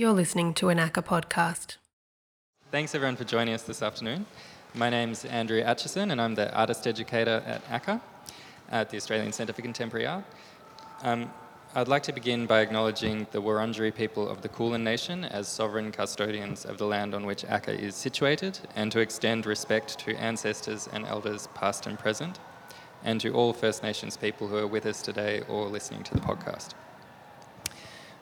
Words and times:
You're 0.00 0.12
listening 0.12 0.54
to 0.54 0.68
an 0.68 0.78
ACCA 0.78 1.02
podcast. 1.02 1.76
Thanks 2.70 2.94
everyone 2.94 3.16
for 3.16 3.24
joining 3.24 3.52
us 3.52 3.64
this 3.64 3.82
afternoon. 3.82 4.26
My 4.72 4.90
name's 4.90 5.24
Andrew 5.24 5.58
Atchison 5.58 6.12
and 6.12 6.20
I'm 6.20 6.36
the 6.36 6.54
artist 6.54 6.86
educator 6.86 7.42
at 7.44 7.68
ACCA, 7.68 8.00
at 8.70 8.90
the 8.90 8.96
Australian 8.96 9.32
Centre 9.32 9.52
for 9.52 9.62
Contemporary 9.62 10.06
Art. 10.06 10.22
Um, 11.02 11.28
I'd 11.74 11.88
like 11.88 12.04
to 12.04 12.12
begin 12.12 12.46
by 12.46 12.60
acknowledging 12.60 13.26
the 13.32 13.42
Wurundjeri 13.42 13.92
people 13.92 14.28
of 14.28 14.40
the 14.40 14.48
Kulin 14.48 14.84
Nation 14.84 15.24
as 15.24 15.48
sovereign 15.48 15.90
custodians 15.90 16.64
of 16.64 16.78
the 16.78 16.86
land 16.86 17.12
on 17.12 17.26
which 17.26 17.42
ACCA 17.42 17.76
is 17.76 17.96
situated 17.96 18.60
and 18.76 18.92
to 18.92 19.00
extend 19.00 19.46
respect 19.46 19.98
to 19.98 20.14
ancestors 20.14 20.88
and 20.92 21.06
elders 21.06 21.48
past 21.54 21.88
and 21.88 21.98
present, 21.98 22.38
and 23.02 23.20
to 23.20 23.32
all 23.32 23.52
First 23.52 23.82
Nations 23.82 24.16
people 24.16 24.46
who 24.46 24.58
are 24.58 24.66
with 24.68 24.86
us 24.86 25.02
today 25.02 25.42
or 25.48 25.66
listening 25.66 26.04
to 26.04 26.14
the 26.14 26.20
podcast. 26.20 26.74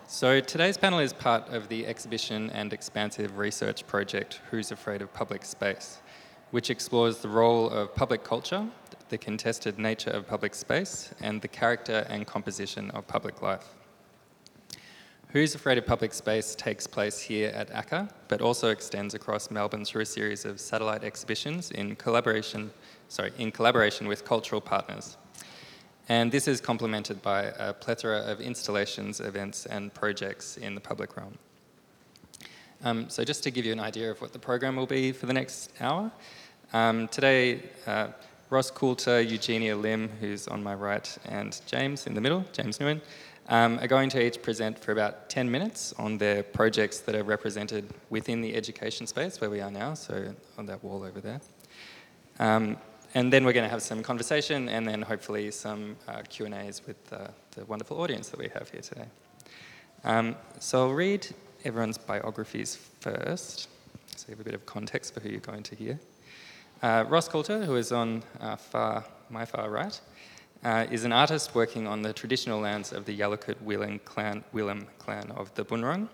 So 0.09 0.39
today's 0.39 0.79
panel 0.79 1.01
is 1.01 1.13
part 1.13 1.49
of 1.49 1.69
the 1.69 1.85
exhibition 1.85 2.49
and 2.51 2.73
expansive 2.73 3.39
research 3.39 3.85
project 3.89 4.41
Who's 4.53 4.71
Afraid 4.71 5.03
of 5.03 5.13
Public 5.13 5.45
Space, 5.45 5.99
which 6.53 6.71
explores 6.71 7.19
the 7.19 7.29
role 7.29 7.69
of 7.69 7.93
public 7.93 8.23
culture, 8.23 8.69
the 9.09 9.19
contested 9.19 9.81
nature 9.81 10.11
of 10.11 10.29
public 10.29 10.55
space, 10.55 11.13
and 11.21 11.43
the 11.43 11.49
character 11.49 12.07
and 12.09 12.25
composition 12.25 12.89
of 12.93 13.09
public 13.09 13.43
life. 13.43 13.67
Who's 15.31 15.57
Afraid 15.57 15.77
of 15.77 15.87
Public 15.87 16.15
Space 16.15 16.55
takes 16.55 16.87
place 16.87 17.19
here 17.19 17.51
at 17.53 17.69
ACCA, 17.71 18.09
but 18.29 18.41
also 18.41 18.69
extends 18.69 19.15
across 19.15 19.51
Melbourne 19.51 19.85
through 19.85 20.03
a 20.03 20.07
series 20.07 20.45
of 20.45 20.61
satellite 20.61 21.03
exhibitions 21.03 21.73
in 21.73 21.97
collaboration, 21.97 22.71
sorry, 23.09 23.33
in 23.39 23.51
collaboration 23.51 24.07
with 24.07 24.25
cultural 24.25 24.61
partners. 24.61 25.17
And 26.09 26.31
this 26.31 26.47
is 26.47 26.61
complemented 26.61 27.21
by 27.21 27.45
a 27.59 27.73
plethora 27.73 28.19
of 28.19 28.41
installations, 28.41 29.21
events, 29.21 29.67
and 29.67 29.93
projects 29.93 30.57
in 30.57 30.75
the 30.75 30.81
public 30.81 31.17
realm. 31.17 31.37
Um, 32.85 33.09
so, 33.09 33.25
just 33.25 33.43
to 33.43 33.51
give 33.51 33.65
you 33.65 33.73
an 33.73 33.81
idea 33.81 34.11
of 34.11 34.21
what 34.21 34.33
the 34.33 34.39
program 34.39 34.77
will 34.77 34.87
be 34.87 35.11
for 35.11 35.27
the 35.27 35.33
next 35.33 35.73
hour, 35.81 36.13
um, 36.73 37.09
today 37.09 37.63
uh, 37.87 38.09
Ross 38.51 38.71
Coulter, 38.71 39.21
Eugenia 39.21 39.75
Lim, 39.75 40.09
who's 40.21 40.47
on 40.47 40.63
my 40.63 40.75
right, 40.75 41.19
and 41.25 41.61
James 41.67 42.07
in 42.07 42.15
the 42.15 42.21
middle, 42.21 42.45
James 42.53 42.79
Nguyen, 42.79 43.01
um, 43.49 43.79
are 43.81 43.89
going 43.89 44.09
to 44.11 44.25
each 44.25 44.41
present 44.43 44.79
for 44.79 44.93
about 44.93 45.29
10 45.29 45.51
minutes 45.51 45.93
on 45.99 46.19
their 46.19 46.45
projects 46.45 47.01
that 47.01 47.17
are 47.17 47.25
represented 47.25 47.93
within 48.11 48.41
the 48.41 48.55
education 48.55 49.07
space 49.07 49.41
where 49.41 49.51
we 49.51 49.61
are 49.61 49.71
now, 49.71 49.95
so 49.95 50.33
on 50.59 50.67
that 50.67 50.83
wall 50.85 51.03
over 51.03 51.21
there. 51.21 51.41
Um, 52.39 52.77
and 53.17 53.33
then 53.33 53.47
we're 53.47 53.55
going 53.55 53.65
to 53.65 53.71
have 53.71 53.81
some 53.81 54.03
conversation 54.03 54.69
and 54.69 54.87
then 54.87 55.01
hopefully 55.01 55.51
some 55.51 55.97
uh, 56.07 56.21
Q&As 56.29 56.87
with 56.87 56.99
uh, 57.11 57.29
the 57.53 57.65
wonderful 57.65 57.99
audience 57.99 58.29
that 58.29 58.39
we 58.39 58.49
have 58.49 58.69
here 58.69 58.83
today. 58.83 59.07
Um, 60.05 60.37
so 60.59 60.83
I'll 60.83 60.93
read 60.93 61.27
everyone's 61.65 61.97
biographies 61.97 62.77
first, 63.01 63.71
so 64.17 64.27
you 64.29 64.33
have 64.33 64.41
a 64.41 64.45
bit 64.45 64.53
of 64.53 64.67
context 64.67 65.15
for 65.15 65.21
who 65.21 65.31
you're 65.31 65.41
going 65.41 65.63
to 65.63 65.75
hear. 65.75 65.99
Uh, 66.83 67.07
Ross 67.09 67.27
Coulter, 67.27 67.65
who 67.65 67.77
is 67.77 67.91
on 67.91 68.23
uh, 68.39 68.55
far, 68.55 69.03
my 69.31 69.47
far 69.47 69.71
right, 69.71 69.99
uh, 70.63 70.85
is 70.91 71.05
an 71.05 71.13
artist 71.13 71.55
working 71.55 71.87
on 71.87 72.03
the 72.03 72.13
traditional 72.13 72.61
lands 72.61 72.93
of 72.93 73.07
the 73.07 73.19
Yalukit 73.19 73.57
Willam 73.65 73.99
clan, 74.05 74.45
clan 74.99 75.31
of 75.31 75.55
the 75.55 75.65
Bunurong. 75.65 76.09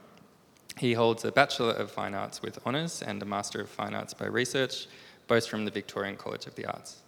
He 0.78 0.92
holds 0.92 1.24
a 1.24 1.32
Bachelor 1.32 1.72
of 1.72 1.90
Fine 1.90 2.14
Arts 2.14 2.42
with 2.42 2.64
honours 2.64 3.02
and 3.02 3.20
a 3.20 3.26
Master 3.26 3.60
of 3.60 3.68
Fine 3.68 3.94
Arts 3.94 4.14
by 4.14 4.26
Research 4.26 4.86
both 5.32 5.46
from 5.46 5.64
the 5.64 5.70
Victorian 5.70 6.14
College 6.14 6.44
of 6.44 6.54
the 6.56 6.66
Arts. 6.66 7.00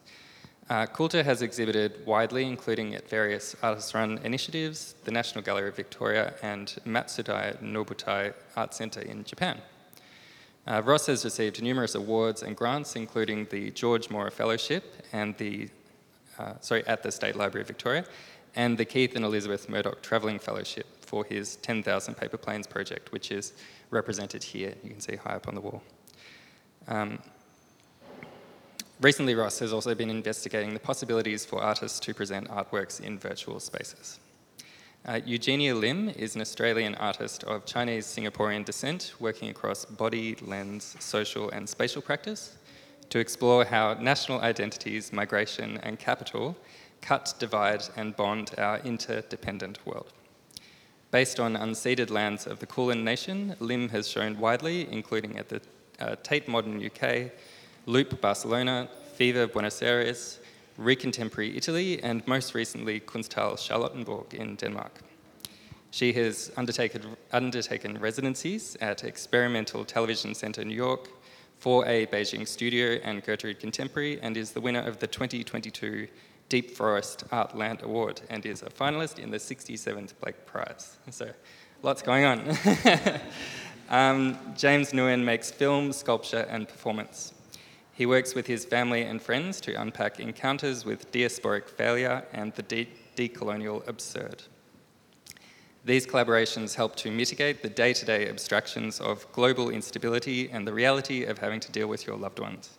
Uh, 0.71 0.87
Coulter 0.87 1.23
has 1.23 1.43
exhibited 1.43 1.91
widely, 2.07 2.45
including 2.47 2.95
at 2.95 3.07
various 3.07 3.55
artist-run 3.63 4.19
initiatives, 4.25 4.95
the 5.05 5.11
National 5.11 5.45
Gallery 5.45 5.69
of 5.69 5.77
Victoria 5.77 6.33
and 6.43 6.75
Matsudai 6.87 7.63
Nobutai 7.63 8.33
Art 8.57 8.73
Centre 8.73 9.03
in 9.03 9.25
Japan. 9.25 9.61
Uh, 10.67 10.81
Ross 10.83 11.05
has 11.05 11.23
received 11.23 11.63
numerous 11.63 11.95
awards 11.95 12.43
and 12.43 12.57
grants, 12.57 12.97
including 12.97 13.47
the 13.51 13.71
George 13.73 14.09
Mora 14.09 14.31
Fellowship 14.31 14.85
and 15.13 15.37
the, 15.37 15.69
uh, 16.39 16.55
sorry, 16.63 16.83
at 16.87 17.03
the 17.03 17.13
State 17.13 17.37
Library 17.37 17.61
of 17.61 17.69
Victoria, 17.69 18.07
and 18.57 18.79
the 18.79 18.87
Keith 18.87 19.15
and 19.17 19.25
Elizabeth 19.27 19.69
Murdoch 19.69 20.01
Travelling 20.01 20.39
Fellowship 20.39 20.87
for 21.05 21.27
his 21.27 21.57
10,000 21.57 22.15
Paper 22.15 22.39
Planes 22.39 22.67
project, 22.67 23.13
which 23.13 23.31
is 23.31 23.53
represented 23.91 24.43
here. 24.43 24.73
You 24.83 24.89
can 24.89 25.01
see 25.01 25.17
high 25.17 25.35
up 25.35 25.47
on 25.47 25.55
the 25.55 25.61
wall. 25.61 25.83
Um, 26.89 27.19
Recently, 29.01 29.35
Ross 29.35 29.59
has 29.59 29.73
also 29.73 29.95
been 29.95 30.09
investigating 30.09 30.73
the 30.73 30.81
possibilities 30.81 31.45
for 31.45 31.61
artists 31.61 31.99
to 32.01 32.15
present 32.15 32.49
artworks 32.49 33.01
in 33.01 33.19
virtual 33.19 33.59
spaces. 33.59 34.21
Uh, 35.07 35.21
Eugenia 35.27 35.75
Lim 35.75 36.09
is 36.11 36.37
an 36.37 36.41
Australian 36.41 36.95
artist 36.95 37.43
of 37.45 37.67
Chinese 37.67 38.07
Singaporean 38.07 38.65
descent 38.65 39.15
working 39.19 39.51
across 39.51 39.85
body, 39.85 40.37
lens, 40.41 40.97
social, 41.01 41.51
and 41.51 41.69
spatial 41.69 42.01
practice 42.01 42.57
to 43.11 43.19
explore 43.19 43.65
how 43.65 43.95
national 43.95 44.41
identities, 44.41 45.13
migration, 45.13 45.79
and 45.83 45.99
capital 45.99 46.57
cut, 47.03 47.35
divide, 47.39 47.83
and 47.97 48.17
bond 48.17 48.53
our 48.57 48.79
interdependent 48.79 49.85
world. 49.85 50.13
Based 51.11 51.39
on 51.39 51.55
unceded 51.55 52.11
lands 52.11 52.47
of 52.47 52.61
the 52.61 52.67
Kulin 52.67 53.05
Nation, 53.05 53.57
Lim 53.61 53.91
has 53.91 54.09
shown 54.09 54.39
widely, 54.39 54.91
including 54.91 55.37
at 55.39 55.49
the 55.49 55.61
uh, 56.01 56.17
Tate 56.23 56.49
Modern 56.49 56.85
UK, 56.85 57.31
Loop 57.87 58.21
Barcelona, 58.21 58.89
Fever 59.15 59.47
Buenos 59.47 59.83
Aires, 59.83 60.41
Recontemporary 60.79 61.57
Italy, 61.57 62.03
and 62.03 62.27
most 62.27 62.55
recently 62.55 63.01
Kunsthalle 63.01 63.57
Charlottenborg 63.57 64.33
in 64.35 64.57
Denmark. 64.57 65.01
She 65.91 66.13
has 66.15 66.51
undertaken, 66.57 67.17
undertaken 67.33 68.01
residencies 68.01 68.77
at 68.81 69.05
Experimental 69.05 69.85
Television 69.85 70.35
Centre 70.35 70.65
New 70.65 70.75
York, 70.75 71.09
4A 71.63 72.09
Beijing 72.09 72.49
Studio, 72.49 72.99
and 73.05 73.23
Gertrude 73.23 73.61
Contemporary, 73.61 74.19
and 74.21 74.37
is 74.37 74.53
the 74.53 74.61
winner 74.61 74.81
of 74.81 74.99
the 74.99 75.07
2022 75.07 76.09
Deep 76.49 76.71
Forest 76.71 77.25
Art 77.31 77.57
Land 77.57 77.83
Award 77.83 78.23
and 78.31 78.45
is 78.47 78.63
a 78.63 78.71
finalist 78.71 79.19
in 79.19 79.31
the 79.31 79.39
67th 79.39 80.13
Blake 80.21 80.47
Prize. 80.47 80.97
So, 81.11 81.31
lots 81.83 82.03
going 82.03 82.25
on. 82.25 82.41
um, 83.91 84.39
James 84.57 84.93
Nguyen 84.93 85.23
makes 85.23 85.51
film, 85.51 85.93
sculpture, 85.93 86.47
and 86.51 86.67
performance. 86.69 87.34
He 87.95 88.07
works 88.07 88.35
with 88.35 88.49
his 88.49 88.65
family 88.65 89.03
and 89.03 89.23
friends 89.23 89.61
to 89.63 89.81
unpack 89.81 90.19
encounters 90.19 90.85
with 90.85 91.13
diasporic 91.13 91.69
failure 91.69 92.25
and 92.33 92.53
the 92.55 92.63
de- 92.63 92.89
decolonial 93.17 93.87
absurd. 93.87 94.43
These 95.85 96.07
collaborations 96.07 96.75
help 96.75 96.97
to 96.97 97.11
mitigate 97.11 97.63
the 97.63 97.69
day 97.69 97.93
to 97.93 98.05
day 98.05 98.29
abstractions 98.29 99.01
of 99.01 99.31
global 99.33 99.71
instability 99.71 100.51
and 100.51 100.67
the 100.67 100.73
reality 100.73 101.25
of 101.25 101.39
having 101.39 101.61
to 101.61 101.71
deal 101.71 101.87
with 101.87 102.07
your 102.07 102.17
loved 102.17 102.41
ones. 102.41 102.79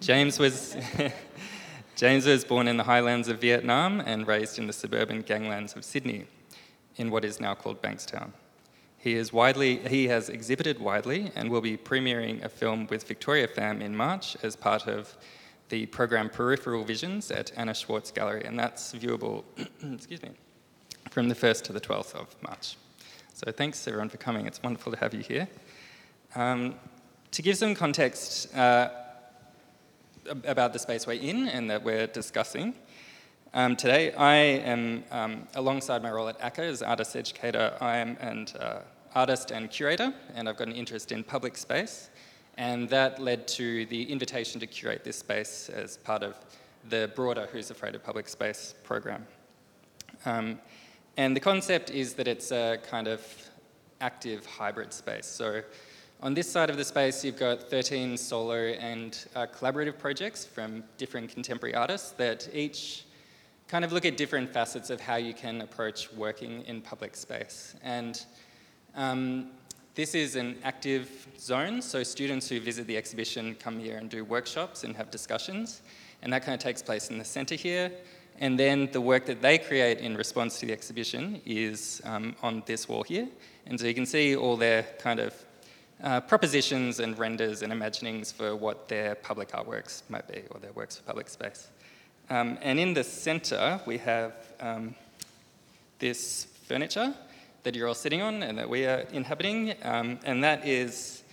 James 0.00 0.38
was, 0.38 0.74
James 1.96 2.24
was 2.24 2.44
born 2.44 2.66
in 2.66 2.78
the 2.78 2.84
highlands 2.84 3.28
of 3.28 3.40
Vietnam 3.40 4.00
and 4.00 4.26
raised 4.26 4.58
in 4.58 4.66
the 4.66 4.72
suburban 4.72 5.20
ganglands 5.20 5.76
of 5.76 5.84
Sydney, 5.84 6.26
in 6.96 7.10
what 7.10 7.26
is 7.26 7.40
now 7.40 7.54
called 7.54 7.82
Bankstown. 7.82 8.30
He, 9.00 9.14
is 9.14 9.32
widely, 9.32 9.78
he 9.88 10.08
has 10.08 10.28
exhibited 10.28 10.78
widely 10.78 11.32
and 11.34 11.50
will 11.50 11.62
be 11.62 11.78
premiering 11.78 12.44
a 12.44 12.50
film 12.50 12.86
with 12.90 13.08
Victoria 13.08 13.48
Pham 13.48 13.80
in 13.80 13.96
March 13.96 14.36
as 14.42 14.56
part 14.56 14.86
of 14.86 15.16
the 15.70 15.86
program 15.86 16.28
Peripheral 16.28 16.84
Visions 16.84 17.30
at 17.30 17.50
Anna 17.56 17.72
Schwartz 17.72 18.10
Gallery, 18.10 18.44
and 18.44 18.58
that's 18.58 18.92
viewable, 18.92 19.44
excuse 19.94 20.22
me, 20.22 20.30
from 21.10 21.30
the 21.30 21.34
1st 21.34 21.62
to 21.62 21.72
the 21.72 21.80
12th 21.80 22.14
of 22.14 22.36
March. 22.42 22.76
So 23.32 23.50
thanks 23.50 23.88
everyone 23.88 24.10
for 24.10 24.18
coming. 24.18 24.46
It's 24.46 24.62
wonderful 24.62 24.92
to 24.92 24.98
have 24.98 25.14
you 25.14 25.22
here. 25.22 25.48
Um, 26.34 26.74
to 27.30 27.40
give 27.40 27.56
some 27.56 27.74
context 27.74 28.54
uh, 28.54 28.90
about 30.44 30.74
the 30.74 30.78
space 30.78 31.06
we're 31.06 31.14
in 31.14 31.48
and 31.48 31.70
that 31.70 31.82
we're 31.82 32.06
discussing, 32.06 32.74
um, 33.52 33.74
today, 33.74 34.12
I 34.12 34.34
am, 34.36 35.02
um, 35.10 35.48
alongside 35.56 36.02
my 36.02 36.10
role 36.10 36.28
at 36.28 36.38
ACCA 36.40 36.68
as 36.68 36.82
artist 36.82 37.16
educator, 37.16 37.76
I 37.80 37.96
am 37.96 38.16
an 38.20 38.46
uh, 38.58 38.82
artist 39.14 39.50
and 39.50 39.68
curator, 39.68 40.14
and 40.36 40.48
I've 40.48 40.56
got 40.56 40.68
an 40.68 40.74
interest 40.74 41.10
in 41.10 41.24
public 41.24 41.56
space. 41.56 42.10
And 42.58 42.88
that 42.90 43.18
led 43.20 43.48
to 43.48 43.86
the 43.86 44.04
invitation 44.04 44.60
to 44.60 44.68
curate 44.68 45.02
this 45.02 45.18
space 45.18 45.68
as 45.68 45.96
part 45.96 46.22
of 46.22 46.36
the 46.88 47.10
broader 47.16 47.48
Who's 47.50 47.72
Afraid 47.72 47.96
of 47.96 48.04
Public 48.04 48.28
Space 48.28 48.74
program. 48.84 49.26
Um, 50.26 50.60
and 51.16 51.34
the 51.34 51.40
concept 51.40 51.90
is 51.90 52.14
that 52.14 52.28
it's 52.28 52.52
a 52.52 52.78
kind 52.88 53.08
of 53.08 53.20
active 54.00 54.46
hybrid 54.46 54.92
space. 54.92 55.26
So 55.26 55.62
on 56.22 56.34
this 56.34 56.48
side 56.48 56.70
of 56.70 56.76
the 56.76 56.84
space, 56.84 57.24
you've 57.24 57.38
got 57.38 57.64
13 57.64 58.16
solo 58.16 58.54
and 58.54 59.26
uh, 59.34 59.46
collaborative 59.46 59.98
projects 59.98 60.44
from 60.44 60.84
different 60.98 61.32
contemporary 61.32 61.74
artists 61.74 62.12
that 62.12 62.48
each 62.54 63.06
kind 63.70 63.84
of 63.84 63.92
look 63.92 64.04
at 64.04 64.16
different 64.16 64.52
facets 64.52 64.90
of 64.90 65.00
how 65.00 65.14
you 65.14 65.32
can 65.32 65.60
approach 65.60 66.12
working 66.14 66.62
in 66.62 66.80
public 66.80 67.14
space. 67.14 67.76
And 67.84 68.20
um, 68.96 69.50
this 69.94 70.16
is 70.16 70.34
an 70.34 70.58
active 70.64 71.28
zone, 71.38 71.80
so 71.80 72.02
students 72.02 72.48
who 72.48 72.58
visit 72.58 72.88
the 72.88 72.96
exhibition 72.96 73.54
come 73.60 73.78
here 73.78 73.96
and 73.96 74.10
do 74.10 74.24
workshops 74.24 74.82
and 74.82 74.96
have 74.96 75.12
discussions, 75.12 75.82
and 76.22 76.32
that 76.32 76.44
kind 76.44 76.54
of 76.54 76.60
takes 76.60 76.82
place 76.82 77.10
in 77.10 77.18
the 77.18 77.24
centre 77.24 77.54
here. 77.54 77.92
And 78.40 78.58
then 78.58 78.88
the 78.90 79.00
work 79.00 79.24
that 79.26 79.40
they 79.40 79.56
create 79.56 79.98
in 79.98 80.16
response 80.16 80.58
to 80.58 80.66
the 80.66 80.72
exhibition 80.72 81.40
is 81.46 82.02
um, 82.04 82.34
on 82.42 82.64
this 82.66 82.88
wall 82.88 83.04
here. 83.04 83.28
And 83.66 83.78
so 83.78 83.86
you 83.86 83.94
can 83.94 84.06
see 84.06 84.34
all 84.34 84.56
their 84.56 84.82
kind 84.98 85.20
of 85.20 85.32
uh, 86.02 86.20
propositions 86.22 86.98
and 86.98 87.16
renders 87.16 87.62
and 87.62 87.72
imaginings 87.72 88.32
for 88.32 88.56
what 88.56 88.88
their 88.88 89.14
public 89.14 89.50
artworks 89.52 90.02
might 90.08 90.26
be 90.26 90.42
or 90.50 90.58
their 90.58 90.72
works 90.72 90.96
for 90.96 91.04
public 91.04 91.28
space. 91.28 91.68
Um, 92.30 92.58
and 92.62 92.78
in 92.78 92.94
the 92.94 93.02
center, 93.02 93.80
we 93.86 93.98
have 93.98 94.32
um, 94.60 94.94
this 95.98 96.46
furniture 96.68 97.12
that 97.64 97.74
you're 97.74 97.88
all 97.88 97.94
sitting 97.94 98.22
on 98.22 98.44
and 98.44 98.56
that 98.56 98.70
we 98.70 98.86
are 98.86 99.00
inhabiting. 99.12 99.74
Um, 99.82 100.20
and 100.24 100.42
that 100.44 100.64
is, 100.64 101.24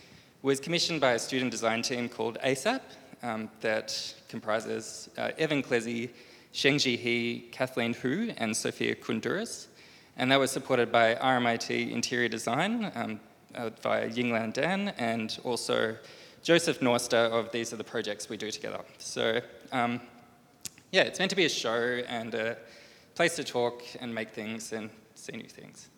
was 0.41 0.59
commissioned 0.59 0.99
by 0.99 1.11
a 1.11 1.19
student 1.19 1.51
design 1.51 1.83
team 1.83 2.09
called 2.09 2.39
ASAP 2.43 2.81
um, 3.21 3.47
that 3.61 4.15
comprises 4.27 5.09
uh, 5.19 5.29
Evan 5.37 5.61
Klesi, 5.61 6.09
Shengji 6.51 6.97
He, 6.97 7.47
Kathleen 7.51 7.93
Hu, 7.93 8.31
and 8.37 8.57
Sophia 8.57 8.95
Koundouris. 8.95 9.67
And 10.17 10.31
that 10.31 10.39
was 10.39 10.49
supported 10.49 10.91
by 10.91 11.13
RMIT 11.13 11.91
Interior 11.91 12.27
Design 12.27 12.91
um, 12.95 13.19
uh, 13.53 13.69
via 13.83 14.09
Yinglan 14.09 14.51
Dan 14.51 14.89
and 14.97 15.37
also 15.43 15.95
Joseph 16.41 16.79
Norster 16.79 17.29
of 17.29 17.51
These 17.51 17.71
Are 17.71 17.77
the 17.77 17.83
Projects 17.83 18.29
We 18.29 18.37
Do 18.37 18.49
Together. 18.49 18.81
So, 18.97 19.41
um, 19.71 20.01
yeah, 20.91 21.01
it's 21.03 21.19
meant 21.19 21.29
to 21.29 21.35
be 21.35 21.45
a 21.45 21.49
show 21.49 22.01
and 22.07 22.33
a 22.33 22.57
place 23.15 23.35
to 23.35 23.43
talk 23.43 23.83
and 23.99 24.13
make 24.13 24.29
things 24.29 24.71
and 24.71 24.89
see 25.15 25.33
new 25.33 25.49
things. 25.49 25.89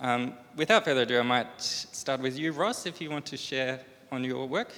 Um, 0.00 0.34
without 0.56 0.84
further 0.84 1.02
ado, 1.02 1.20
I 1.20 1.22
might 1.22 1.60
start 1.60 2.20
with 2.20 2.38
you, 2.38 2.52
Ross, 2.52 2.86
if 2.86 3.00
you 3.00 3.10
want 3.10 3.26
to 3.26 3.36
share 3.36 3.80
on 4.10 4.24
your 4.24 4.48
work. 4.48 4.72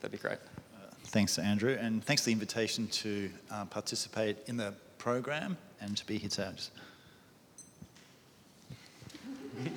That'd 0.00 0.12
be 0.12 0.18
great. 0.18 0.38
Uh, 0.74 0.86
thanks, 1.06 1.38
Andrew, 1.38 1.76
and 1.78 2.02
thanks 2.02 2.22
for 2.22 2.26
the 2.26 2.32
invitation 2.32 2.86
to 2.88 3.30
uh, 3.50 3.64
participate 3.66 4.38
in 4.46 4.56
the 4.56 4.72
program 4.98 5.58
and 5.80 5.96
to 5.96 6.06
be 6.06 6.16
here 6.16 6.30
today. 6.30 6.50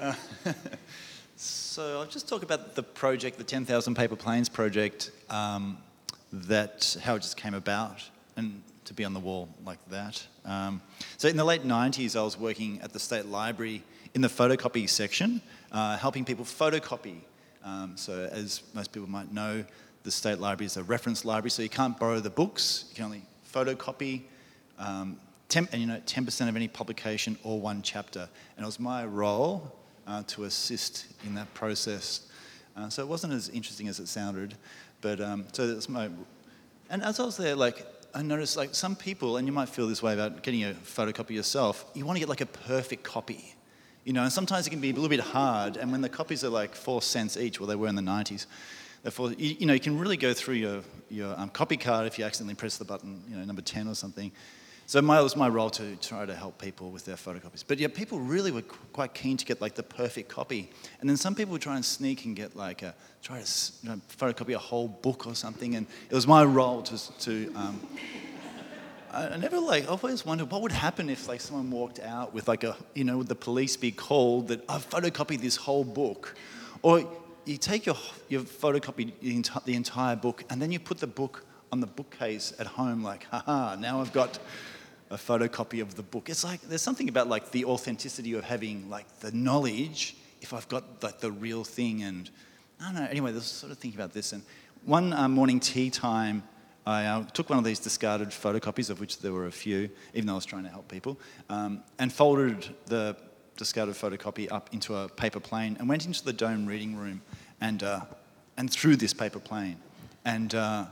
uh, 0.00 0.14
so 1.36 1.98
I'll 1.98 2.06
just 2.06 2.28
talk 2.28 2.42
about 2.42 2.74
the 2.74 2.82
project, 2.82 3.38
the 3.38 3.44
10,000 3.44 3.94
Paper 3.94 4.16
Planes 4.16 4.48
project, 4.48 5.10
um, 5.28 5.78
that 6.32 6.96
how 7.02 7.16
it 7.16 7.22
just 7.22 7.36
came 7.36 7.54
about, 7.54 8.02
and 8.36 8.62
to 8.84 8.94
be 8.94 9.04
on 9.04 9.14
the 9.14 9.20
wall 9.20 9.48
like 9.64 9.78
that. 9.90 10.26
Um, 10.44 10.82
so 11.16 11.28
in 11.28 11.36
the 11.36 11.44
late 11.44 11.64
90s, 11.64 12.18
I 12.18 12.22
was 12.22 12.38
working 12.38 12.80
at 12.82 12.92
the 12.92 12.98
State 12.98 13.26
Library 13.26 13.82
in 14.14 14.20
the 14.20 14.28
photocopy 14.28 14.88
section, 14.88 15.40
uh, 15.70 15.96
helping 15.96 16.24
people 16.24 16.44
photocopy. 16.44 17.20
Um, 17.64 17.96
so 17.96 18.28
as 18.32 18.62
most 18.74 18.92
people 18.92 19.08
might 19.08 19.32
know, 19.32 19.64
the 20.02 20.10
State 20.10 20.38
Library 20.38 20.66
is 20.66 20.76
a 20.76 20.82
reference 20.82 21.24
library, 21.24 21.50
so 21.50 21.62
you 21.62 21.68
can't 21.68 21.98
borrow 21.98 22.18
the 22.18 22.30
books, 22.30 22.86
you 22.90 22.96
can 22.96 23.04
only 23.04 23.22
photocopy. 23.52 24.22
Um, 24.78 25.18
and 25.54 25.68
you 25.74 25.86
know, 25.86 26.00
10% 26.06 26.48
of 26.48 26.56
any 26.56 26.66
publication 26.66 27.38
or 27.42 27.60
one 27.60 27.82
chapter. 27.82 28.26
And 28.56 28.64
it 28.64 28.66
was 28.66 28.80
my 28.80 29.04
role 29.04 29.76
uh, 30.06 30.22
to 30.28 30.44
assist 30.44 31.06
in 31.26 31.34
that 31.34 31.52
process. 31.52 32.28
Uh, 32.74 32.88
so 32.88 33.02
it 33.02 33.08
wasn't 33.08 33.34
as 33.34 33.50
interesting 33.50 33.86
as 33.88 34.00
it 34.00 34.08
sounded, 34.08 34.56
but 35.02 35.20
um, 35.20 35.44
so 35.52 35.66
that's 35.66 35.88
my. 35.88 36.08
And 36.88 37.02
as 37.02 37.20
I 37.20 37.24
was 37.24 37.36
there, 37.36 37.54
like 37.54 37.86
I 38.14 38.22
noticed 38.22 38.56
like 38.56 38.74
some 38.74 38.96
people, 38.96 39.36
and 39.36 39.46
you 39.46 39.52
might 39.52 39.68
feel 39.68 39.86
this 39.86 40.02
way 40.02 40.14
about 40.14 40.42
getting 40.42 40.64
a 40.64 40.72
photocopy 40.72 41.30
yourself, 41.30 41.84
you 41.92 42.06
want 42.06 42.16
to 42.16 42.20
get 42.20 42.28
like 42.30 42.40
a 42.40 42.46
perfect 42.46 43.02
copy. 43.02 43.54
You 44.04 44.12
know, 44.12 44.22
and 44.22 44.32
sometimes 44.32 44.66
it 44.66 44.70
can 44.70 44.80
be 44.80 44.90
a 44.90 44.94
little 44.94 45.08
bit 45.08 45.20
hard, 45.20 45.76
and 45.76 45.92
when 45.92 46.00
the 46.00 46.08
copies 46.08 46.42
are 46.42 46.48
like 46.48 46.74
four 46.74 47.02
cents 47.02 47.36
each, 47.36 47.60
well, 47.60 47.68
they 47.68 47.76
were 47.76 47.86
in 47.86 47.94
the 47.94 48.02
90s, 48.02 48.46
therefore, 49.02 49.32
you, 49.32 49.56
you 49.60 49.66
know, 49.66 49.74
you 49.74 49.80
can 49.80 49.96
really 49.96 50.16
go 50.16 50.34
through 50.34 50.56
your, 50.56 50.80
your 51.08 51.38
um, 51.38 51.48
copy 51.50 51.76
card 51.76 52.08
if 52.08 52.18
you 52.18 52.24
accidentally 52.24 52.56
press 52.56 52.78
the 52.78 52.84
button, 52.84 53.22
you 53.28 53.36
know, 53.36 53.44
number 53.44 53.62
10 53.62 53.86
or 53.86 53.94
something. 53.94 54.32
So 54.86 55.00
my, 55.00 55.20
it 55.20 55.22
was 55.22 55.36
my 55.36 55.48
role 55.48 55.70
to 55.70 55.96
try 55.96 56.26
to 56.26 56.34
help 56.34 56.60
people 56.60 56.90
with 56.90 57.04
their 57.04 57.16
photocopies. 57.16 57.64
But 57.66 57.78
yeah, 57.78 57.88
people 57.88 58.18
really 58.18 58.50
were 58.50 58.62
quite 58.92 59.14
keen 59.14 59.36
to 59.36 59.44
get 59.44 59.60
like 59.60 59.74
the 59.74 59.82
perfect 59.82 60.28
copy. 60.28 60.70
And 61.00 61.08
then 61.08 61.16
some 61.16 61.34
people 61.34 61.52
would 61.52 61.62
try 61.62 61.76
and 61.76 61.84
sneak 61.84 62.24
and 62.24 62.36
get 62.36 62.56
like 62.56 62.82
a, 62.82 62.94
try 63.22 63.40
to 63.40 63.72
you 63.82 63.88
know, 63.88 64.00
photocopy 64.18 64.54
a 64.54 64.58
whole 64.58 64.88
book 64.88 65.26
or 65.26 65.34
something. 65.34 65.76
And 65.76 65.86
it 66.10 66.14
was 66.14 66.26
my 66.26 66.44
role 66.44 66.82
to, 66.82 67.18
to 67.20 67.52
um, 67.54 67.80
I 69.12 69.36
never 69.36 69.60
like, 69.60 69.84
I 69.84 69.88
always 69.88 70.24
wondered 70.24 70.50
what 70.50 70.62
would 70.62 70.72
happen 70.72 71.10
if 71.10 71.28
like 71.28 71.42
someone 71.42 71.70
walked 71.70 72.00
out 72.00 72.32
with 72.32 72.48
like 72.48 72.64
a, 72.64 72.76
you 72.94 73.04
know, 73.04 73.18
would 73.18 73.28
the 73.28 73.34
police 73.34 73.76
be 73.76 73.92
called 73.92 74.48
that 74.48 74.64
I've 74.70 74.88
photocopied 74.88 75.42
this 75.42 75.56
whole 75.56 75.84
book? 75.84 76.34
Or 76.80 77.06
you 77.44 77.58
take 77.58 77.84
your, 77.84 77.96
your 78.30 78.40
photocopy, 78.40 79.12
the 79.64 79.74
entire 79.74 80.16
book, 80.16 80.44
and 80.48 80.62
then 80.62 80.72
you 80.72 80.80
put 80.80 80.98
the 80.98 81.06
book 81.06 81.44
on 81.72 81.80
the 81.80 81.86
bookcase 81.86 82.52
at 82.58 82.66
home 82.66 83.02
like, 83.02 83.24
haha, 83.30 83.74
now 83.76 84.02
I've 84.02 84.12
got 84.12 84.38
a 85.10 85.16
photocopy 85.16 85.80
of 85.80 85.94
the 85.94 86.02
book. 86.02 86.28
It's 86.28 86.44
like 86.44 86.60
there's 86.60 86.82
something 86.82 87.08
about 87.08 87.28
like 87.28 87.50
the 87.50 87.64
authenticity 87.64 88.34
of 88.34 88.44
having 88.44 88.90
like 88.90 89.20
the 89.20 89.32
knowledge 89.32 90.14
if 90.42 90.52
I've 90.52 90.68
got 90.68 91.02
like 91.02 91.20
the 91.20 91.32
real 91.32 91.64
thing. 91.64 92.02
And 92.02 92.30
I 92.78 92.84
don't 92.84 92.94
know. 92.96 93.08
Anyway, 93.10 93.30
I 93.30 93.34
was 93.34 93.46
sort 93.46 93.72
of 93.72 93.78
thinking 93.78 93.98
about 93.98 94.12
this. 94.12 94.32
And 94.32 94.42
one 94.84 95.14
uh, 95.14 95.28
morning 95.28 95.60
tea 95.60 95.88
time, 95.88 96.42
I 96.86 97.06
uh, 97.06 97.24
took 97.24 97.48
one 97.48 97.58
of 97.58 97.64
these 97.64 97.78
discarded 97.78 98.28
photocopies, 98.28 98.90
of 98.90 99.00
which 99.00 99.20
there 99.20 99.32
were 99.32 99.46
a 99.46 99.52
few, 99.52 99.88
even 100.12 100.26
though 100.26 100.34
I 100.34 100.36
was 100.36 100.44
trying 100.44 100.64
to 100.64 100.68
help 100.68 100.88
people, 100.88 101.16
um, 101.48 101.82
and 101.98 102.12
folded 102.12 102.68
the 102.86 103.16
discarded 103.56 103.94
photocopy 103.94 104.50
up 104.50 104.68
into 104.72 104.94
a 104.96 105.08
paper 105.08 105.40
plane 105.40 105.76
and 105.78 105.88
went 105.88 106.04
into 106.04 106.24
the 106.24 106.32
dome 106.32 106.66
reading 106.66 106.96
room 106.96 107.22
and, 107.60 107.82
uh, 107.82 108.00
and 108.58 108.70
threw 108.70 108.96
this 108.96 109.14
paper 109.14 109.38
plane. 109.38 109.76
And 110.24 110.54
uh, 110.54 110.86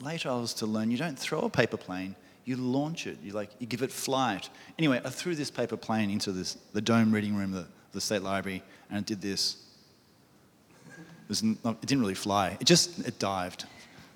later 0.00 0.30
I 0.30 0.36
was 0.36 0.54
to 0.54 0.66
learn 0.66 0.90
you 0.90 0.98
don't 0.98 1.18
throw 1.18 1.40
a 1.40 1.50
paper 1.50 1.76
plane, 1.76 2.14
you 2.44 2.56
launch 2.56 3.06
it, 3.06 3.18
you 3.22 3.32
like 3.32 3.50
you 3.58 3.66
give 3.66 3.82
it 3.82 3.92
flight. 3.92 4.48
Anyway, 4.78 5.00
I 5.04 5.10
threw 5.10 5.34
this 5.34 5.50
paper 5.50 5.76
plane 5.76 6.10
into 6.10 6.32
this 6.32 6.56
the 6.72 6.80
dome 6.80 7.12
reading 7.12 7.36
room 7.36 7.54
of 7.54 7.64
the, 7.64 7.70
the 7.92 8.00
state 8.00 8.22
library, 8.22 8.62
and 8.90 8.98
it 8.98 9.06
did 9.06 9.20
this. 9.20 9.58
It, 10.88 11.28
was 11.28 11.42
not, 11.42 11.76
it 11.82 11.86
didn't 11.86 12.00
really 12.00 12.14
fly. 12.14 12.56
It 12.60 12.64
just 12.64 12.98
it 13.06 13.18
dived. 13.18 13.66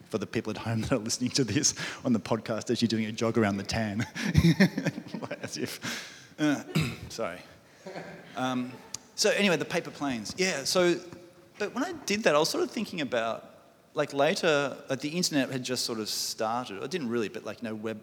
For 0.09 0.19
the 0.19 0.27
people 0.27 0.53
at 0.53 0.59
home 0.59 0.83
that 0.83 0.93
are 0.93 0.99
listening 0.99 1.31
to 1.31 1.43
this 1.43 1.75
on 2.05 2.13
the 2.13 2.21
podcast, 2.21 2.71
as 2.71 2.81
you're 2.81 2.87
doing 2.87 3.07
a 3.07 3.13
jog 3.13 3.37
around 3.37 3.57
the 3.57 3.65
tan, 3.65 4.07
as 5.43 5.57
if. 5.57 6.15
Uh, 6.39 6.63
sorry. 7.09 7.41
Um, 8.37 8.71
so 9.17 9.31
anyway, 9.31 9.57
the 9.57 9.65
paper 9.65 9.91
planes. 9.91 10.33
Yeah. 10.39 10.63
So, 10.63 10.95
but 11.59 11.75
when 11.75 11.83
I 11.83 11.93
did 12.07 12.23
that, 12.23 12.37
I 12.37 12.39
was 12.39 12.49
sort 12.49 12.63
of 12.63 12.71
thinking 12.71 13.01
about 13.01 13.56
like 13.97 14.13
later, 14.13 14.77
uh, 14.91 14.95
the 14.95 15.09
internet 15.09 15.51
had 15.51 15.65
just 15.65 15.87
sort 15.87 15.99
of 15.99 16.09
started. 16.09 16.83
It 16.83 16.91
didn't 16.91 17.09
really, 17.09 17.31
but 17.31 17.45
like 17.45 17.63
no 17.63 17.75
web 17.75 17.99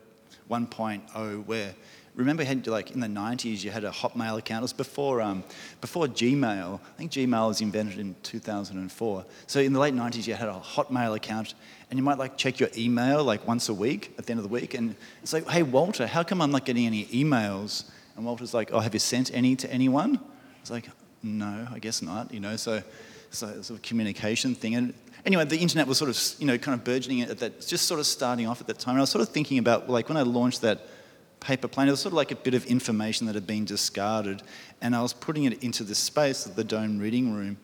1.0 0.50 1.46
where 1.46 1.74
remember 2.16 2.44
had 2.44 2.68
like 2.68 2.92
in 2.92 3.00
the 3.00 3.08
90s 3.08 3.64
you 3.64 3.70
had 3.70 3.84
a 3.84 3.92
hotmail 3.92 4.40
account. 4.40 4.62
It 4.62 4.64
was 4.64 4.74
before 4.74 5.22
um, 5.22 5.44
before 5.82 6.08
gmail. 6.08 6.80
I 6.80 6.98
think 6.98 7.12
gmail 7.12 7.48
was 7.48 7.62
invented 7.62 8.00
in 8.00 8.16
2004 8.24 9.26
so 9.46 9.60
in 9.60 9.72
the 9.72 9.80
late 9.80 9.94
90s 9.94 10.28
you 10.28 10.34
had 10.34 10.50
a 10.50 10.60
hotmail 10.60 11.16
account 11.16 11.54
and 11.90 11.98
you 11.98 12.04
might 12.04 12.18
like 12.18 12.38
check 12.38 12.60
your 12.60 12.70
email 12.76 13.24
like 13.24 13.48
once 13.48 13.70
a 13.70 13.74
week 13.74 14.14
at 14.18 14.26
the 14.26 14.32
end 14.32 14.40
of 14.40 14.44
the 14.44 14.54
week. 14.54 14.74
And 14.74 14.96
it's 15.22 15.32
like 15.32 15.48
hey 15.48 15.64
walter 15.64 16.08
how 16.08 16.24
come 16.24 16.42
i'm 16.42 16.52
not 16.52 16.66
getting 16.66 16.88
any 16.88 17.06
emails? 17.06 17.86
And 18.18 18.26
walter's 18.26 18.54
like 18.54 18.72
oh 18.74 18.80
have 18.80 18.94
you 18.96 19.00
sent 19.00 19.34
any 19.34 19.56
to 19.58 19.72
anyone? 19.72 20.20
It's 20.60 20.72
like 20.72 20.90
no 21.26 21.68
i 21.72 21.80
guess 21.80 22.02
not 22.02 22.34
you 22.34 22.42
know 22.42 22.58
so 22.58 22.84
so 23.34 23.62
sort 23.62 23.72
of 23.72 23.82
communication 23.82 24.56
thing. 24.56 24.76
And 24.76 24.94
anyway, 25.26 25.46
the 25.46 25.58
internet 25.58 25.88
was 25.88 25.98
sort 25.98 26.10
of, 26.10 26.40
you 26.40 26.48
know, 26.48 26.58
kind 26.58 26.78
of 26.78 26.84
burgeoning 26.84 27.22
at 27.22 27.40
that, 27.40 27.66
just 27.66 27.88
sort 27.88 28.00
of 28.00 28.06
starting 28.06 28.48
off 28.48 28.62
at 28.62 28.68
that 28.68 28.80
time. 28.80 28.94
And 28.94 29.00
I 29.00 29.04
was 29.04 29.10
sort 29.10 29.22
of 29.22 29.30
thinking 29.30 29.58
about, 29.58 29.90
like, 29.90 30.10
when 30.10 30.18
I 30.18 30.22
launched 30.22 30.62
that 30.62 30.88
paper 31.40 31.68
plane, 31.68 31.88
it 31.88 31.92
was 31.92 32.00
sort 32.00 32.14
of 32.14 32.18
like 32.18 32.32
a 32.32 32.36
bit 32.36 32.54
of 32.54 32.66
information 32.66 33.28
that 33.28 33.36
had 33.36 33.48
been 33.48 33.66
discarded, 33.66 34.44
and 34.82 34.96
I 34.96 35.02
was 35.02 35.14
putting 35.14 35.44
it 35.44 35.64
into 35.64 35.84
the 35.84 35.96
space 35.96 36.46
of 36.46 36.56
the 36.56 36.64
Dome 36.64 37.00
Reading 37.00 37.34
Room. 37.34 37.58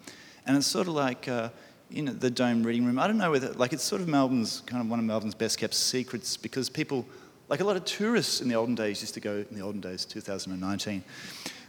And 0.46 0.58
it's 0.58 0.68
sort 0.68 0.88
of 0.88 0.94
like, 0.94 1.28
uh, 1.28 1.50
you 1.90 2.02
know, 2.02 2.14
the 2.14 2.30
Dome 2.30 2.64
Reading 2.64 2.86
Room. 2.86 3.00
I 3.00 3.08
don't 3.08 3.18
know 3.18 3.32
whether, 3.32 3.54
like, 3.54 3.74
it's 3.74 3.84
sort 3.84 4.02
of 4.02 4.08
Melbourne's, 4.08 4.62
kind 4.66 4.82
of 4.82 4.90
one 4.90 5.00
of 5.00 5.06
Melbourne's 5.06 5.36
best 5.36 5.58
kept 5.58 5.74
secrets 5.74 6.38
because 6.38 6.70
people, 6.70 7.06
like 7.48 7.62
a 7.62 7.64
lot 7.64 7.76
of 7.76 7.86
tourists 7.86 8.42
in 8.42 8.48
the 8.48 8.56
olden 8.56 8.76
days 8.76 9.02
used 9.02 9.14
to 9.16 9.20
go, 9.20 9.46
in 9.50 9.56
the 9.56 9.62
olden 9.62 9.82
days, 9.82 10.06
2019, 10.06 11.04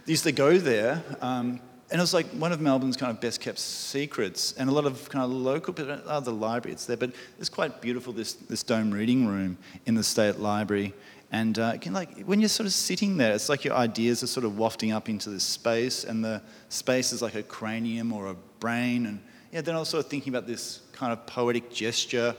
they 0.05 0.11
used 0.11 0.23
to 0.23 0.31
go 0.31 0.57
there 0.57 1.03
um, 1.21 1.59
and 1.91 1.99
it 1.99 2.01
was 2.01 2.13
like 2.13 2.27
one 2.27 2.53
of 2.53 2.61
Melbourne's 2.61 2.95
kind 2.95 3.09
of 3.09 3.19
best 3.19 3.41
kept 3.41 3.59
secrets, 3.59 4.53
and 4.53 4.69
a 4.69 4.71
lot 4.71 4.85
of 4.85 5.09
kind 5.09 5.25
of 5.25 5.31
local, 5.31 5.75
other 6.07 6.31
library 6.31 6.73
it's 6.73 6.85
there. 6.85 6.95
But 6.95 7.11
it's 7.37 7.49
quite 7.49 7.81
beautiful 7.81 8.13
this 8.13 8.33
this 8.33 8.63
dome 8.63 8.91
reading 8.91 9.27
room 9.27 9.57
in 9.85 9.95
the 9.95 10.03
state 10.03 10.39
library, 10.39 10.93
and 11.31 11.59
uh, 11.59 11.77
can, 11.77 11.91
like 11.91 12.21
when 12.21 12.39
you're 12.39 12.49
sort 12.49 12.65
of 12.65 12.73
sitting 12.73 13.17
there, 13.17 13.33
it's 13.33 13.49
like 13.49 13.65
your 13.65 13.73
ideas 13.73 14.23
are 14.23 14.27
sort 14.27 14.45
of 14.45 14.57
wafting 14.57 14.93
up 14.93 15.09
into 15.09 15.29
this 15.29 15.43
space, 15.43 16.05
and 16.05 16.23
the 16.23 16.41
space 16.69 17.11
is 17.11 17.21
like 17.21 17.35
a 17.35 17.43
cranium 17.43 18.13
or 18.13 18.27
a 18.27 18.35
brain, 18.61 19.05
and 19.05 19.19
yeah. 19.51 19.59
Then 19.59 19.75
of 19.75 19.87
thinking 20.07 20.33
about 20.33 20.47
this 20.47 20.79
kind 20.93 21.11
of 21.11 21.25
poetic 21.25 21.73
gesture, 21.73 22.33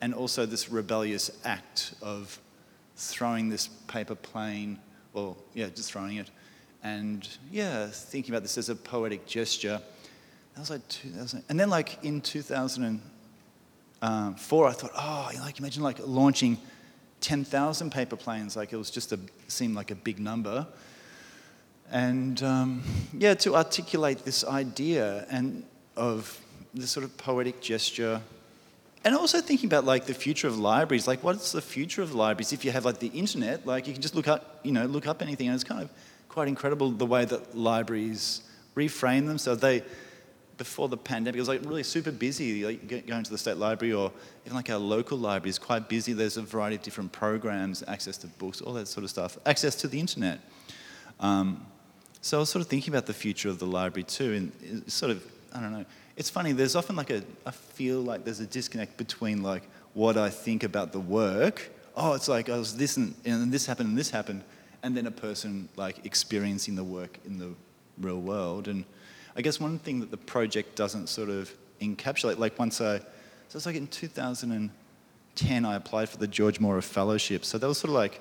and 0.00 0.14
also 0.14 0.46
this 0.46 0.70
rebellious 0.70 1.32
act 1.44 1.94
of 2.02 2.38
throwing 2.94 3.48
this 3.48 3.66
paper 3.88 4.14
plane, 4.14 4.78
or 5.12 5.34
yeah, 5.54 5.70
just 5.70 5.90
throwing 5.90 6.18
it 6.18 6.30
and 6.82 7.28
yeah, 7.50 7.86
thinking 7.86 8.34
about 8.34 8.42
this 8.42 8.58
as 8.58 8.68
a 8.68 8.74
poetic 8.74 9.26
gesture. 9.26 9.80
That 10.54 10.60
was 10.60 10.70
like 10.70 10.86
2000. 10.88 11.44
And 11.48 11.58
then, 11.58 11.70
like 11.70 12.02
in 12.02 12.20
2000, 12.20 12.84
and 12.84 13.00
um, 14.02 14.34
four, 14.34 14.66
I 14.66 14.72
thought, 14.72 14.90
oh, 14.96 15.30
like 15.40 15.58
imagine 15.58 15.82
like 15.82 15.98
launching 16.04 16.58
10,000 17.20 17.90
paper 17.90 18.16
planes. 18.16 18.56
Like 18.56 18.72
it 18.72 18.76
was 18.76 18.90
just 18.90 19.12
a, 19.12 19.20
seemed 19.48 19.74
like 19.74 19.90
a 19.90 19.94
big 19.94 20.18
number. 20.18 20.66
And 21.90 22.42
um, 22.42 22.82
yeah, 23.16 23.34
to 23.34 23.54
articulate 23.54 24.24
this 24.24 24.44
idea 24.44 25.26
and 25.30 25.64
of 25.96 26.40
this 26.74 26.90
sort 26.90 27.04
of 27.04 27.16
poetic 27.16 27.60
gesture. 27.60 28.20
And 29.04 29.14
also 29.14 29.40
thinking 29.40 29.68
about 29.68 29.84
like 29.84 30.06
the 30.06 30.14
future 30.14 30.48
of 30.48 30.58
libraries, 30.58 31.06
like 31.06 31.22
what's 31.22 31.52
the 31.52 31.60
future 31.60 32.02
of 32.02 32.14
libraries? 32.14 32.52
If 32.52 32.64
you 32.64 32.70
have 32.72 32.84
like 32.84 32.98
the 32.98 33.08
internet, 33.08 33.66
like 33.66 33.86
you 33.86 33.92
can 33.92 34.02
just 34.02 34.14
look 34.14 34.28
up, 34.28 34.60
you 34.62 34.72
know, 34.72 34.86
look 34.86 35.06
up 35.06 35.22
anything, 35.22 35.48
and 35.48 35.54
it's 35.54 35.64
kind 35.64 35.82
of 35.82 35.90
quite 36.32 36.48
incredible 36.48 36.90
the 36.90 37.06
way 37.06 37.24
that 37.24 37.56
libraries 37.56 38.42
reframe 38.74 39.26
themselves. 39.26 39.60
So 39.60 39.66
they, 39.66 39.82
before 40.56 40.88
the 40.88 40.96
pandemic, 40.96 41.36
it 41.36 41.40
was 41.40 41.48
like 41.48 41.60
really 41.64 41.82
super 41.82 42.10
busy. 42.10 42.64
Like 42.64 43.06
going 43.06 43.22
to 43.22 43.30
the 43.30 43.38
state 43.38 43.58
library 43.58 43.92
or 43.92 44.10
even 44.46 44.56
like 44.56 44.70
our 44.70 44.78
local 44.78 45.18
library 45.18 45.50
is 45.50 45.58
quite 45.58 45.88
busy. 45.88 46.12
There's 46.14 46.38
a 46.38 46.42
variety 46.42 46.76
of 46.76 46.82
different 46.82 47.12
programs, 47.12 47.84
access 47.86 48.16
to 48.18 48.26
books, 48.26 48.60
all 48.60 48.72
that 48.74 48.88
sort 48.88 49.04
of 49.04 49.10
stuff, 49.10 49.38
access 49.44 49.74
to 49.76 49.88
the 49.88 50.00
internet. 50.00 50.40
Um, 51.20 51.66
so 52.22 52.38
I 52.38 52.40
was 52.40 52.50
sort 52.50 52.62
of 52.62 52.68
thinking 52.68 52.92
about 52.92 53.06
the 53.06 53.14
future 53.14 53.48
of 53.48 53.58
the 53.58 53.66
library 53.66 54.04
too, 54.04 54.32
and 54.32 54.90
sort 54.90 55.10
of, 55.10 55.24
I 55.52 55.60
don't 55.60 55.72
know. 55.72 55.84
It's 56.16 56.30
funny. 56.30 56.52
There's 56.52 56.76
often 56.76 56.96
like 56.96 57.10
a, 57.10 57.22
I 57.44 57.50
feel 57.50 58.00
like 58.00 58.24
there's 58.24 58.40
a 58.40 58.46
disconnect 58.46 58.96
between 58.96 59.42
like 59.42 59.64
what 59.94 60.16
I 60.16 60.30
think 60.30 60.62
about 60.62 60.92
the 60.92 61.00
work. 61.00 61.70
Oh, 61.96 62.14
it's 62.14 62.28
like 62.28 62.48
I 62.48 62.56
was 62.56 62.76
this 62.76 62.96
and, 62.96 63.14
and 63.24 63.52
this 63.52 63.66
happened 63.66 63.90
and 63.90 63.98
this 63.98 64.10
happened, 64.10 64.44
and 64.82 64.96
then 64.96 65.06
a 65.06 65.10
person 65.10 65.68
like 65.76 66.04
experiencing 66.04 66.74
the 66.74 66.84
work 66.84 67.18
in 67.24 67.38
the 67.38 67.50
real 67.98 68.20
world. 68.20 68.68
And 68.68 68.84
I 69.36 69.42
guess 69.42 69.60
one 69.60 69.78
thing 69.78 70.00
that 70.00 70.10
the 70.10 70.16
project 70.16 70.76
doesn't 70.76 71.08
sort 71.08 71.30
of 71.30 71.52
encapsulate, 71.80 72.38
like 72.38 72.58
once 72.58 72.80
I, 72.80 72.98
so 72.98 73.56
it's 73.56 73.66
like 73.66 73.76
in 73.76 73.86
2010, 73.86 75.64
I 75.64 75.74
applied 75.74 76.08
for 76.08 76.16
the 76.16 76.26
George 76.26 76.60
Mora 76.60 76.82
Fellowship. 76.82 77.44
So 77.44 77.58
that 77.58 77.66
was 77.66 77.78
sort 77.78 77.90
of 77.90 77.94
like 77.94 78.20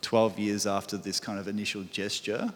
12 0.00 0.38
years 0.38 0.66
after 0.66 0.96
this 0.96 1.20
kind 1.20 1.38
of 1.38 1.48
initial 1.48 1.84
gesture. 1.84 2.52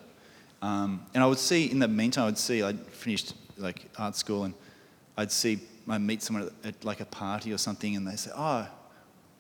Um, 0.63 1.05
and 1.15 1.23
I 1.23 1.27
would 1.27 1.39
see, 1.39 1.71
in 1.71 1.79
the 1.79 1.89
meantime, 1.89 2.25
I 2.25 2.27
would 2.27 2.39
see, 2.39 2.63
I'd 2.63 2.81
finished 2.87 3.35
like 3.57 3.89
art 3.99 4.17
school 4.17 4.45
and 4.45 4.55
I'd 5.17 5.31
see, 5.31 5.61
I'd 5.89 6.01
meet 6.01 6.23
someone 6.23 6.51
at, 6.65 6.75
at 6.75 6.85
like 6.85 7.01
a 7.01 7.05
party 7.05 7.53
or 7.53 7.59
something 7.59 7.97
and 7.97 8.07
they 8.07 8.17
say, 8.17 8.31
oh, 8.35 8.67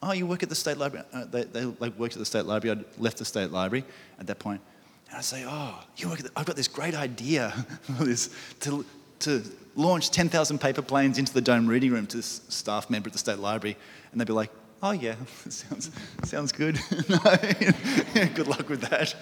oh, 0.02 0.12
you 0.12 0.26
work 0.26 0.42
at 0.42 0.48
the 0.48 0.54
state 0.54 0.78
library. 0.78 1.06
Uh, 1.12 1.24
they, 1.24 1.44
they 1.44 1.64
like 1.64 1.98
worked 1.98 2.14
at 2.14 2.18
the 2.18 2.26
state 2.26 2.44
library. 2.44 2.78
I'd 2.78 3.00
left 3.00 3.18
the 3.18 3.24
state 3.24 3.50
library 3.50 3.84
at 4.18 4.26
that 4.26 4.38
point. 4.38 4.60
And 5.08 5.18
I 5.18 5.20
say, 5.20 5.44
oh, 5.46 5.82
you 5.96 6.08
work 6.08 6.18
the, 6.18 6.30
I've 6.36 6.46
got 6.46 6.56
this 6.56 6.68
great 6.68 6.94
idea 6.94 7.52
this, 7.88 8.30
to, 8.60 8.84
to 9.20 9.42
launch 9.74 10.10
10,000 10.10 10.60
paper 10.60 10.82
planes 10.82 11.18
into 11.18 11.32
the 11.32 11.40
Dome 11.40 11.66
Reading 11.66 11.92
Room 11.92 12.06
to 12.08 12.16
this 12.16 12.42
staff 12.48 12.90
member 12.90 13.08
at 13.08 13.12
the 13.12 13.18
State 13.18 13.38
Library. 13.38 13.76
And 14.10 14.20
they'd 14.20 14.26
be 14.26 14.32
like, 14.32 14.50
oh, 14.82 14.92
yeah, 14.92 15.14
sounds, 15.48 15.90
sounds 16.24 16.52
good. 16.52 16.78
good 18.34 18.48
luck 18.48 18.68
with 18.68 18.82
that. 18.82 19.14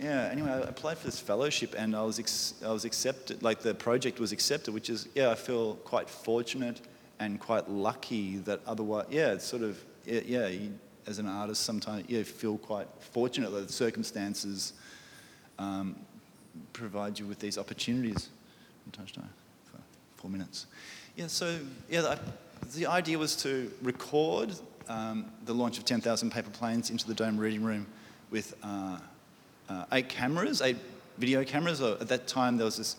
Yeah, 0.00 0.28
anyway, 0.30 0.52
I 0.52 0.58
applied 0.58 0.98
for 0.98 1.06
this 1.06 1.18
fellowship 1.18 1.74
and 1.76 1.96
I 1.96 2.02
was, 2.02 2.20
ex- 2.20 2.54
I 2.64 2.70
was 2.70 2.84
accepted, 2.84 3.42
like 3.42 3.60
the 3.60 3.74
project 3.74 4.20
was 4.20 4.30
accepted, 4.30 4.72
which 4.72 4.90
is, 4.90 5.08
yeah, 5.14 5.30
I 5.30 5.34
feel 5.34 5.74
quite 5.74 6.08
fortunate 6.08 6.80
and 7.20 7.40
quite 7.40 7.68
lucky 7.68 8.36
that 8.38 8.60
otherwise, 8.66 9.06
yeah, 9.10 9.32
it's 9.32 9.44
sort 9.44 9.62
of, 9.62 9.82
yeah, 10.04 10.46
you, 10.46 10.72
as 11.06 11.18
an 11.18 11.26
artist, 11.26 11.62
sometimes 11.62 12.08
you 12.08 12.22
feel 12.24 12.58
quite 12.58 12.86
fortunate 13.00 13.50
that 13.50 13.66
the 13.66 13.72
circumstances 13.72 14.74
um, 15.58 15.96
provide 16.72 17.18
you 17.18 17.26
with 17.26 17.38
these 17.38 17.58
opportunities. 17.58 18.28
Touchdown 18.92 19.28
for 19.64 19.78
four 20.16 20.30
minutes. 20.30 20.66
Yeah, 21.14 21.26
so 21.26 21.58
yeah, 21.90 22.00
the, 22.00 22.18
the 22.74 22.86
idea 22.86 23.18
was 23.18 23.36
to 23.42 23.70
record 23.82 24.54
um, 24.88 25.26
the 25.44 25.52
launch 25.52 25.78
of 25.78 25.84
10,000 25.84 26.30
paper 26.30 26.50
planes 26.50 26.90
into 26.90 27.06
the 27.06 27.14
Dome 27.14 27.36
Reading 27.36 27.62
Room 27.62 27.86
with 28.30 28.54
uh, 28.62 28.98
uh, 29.68 29.84
eight 29.92 30.08
cameras, 30.08 30.62
eight 30.62 30.78
video 31.18 31.44
cameras. 31.44 31.82
At 31.82 32.08
that 32.08 32.26
time, 32.26 32.56
there 32.56 32.64
was 32.64 32.76
this 32.76 32.96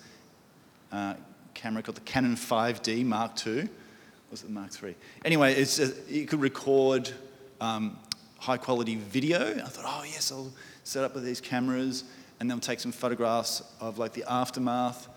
uh, 0.91 1.15
camera 1.53 1.81
called 1.81 1.97
the 1.97 2.01
Canon 2.01 2.35
5D 2.35 3.05
Mark 3.05 3.45
II. 3.45 3.67
Was 4.31 4.43
it 4.43 4.50
Mark 4.50 4.71
III? 4.83 4.95
Anyway, 5.25 5.53
it's, 5.53 5.79
you 6.07 6.25
could 6.25 6.41
record 6.41 7.09
um, 7.59 7.98
high 8.38 8.57
quality 8.57 8.95
video. 8.95 9.39
I 9.39 9.67
thought, 9.67 9.86
oh 9.88 10.03
yes, 10.03 10.31
I'll 10.31 10.51
set 10.83 11.03
up 11.03 11.15
with 11.15 11.24
these 11.24 11.41
cameras 11.41 12.03
and 12.39 12.50
then 12.50 12.59
take 12.59 12.79
some 12.79 12.91
photographs 12.91 13.63
of 13.81 13.98
like 13.98 14.13
the 14.13 14.24
aftermath. 14.29 15.07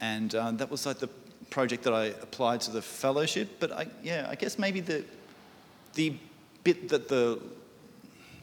And 0.00 0.34
uh, 0.34 0.52
that 0.52 0.70
was 0.70 0.86
like 0.86 0.98
the 0.98 1.08
project 1.50 1.82
that 1.84 1.92
I 1.92 2.06
applied 2.06 2.60
to 2.62 2.70
the 2.70 2.82
fellowship. 2.82 3.48
But 3.58 3.72
I, 3.72 3.86
yeah, 4.02 4.26
I 4.28 4.34
guess 4.34 4.58
maybe 4.58 4.80
the, 4.80 5.04
the 5.94 6.14
bit 6.62 6.88
that 6.90 7.08
the 7.08 7.40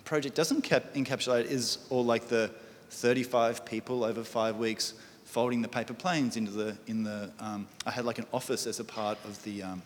project 0.03 0.35
doesn't 0.35 0.61
cap- 0.61 0.93
encapsulate 0.93 1.45
is 1.45 1.79
all 1.89 2.03
like 2.03 2.27
the 2.27 2.51
35 2.89 3.65
people 3.65 4.03
over 4.03 4.23
five 4.23 4.57
weeks 4.57 4.93
folding 5.25 5.61
the 5.61 5.67
paper 5.67 5.93
planes 5.93 6.37
into 6.37 6.51
the, 6.51 6.77
in 6.87 7.03
the, 7.03 7.29
um, 7.39 7.67
I 7.85 7.91
had 7.91 8.05
like 8.05 8.17
an 8.17 8.25
office 8.33 8.65
as 8.65 8.79
a 8.79 8.83
part 8.83 9.17
of 9.25 9.41
the, 9.43 9.61
um, 9.61 9.81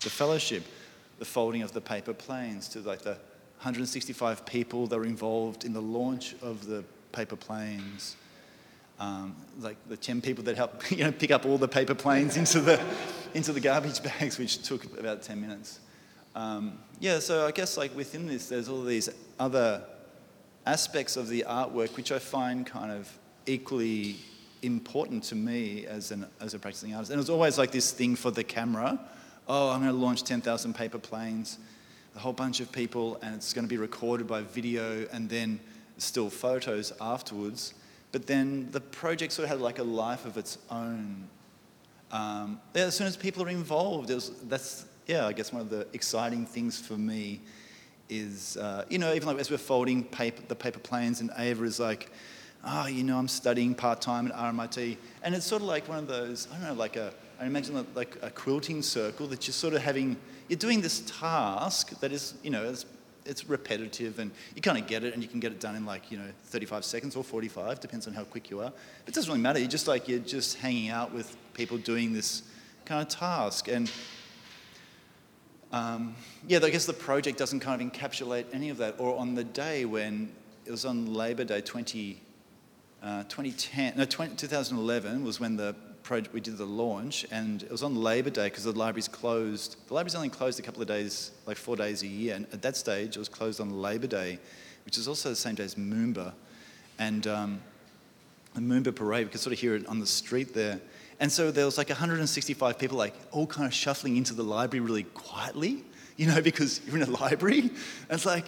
the 0.00 0.10
fellowship 0.10 0.64
the 1.18 1.24
folding 1.24 1.62
of 1.62 1.72
the 1.72 1.80
paper 1.80 2.14
planes 2.14 2.68
to 2.68 2.80
like 2.80 3.02
the 3.02 3.16
165 3.58 4.46
people 4.46 4.86
that 4.86 4.96
were 4.96 5.04
involved 5.04 5.64
in 5.64 5.72
the 5.72 5.82
launch 5.82 6.34
of 6.42 6.66
the 6.66 6.84
paper 7.12 7.36
planes. 7.36 8.16
Um, 9.00 9.36
like 9.60 9.76
the 9.88 9.96
10 9.96 10.20
people 10.20 10.42
that 10.44 10.56
helped 10.56 10.90
you 10.92 11.04
know, 11.04 11.12
pick 11.12 11.30
up 11.30 11.44
all 11.44 11.58
the 11.58 11.68
paper 11.68 11.94
planes 11.94 12.36
into 12.36 12.60
the, 12.60 12.80
into 13.34 13.52
the 13.52 13.60
garbage 13.60 14.02
bags, 14.18 14.38
which 14.38 14.62
took 14.62 14.84
about 14.98 15.22
10 15.22 15.40
minutes. 15.40 15.80
Um, 16.34 16.78
yeah, 17.00 17.18
so 17.18 17.46
I 17.46 17.50
guess 17.50 17.76
like 17.76 17.94
within 17.96 18.26
this, 18.26 18.48
there's 18.48 18.68
all 18.68 18.82
these 18.82 19.08
other 19.40 19.82
aspects 20.66 21.16
of 21.16 21.28
the 21.28 21.44
artwork 21.48 21.96
which 21.96 22.12
I 22.12 22.18
find 22.18 22.66
kind 22.66 22.92
of 22.92 23.10
equally 23.46 24.16
important 24.62 25.24
to 25.24 25.34
me 25.34 25.86
as, 25.86 26.10
an, 26.10 26.26
as 26.40 26.54
a 26.54 26.58
practicing 26.58 26.94
artist. 26.94 27.10
And 27.10 27.18
it 27.18 27.22
was 27.22 27.30
always 27.30 27.58
like 27.58 27.72
this 27.72 27.90
thing 27.90 28.14
for 28.14 28.30
the 28.30 28.44
camera 28.44 29.00
oh, 29.48 29.70
I'm 29.70 29.80
going 29.80 29.92
to 29.92 29.98
launch 29.98 30.24
10,000 30.24 30.74
paper 30.74 30.98
planes, 30.98 31.58
a 32.14 32.18
whole 32.18 32.32
bunch 32.32 32.60
of 32.60 32.70
people, 32.70 33.18
and 33.22 33.34
it's 33.34 33.52
going 33.52 33.64
to 33.64 33.68
be 33.68 33.78
recorded 33.78 34.26
by 34.26 34.42
video 34.42 35.06
and 35.12 35.28
then 35.28 35.58
still 35.96 36.30
photos 36.30 36.92
afterwards. 37.00 37.74
But 38.12 38.26
then 38.26 38.68
the 38.70 38.80
project 38.80 39.32
sort 39.32 39.44
of 39.44 39.50
had 39.50 39.60
like 39.60 39.78
a 39.78 39.84
life 39.84 40.24
of 40.24 40.36
its 40.36 40.58
own. 40.70 41.28
Um, 42.10 42.60
yeah, 42.74 42.84
as 42.84 42.96
soon 42.96 43.06
as 43.06 43.16
people 43.16 43.42
are 43.42 43.48
involved, 43.48 44.10
was, 44.10 44.30
that's, 44.44 44.86
yeah, 45.06 45.26
I 45.26 45.32
guess 45.32 45.52
one 45.52 45.62
of 45.62 45.70
the 45.70 45.86
exciting 45.92 46.46
things 46.46 46.80
for 46.80 46.94
me 46.94 47.40
is, 48.08 48.56
uh, 48.56 48.84
you 48.88 48.98
know, 48.98 49.12
even 49.12 49.28
like 49.28 49.38
as 49.38 49.50
we're 49.50 49.58
folding 49.58 50.04
paper, 50.04 50.42
the 50.48 50.54
paper 50.54 50.78
planes, 50.78 51.20
and 51.20 51.30
Ava 51.36 51.64
is 51.64 51.78
like, 51.78 52.10
oh, 52.64 52.86
you 52.86 53.04
know, 53.04 53.18
I'm 53.18 53.28
studying 53.28 53.74
part 53.74 54.00
time 54.00 54.26
at 54.26 54.34
RMIT. 54.34 54.96
And 55.22 55.34
it's 55.34 55.46
sort 55.46 55.62
of 55.62 55.68
like 55.68 55.88
one 55.88 55.98
of 55.98 56.06
those, 56.06 56.48
I 56.50 56.56
don't 56.56 56.68
know, 56.68 56.74
like 56.74 56.96
a, 56.96 57.12
I 57.40 57.46
imagine 57.46 57.86
like 57.94 58.18
a 58.20 58.30
quilting 58.30 58.82
circle 58.82 59.28
that 59.28 59.46
you're 59.46 59.52
sort 59.52 59.74
of 59.74 59.82
having, 59.82 60.16
you're 60.48 60.58
doing 60.58 60.80
this 60.80 61.02
task 61.06 61.98
that 62.00 62.10
is, 62.10 62.34
you 62.42 62.50
know, 62.50 62.68
it's, 62.68 62.84
it's 63.24 63.48
repetitive 63.48 64.18
and 64.18 64.32
you 64.56 64.62
kind 64.62 64.76
of 64.76 64.86
get 64.86 65.04
it 65.04 65.14
and 65.14 65.22
you 65.22 65.28
can 65.28 65.38
get 65.38 65.52
it 65.52 65.60
done 65.60 65.76
in 65.76 65.86
like, 65.86 66.10
you 66.10 66.18
know, 66.18 66.28
35 66.46 66.84
seconds 66.84 67.14
or 67.14 67.22
45, 67.22 67.78
depends 67.78 68.08
on 68.08 68.14
how 68.14 68.24
quick 68.24 68.50
you 68.50 68.60
are. 68.60 68.72
It 69.06 69.14
doesn't 69.14 69.30
really 69.30 69.40
matter. 69.40 69.60
You're 69.60 69.68
just 69.68 69.86
like, 69.86 70.08
you're 70.08 70.18
just 70.18 70.58
hanging 70.58 70.88
out 70.88 71.12
with 71.12 71.36
people 71.54 71.78
doing 71.78 72.12
this 72.12 72.42
kind 72.84 73.02
of 73.02 73.08
task. 73.08 73.68
And 73.68 73.90
um, 75.72 76.16
yeah, 76.48 76.58
I 76.62 76.70
guess 76.70 76.86
the 76.86 76.92
project 76.92 77.38
doesn't 77.38 77.60
kind 77.60 77.80
of 77.80 77.92
encapsulate 77.92 78.46
any 78.52 78.70
of 78.70 78.78
that. 78.78 78.96
Or 78.98 79.16
on 79.16 79.34
the 79.34 79.44
day 79.44 79.84
when 79.84 80.32
it 80.64 80.72
was 80.72 80.84
on 80.84 81.14
Labor 81.14 81.44
Day 81.44 81.60
20, 81.60 82.20
uh, 83.02 83.22
2010, 83.24 83.94
no, 83.96 84.04
20, 84.04 84.34
2011 84.34 85.22
was 85.22 85.38
when 85.38 85.56
the 85.56 85.76
project, 86.08 86.32
we 86.32 86.40
did 86.40 86.56
the 86.56 86.64
launch, 86.64 87.26
and 87.30 87.62
it 87.62 87.70
was 87.70 87.82
on 87.82 87.94
Labor 87.94 88.30
Day 88.30 88.46
because 88.46 88.64
the 88.64 88.72
library's 88.72 89.08
closed. 89.08 89.76
The 89.88 89.94
library's 89.94 90.14
only 90.14 90.30
closed 90.30 90.58
a 90.58 90.62
couple 90.62 90.80
of 90.80 90.88
days, 90.88 91.32
like 91.44 91.58
four 91.58 91.76
days 91.76 92.02
a 92.02 92.06
year, 92.06 92.34
and 92.34 92.46
at 92.50 92.62
that 92.62 92.78
stage 92.78 93.14
it 93.14 93.18
was 93.18 93.28
closed 93.28 93.60
on 93.60 93.82
Labor 93.82 94.06
Day, 94.06 94.38
which 94.86 94.96
is 94.96 95.06
also 95.06 95.28
the 95.28 95.36
same 95.36 95.54
day 95.54 95.64
as 95.64 95.74
Moomba. 95.74 96.32
And 96.98 97.26
um, 97.26 97.60
the 98.54 98.62
Moomba 98.62 98.94
parade, 98.94 99.26
we 99.26 99.32
could 99.32 99.40
sort 99.40 99.52
of 99.52 99.58
hear 99.58 99.74
it 99.74 99.86
on 99.86 100.00
the 100.00 100.06
street 100.06 100.54
there. 100.54 100.80
And 101.20 101.30
so 101.30 101.50
there 101.50 101.66
was 101.66 101.76
like 101.76 101.90
165 101.90 102.78
people, 102.78 102.96
like 102.96 103.14
all 103.30 103.46
kind 103.46 103.66
of 103.66 103.74
shuffling 103.74 104.16
into 104.16 104.32
the 104.32 104.42
library 104.42 104.80
really 104.80 105.02
quietly, 105.02 105.84
you 106.16 106.26
know, 106.26 106.40
because 106.50 106.80
you're 106.86 106.96
in 106.96 107.02
a 107.02 107.10
library. 107.10 107.60
And 107.60 107.70
it's 108.08 108.24
like, 108.24 108.46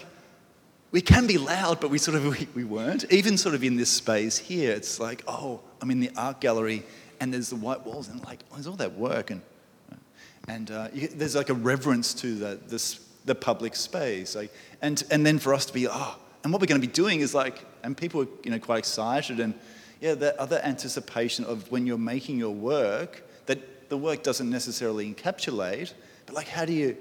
we 0.93 1.03
can 1.03 1.27
be 1.27 1.37
loud, 1.37 1.79
but 1.79 1.91
we 1.91 1.99
sort 1.99 2.17
of 2.17 2.25
we, 2.39 2.49
we 2.55 2.65
weren't. 2.65 3.05
Even 3.13 3.37
sort 3.37 3.55
of 3.55 3.63
in 3.63 3.77
this 3.77 3.91
space 3.91 4.39
here, 4.39 4.73
it's 4.73 4.99
like, 4.99 5.23
oh, 5.29 5.61
I'm 5.83 5.91
in 5.91 6.01
the 6.01 6.11
art 6.17 6.41
gallery 6.41 6.85
and 7.21 7.33
there's 7.33 7.51
the 7.51 7.57
white 7.57 7.85
walls, 7.85 8.09
and 8.09 8.23
like, 8.25 8.41
there's 8.53 8.67
all 8.67 8.77
that 8.77 8.95
work, 8.95 9.31
and 9.31 9.43
and 10.49 10.71
uh, 10.71 10.89
you, 10.93 11.09
there's 11.09 11.37
like 11.37 11.51
a 11.51 11.55
reverence 11.55 12.15
to 12.15 12.35
the 12.35 12.59
this, 12.67 13.01
the 13.25 13.35
public 13.35 13.77
space, 13.77 14.35
like, 14.35 14.53
and 14.83 15.05
and 15.11 15.25
then 15.25 15.39
for 15.39 15.55
us 15.55 15.67
to 15.67 15.73
be, 15.73 15.87
oh, 15.89 16.17
and 16.43 16.53
what 16.53 16.61
we're 16.61 16.67
going 16.67 16.81
to 16.81 16.87
be 16.87 16.93
doing 16.93 17.21
is 17.21 17.35
like, 17.35 17.65
and 17.83 17.97
people 17.97 18.23
are 18.23 18.29
you 18.43 18.51
know 18.51 18.59
quite 18.59 18.79
excited, 18.79 19.39
and 19.39 19.55
yeah, 20.01 20.15
that 20.15 20.37
other 20.39 20.61
anticipation 20.65 21.45
of 21.45 21.71
when 21.71 21.87
you're 21.87 21.99
making 21.99 22.39
your 22.39 22.55
work 22.55 23.23
that 23.47 23.89
the 23.91 23.97
work 23.97 24.23
doesn't 24.23 24.49
necessarily 24.49 25.13
encapsulate, 25.13 25.93
But 26.27 26.35
like, 26.35 26.49
how 26.49 26.65
do 26.65 26.73
you? 26.73 26.97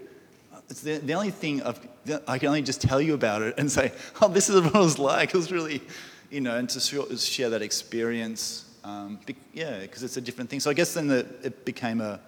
It's 0.69 0.81
the, 0.81 0.97
the 0.97 1.13
only 1.13 1.31
thing 1.31 1.63
I've, 1.63 1.79
I 2.27 2.37
can 2.37 2.49
only 2.49 2.61
just 2.61 2.81
tell 2.81 3.01
you 3.01 3.13
about 3.13 3.41
it 3.41 3.55
and 3.57 3.71
say, 3.71 3.91
oh, 4.21 4.27
this 4.27 4.49
is 4.49 4.61
what 4.61 4.75
it 4.75 4.77
was 4.77 4.99
like. 4.99 5.29
It 5.29 5.37
was 5.37 5.51
really, 5.51 5.81
you 6.29 6.41
know, 6.41 6.57
and 6.57 6.69
to 6.69 6.79
share 7.17 7.49
that 7.49 7.61
experience. 7.61 8.65
Um, 8.83 9.19
be, 9.25 9.35
yeah, 9.53 9.79
because 9.79 10.03
it's 10.03 10.17
a 10.17 10.21
different 10.21 10.49
thing. 10.49 10.59
So 10.59 10.69
I 10.69 10.73
guess 10.73 10.93
then 10.93 11.07
the, 11.07 11.25
it 11.43 11.65
became 11.65 12.01
a, 12.01 12.19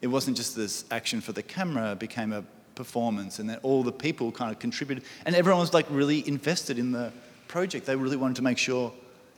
it 0.00 0.06
wasn't 0.06 0.36
just 0.36 0.56
this 0.56 0.84
action 0.90 1.20
for 1.20 1.32
the 1.32 1.42
camera, 1.42 1.92
it 1.92 1.98
became 1.98 2.32
a 2.32 2.44
performance, 2.74 3.38
and 3.38 3.50
then 3.50 3.58
all 3.62 3.82
the 3.82 3.92
people 3.92 4.32
kind 4.32 4.50
of 4.50 4.58
contributed, 4.58 5.04
and 5.26 5.34
everyone 5.34 5.60
was 5.60 5.74
like 5.74 5.86
really 5.90 6.26
invested 6.26 6.78
in 6.78 6.92
the 6.92 7.12
project. 7.48 7.86
They 7.86 7.96
really 7.96 8.16
wanted 8.16 8.36
to 8.36 8.42
make 8.42 8.58
sure 8.58 8.92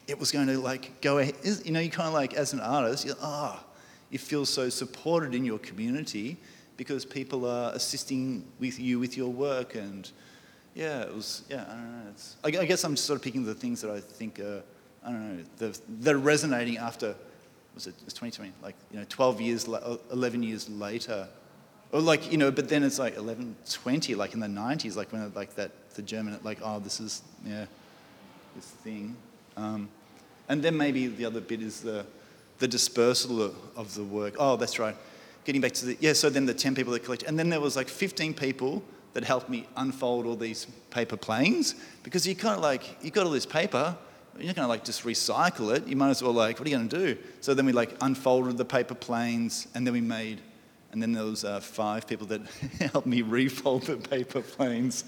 it 0.06 0.18
was 0.18 0.30
going 0.30 0.46
to 0.48 0.58
like 0.58 1.00
go 1.00 1.18
ahead. 1.18 1.34
You 1.64 1.72
know, 1.72 1.80
you 1.80 1.90
kind 1.90 2.08
of 2.08 2.14
like 2.14 2.34
as 2.34 2.52
an 2.52 2.60
artist, 2.60 3.06
you 3.06 3.14
ah, 3.20 3.58
oh, 3.58 3.66
you 4.10 4.18
feel 4.18 4.44
so 4.44 4.68
supported 4.68 5.34
in 5.34 5.44
your 5.44 5.58
community 5.58 6.36
because 6.76 7.04
people 7.04 7.46
are 7.46 7.72
assisting 7.72 8.44
with 8.60 8.78
you 8.78 8.98
with 8.98 9.16
your 9.16 9.30
work, 9.30 9.74
and 9.74 10.10
yeah, 10.74 11.02
it 11.02 11.14
was 11.14 11.42
yeah. 11.48 11.64
I 11.68 11.74
don't 11.74 12.04
know. 12.04 12.58
I, 12.60 12.62
I 12.62 12.66
guess 12.66 12.84
I'm 12.84 12.94
just 12.94 13.06
sort 13.06 13.18
of 13.18 13.22
picking 13.24 13.44
the 13.44 13.54
things 13.54 13.80
that 13.80 13.90
I 13.90 14.00
think 14.00 14.38
are 14.38 14.62
I 15.04 15.10
don't 15.10 15.36
know 15.36 15.44
they're, 15.58 15.72
they're 15.88 16.18
resonating 16.18 16.78
after 16.78 17.14
was 17.74 17.86
it 17.86 17.94
it's 18.04 18.14
2020 18.14 18.52
like 18.62 18.76
you 18.92 18.98
know 18.98 19.06
12 19.08 19.40
years 19.40 19.66
11 19.66 20.42
years 20.42 20.68
later. 20.68 21.28
Or 21.90 22.00
like 22.00 22.30
you 22.30 22.38
know 22.38 22.50
but 22.50 22.68
then 22.68 22.82
it's 22.82 22.98
like 22.98 23.16
11 23.16 23.56
20 23.70 24.14
like 24.14 24.34
in 24.34 24.40
the 24.40 24.46
90s 24.46 24.96
like 24.96 25.12
when 25.12 25.32
like 25.34 25.54
that 25.56 25.70
the 25.94 26.02
german 26.02 26.38
like 26.42 26.58
oh 26.62 26.78
this 26.78 27.00
is 27.00 27.22
yeah 27.44 27.66
this 28.56 28.66
thing. 28.66 29.16
Um, 29.56 29.88
and 30.48 30.62
then 30.62 30.76
maybe 30.76 31.06
the 31.06 31.24
other 31.24 31.40
bit 31.40 31.62
is 31.62 31.80
the 31.80 32.06
the 32.58 32.68
dispersal 32.68 33.42
of, 33.42 33.56
of 33.76 33.94
the 33.94 34.04
work. 34.04 34.34
Oh 34.38 34.56
that's 34.56 34.78
right. 34.78 34.96
Getting 35.44 35.60
back 35.60 35.72
to 35.72 35.86
the 35.86 35.96
yeah 36.00 36.12
so 36.12 36.30
then 36.30 36.46
the 36.46 36.54
10 36.54 36.74
people 36.74 36.92
that 36.92 37.04
collected 37.04 37.28
and 37.28 37.38
then 37.38 37.48
there 37.48 37.60
was 37.60 37.76
like 37.76 37.88
15 37.88 38.34
people 38.34 38.82
that 39.14 39.24
helped 39.24 39.50
me 39.50 39.66
unfold 39.76 40.26
all 40.26 40.36
these 40.36 40.66
paper 40.90 41.16
planes 41.16 41.74
because 42.02 42.26
you 42.26 42.34
kind 42.34 42.56
of 42.56 42.62
like 42.62 42.96
you 43.02 43.10
got 43.10 43.26
all 43.26 43.32
this 43.32 43.46
paper 43.46 43.96
you're 44.38 44.46
not 44.46 44.56
going 44.56 44.64
to 44.64 44.68
like 44.68 44.84
just 44.84 45.04
recycle 45.04 45.74
it. 45.74 45.86
You 45.86 45.96
might 45.96 46.10
as 46.10 46.22
well 46.22 46.32
like, 46.32 46.58
what 46.58 46.66
are 46.66 46.70
you 46.70 46.76
going 46.76 46.88
to 46.88 46.98
do? 47.14 47.18
So 47.40 47.54
then 47.54 47.66
we 47.66 47.72
like 47.72 47.96
unfolded 48.00 48.56
the 48.56 48.64
paper 48.64 48.94
planes, 48.94 49.68
and 49.74 49.86
then 49.86 49.92
we 49.92 50.00
made, 50.00 50.40
and 50.92 51.02
then 51.02 51.12
there 51.12 51.24
was 51.24 51.44
uh, 51.44 51.60
five 51.60 52.06
people 52.06 52.26
that 52.28 52.42
helped 52.92 53.06
me 53.06 53.22
refold 53.22 53.84
the 53.84 53.96
paper 53.96 54.40
planes. 54.40 55.04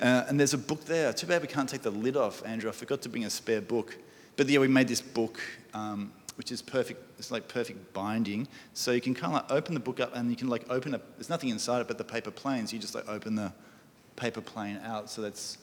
Uh, 0.00 0.24
and 0.28 0.38
there's 0.38 0.54
a 0.54 0.58
book 0.58 0.84
there. 0.84 1.12
Too 1.12 1.26
bad 1.26 1.42
we 1.42 1.48
can't 1.48 1.68
take 1.68 1.82
the 1.82 1.90
lid 1.90 2.16
off, 2.16 2.44
Andrew. 2.44 2.68
I 2.68 2.72
forgot 2.72 3.02
to 3.02 3.08
bring 3.08 3.24
a 3.24 3.30
spare 3.30 3.60
book. 3.60 3.96
But 4.36 4.48
yeah, 4.48 4.58
we 4.58 4.68
made 4.68 4.88
this 4.88 5.00
book, 5.00 5.40
um, 5.74 6.12
which 6.36 6.50
is 6.50 6.62
perfect. 6.62 7.00
It's 7.18 7.30
like 7.30 7.46
perfect 7.46 7.92
binding. 7.92 8.48
So 8.74 8.92
you 8.92 9.00
can 9.00 9.14
kind 9.14 9.34
of 9.34 9.42
like 9.42 9.52
open 9.52 9.74
the 9.74 9.80
book 9.80 10.00
up, 10.00 10.16
and 10.16 10.30
you 10.30 10.36
can 10.36 10.48
like 10.48 10.64
open 10.70 10.94
it. 10.94 11.02
There's 11.16 11.30
nothing 11.30 11.50
inside 11.50 11.80
it 11.80 11.88
but 11.88 11.98
the 11.98 12.04
paper 12.04 12.30
planes. 12.30 12.72
You 12.72 12.78
just 12.78 12.94
like 12.94 13.08
open 13.08 13.34
the 13.34 13.52
paper 14.16 14.40
plane 14.40 14.80
out. 14.84 15.10
So 15.10 15.22
that's, 15.22 15.58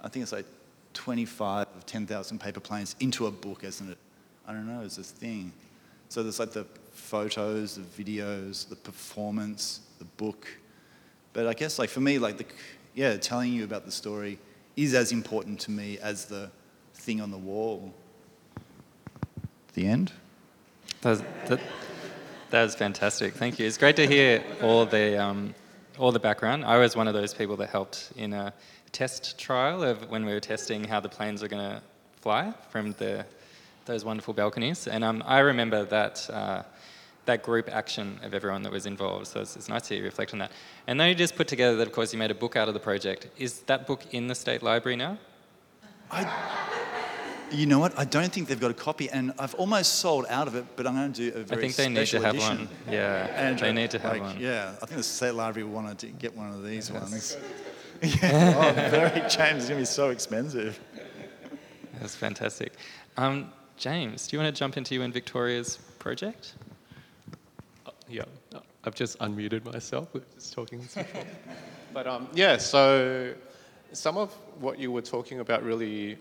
I 0.00 0.08
think 0.08 0.22
it's 0.22 0.32
like 0.32 0.46
25 0.94 1.66
of 1.76 1.86
10,000 1.86 2.40
paper 2.40 2.60
planes 2.60 2.96
into 3.00 3.26
a 3.26 3.30
book, 3.30 3.64
isn't 3.64 3.90
it? 3.90 3.98
I 4.46 4.52
don't 4.52 4.66
know, 4.66 4.82
it's 4.84 4.96
this 4.96 5.10
thing. 5.10 5.52
So 6.08 6.22
there's 6.22 6.40
like 6.40 6.52
the 6.52 6.66
photos, 6.92 7.76
the 7.76 8.02
videos, 8.02 8.68
the 8.68 8.76
performance, 8.76 9.80
the 9.98 10.04
book. 10.04 10.46
But 11.32 11.46
I 11.46 11.54
guess 11.54 11.78
like 11.78 11.90
for 11.90 12.00
me, 12.00 12.18
like 12.18 12.38
the, 12.38 12.46
yeah, 12.94 13.16
telling 13.16 13.52
you 13.52 13.64
about 13.64 13.84
the 13.84 13.92
story 13.92 14.38
is 14.76 14.94
as 14.94 15.12
important 15.12 15.60
to 15.60 15.70
me 15.70 15.98
as 15.98 16.24
the 16.24 16.50
thing 16.94 17.20
on 17.20 17.30
the 17.30 17.38
wall. 17.38 17.94
The 19.74 19.86
end? 19.86 20.12
That 21.02 21.10
was, 21.10 21.22
that, 21.46 21.60
that 22.50 22.62
was 22.62 22.74
fantastic. 22.74 23.34
Thank 23.34 23.58
you. 23.58 23.66
It's 23.66 23.78
great 23.78 23.96
to 23.96 24.06
hear 24.06 24.42
all 24.62 24.84
the, 24.86 25.22
um, 25.22 25.54
all 25.98 26.12
the 26.12 26.18
background. 26.18 26.64
I 26.64 26.78
was 26.78 26.96
one 26.96 27.06
of 27.06 27.14
those 27.14 27.32
people 27.32 27.56
that 27.58 27.70
helped 27.70 28.12
in 28.16 28.32
a 28.32 28.52
test 28.92 29.38
trial 29.38 29.82
of 29.82 30.10
when 30.10 30.24
we 30.24 30.32
were 30.32 30.40
testing 30.40 30.84
how 30.84 31.00
the 31.00 31.08
planes 31.08 31.42
were 31.42 31.48
going 31.48 31.70
to 31.70 31.82
fly 32.20 32.52
from 32.70 32.92
the, 32.98 33.24
those 33.86 34.04
wonderful 34.04 34.34
balconies. 34.34 34.86
And 34.86 35.04
um, 35.04 35.22
I 35.26 35.38
remember 35.38 35.84
that, 35.84 36.28
uh, 36.30 36.62
that 37.24 37.42
group 37.42 37.68
action 37.70 38.18
of 38.22 38.34
everyone 38.34 38.62
that 38.62 38.72
was 38.72 38.86
involved. 38.86 39.28
So 39.28 39.40
it's, 39.40 39.56
it's 39.56 39.68
nice 39.68 39.88
to 39.88 40.02
reflect 40.02 40.32
on 40.32 40.38
that. 40.40 40.52
And 40.86 40.98
then 40.98 41.08
you 41.08 41.14
just 41.14 41.36
put 41.36 41.48
together 41.48 41.76
that, 41.76 41.86
of 41.86 41.92
course, 41.92 42.12
you 42.12 42.18
made 42.18 42.30
a 42.30 42.34
book 42.34 42.56
out 42.56 42.68
of 42.68 42.74
the 42.74 42.80
project. 42.80 43.28
Is 43.38 43.60
that 43.62 43.86
book 43.86 44.02
in 44.12 44.26
the 44.26 44.34
State 44.34 44.62
Library 44.62 44.96
now? 44.96 45.18
I, 46.10 46.26
you 47.52 47.66
know 47.66 47.78
what? 47.78 47.98
I 47.98 48.04
don't 48.04 48.32
think 48.32 48.48
they've 48.48 48.60
got 48.60 48.70
a 48.70 48.74
copy, 48.74 49.08
and 49.10 49.32
I've 49.38 49.54
almost 49.54 50.00
sold 50.00 50.26
out 50.28 50.48
of 50.48 50.54
it. 50.54 50.64
But 50.76 50.86
I'm 50.86 50.94
going 50.94 51.12
to 51.12 51.30
do 51.30 51.38
a 51.38 51.42
very 51.42 51.66
I 51.66 51.68
think 51.68 51.76
they 51.76 51.88
need 51.88 52.06
to 52.06 52.20
have 52.20 52.34
edition. 52.34 52.58
one. 52.58 52.68
Yeah, 52.90 53.26
and 53.36 53.58
they 53.58 53.72
need 53.72 53.90
to 53.92 53.98
have 53.98 54.12
like, 54.12 54.22
one. 54.22 54.40
Yeah, 54.40 54.72
I 54.82 54.86
think 54.86 54.98
the 54.98 55.02
State 55.02 55.34
Library 55.34 55.68
wanted 55.68 55.98
to 55.98 56.06
get 56.06 56.36
one 56.36 56.50
of 56.52 56.64
these 56.64 56.90
yes. 56.90 57.00
ones. 57.00 57.36
Yeah. 58.02 58.54
oh, 58.56 58.72
very 58.90 59.20
James. 59.28 59.32
It's 59.32 59.68
going 59.68 59.68
to 59.68 59.76
be 59.76 59.84
so 59.84 60.10
expensive. 60.10 60.80
That's 62.00 62.14
fantastic. 62.14 62.72
Um, 63.16 63.52
James, 63.76 64.26
do 64.26 64.36
you 64.36 64.42
want 64.42 64.54
to 64.54 64.58
jump 64.58 64.76
into 64.76 64.94
you 64.94 65.02
and 65.02 65.12
Victoria's 65.12 65.78
project? 65.98 66.54
Uh, 67.86 67.90
yeah, 68.08 68.24
I've 68.84 68.94
just 68.94 69.18
unmuted 69.18 69.64
myself. 69.70 70.08
We 70.12 70.20
just 70.34 70.52
talking 70.52 70.80
before. 70.80 71.04
but 71.94 72.06
um, 72.06 72.28
yeah, 72.34 72.56
so 72.56 73.34
some 73.92 74.16
of 74.16 74.32
what 74.58 74.78
you 74.78 74.92
were 74.92 75.02
talking 75.02 75.40
about 75.40 75.62
really, 75.62 76.16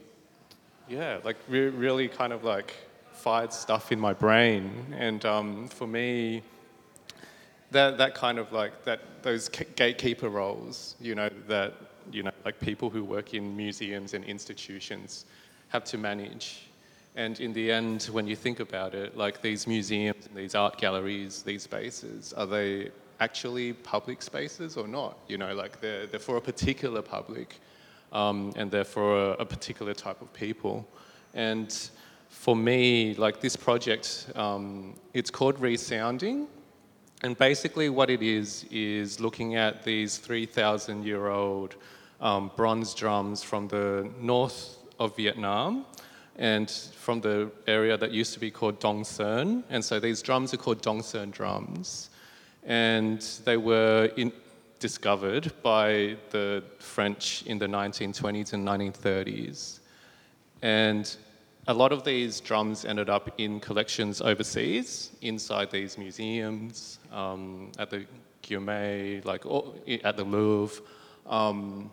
yeah, 0.87 1.19
like 1.23 1.37
re- 1.47 1.69
really 1.69 2.07
kind 2.07 2.33
of 2.33 2.43
like 2.43 2.73
fired 3.13 3.53
stuff 3.53 3.91
in 3.91 3.99
my 3.99 4.13
brain. 4.13 4.93
And 4.97 5.23
um, 5.25 5.67
for 5.67 5.87
me, 5.87 6.43
that, 7.71 7.97
that 7.97 8.15
kind 8.15 8.37
of 8.39 8.51
like 8.51 8.83
that 8.85 9.01
those 9.21 9.49
gatekeeper 9.49 10.29
roles, 10.29 10.95
you 10.99 11.15
know, 11.15 11.29
that 11.47 11.73
you 12.11 12.23
know, 12.23 12.31
like 12.45 12.59
people 12.59 12.89
who 12.89 13.03
work 13.03 13.33
in 13.33 13.55
museums 13.55 14.13
and 14.13 14.23
institutions 14.25 15.25
have 15.69 15.83
to 15.85 15.97
manage. 15.97 16.69
And 17.15 17.39
in 17.39 17.53
the 17.53 17.71
end, 17.71 18.03
when 18.11 18.27
you 18.27 18.35
think 18.35 18.59
about 18.59 18.93
it, 18.93 19.17
like 19.17 19.41
these 19.41 19.67
museums 19.67 20.25
and 20.25 20.35
these 20.35 20.55
art 20.55 20.77
galleries, 20.77 21.43
these 21.43 21.63
spaces, 21.63 22.33
are 22.33 22.45
they 22.45 22.91
actually 23.19 23.73
public 23.73 24.21
spaces 24.21 24.77
or 24.77 24.87
not? 24.87 25.17
You 25.27 25.37
know, 25.37 25.53
like 25.53 25.81
they're, 25.81 26.07
they're 26.07 26.19
for 26.19 26.37
a 26.37 26.41
particular 26.41 27.01
public 27.01 27.59
um, 28.11 28.53
and 28.55 28.71
they're 28.71 28.83
for 28.83 29.31
a, 29.31 29.31
a, 29.33 29.45
particular 29.45 29.93
type 29.93 30.21
of 30.21 30.33
people. 30.33 30.87
And 31.33 31.71
for 32.29 32.55
me, 32.55 33.13
like 33.15 33.39
this 33.41 33.55
project, 33.55 34.27
um, 34.35 34.95
it's 35.13 35.29
called 35.29 35.59
Resounding, 35.59 36.47
and 37.21 37.37
basically, 37.37 37.89
what 37.89 38.09
it 38.09 38.21
is 38.21 38.65
is 38.71 39.19
looking 39.19 39.55
at 39.55 39.83
these 39.83 40.17
3,000 40.17 41.03
year 41.03 41.27
old 41.27 41.75
um, 42.21 42.51
bronze 42.55 42.93
drums 42.93 43.43
from 43.43 43.67
the 43.67 44.09
north 44.21 44.77
of 44.99 45.15
Vietnam 45.17 45.85
and 46.37 46.71
from 46.71 47.19
the 47.19 47.51
area 47.67 47.97
that 47.97 48.11
used 48.11 48.33
to 48.33 48.39
be 48.39 48.49
called 48.49 48.79
Dong 48.79 49.03
Son. 49.03 49.65
And 49.69 49.83
so 49.83 49.99
these 49.99 50.21
drums 50.21 50.53
are 50.53 50.57
called 50.57 50.81
Dong 50.81 51.01
Son 51.01 51.29
drums. 51.29 52.09
And 52.63 53.21
they 53.43 53.57
were 53.57 54.09
in, 54.15 54.31
discovered 54.79 55.51
by 55.61 56.15
the 56.29 56.63
French 56.79 57.43
in 57.45 57.59
the 57.59 57.67
1920s 57.67 58.53
and 58.53 58.65
1930s. 58.65 59.79
And 60.61 61.15
a 61.69 61.73
lot 61.73 61.91
of 61.91 62.03
these 62.03 62.39
drums 62.41 62.83
ended 62.83 63.11
up 63.11 63.31
in 63.37 63.59
collections 63.59 64.21
overseas, 64.21 65.11
inside 65.21 65.69
these 65.69 65.99
museums, 65.99 66.97
um, 67.11 67.71
at 67.77 67.91
the 67.91 68.07
Guimet, 68.41 69.23
like 69.23 69.43
at 70.03 70.17
the 70.17 70.23
Louvre. 70.23 70.83
Um, 71.27 71.91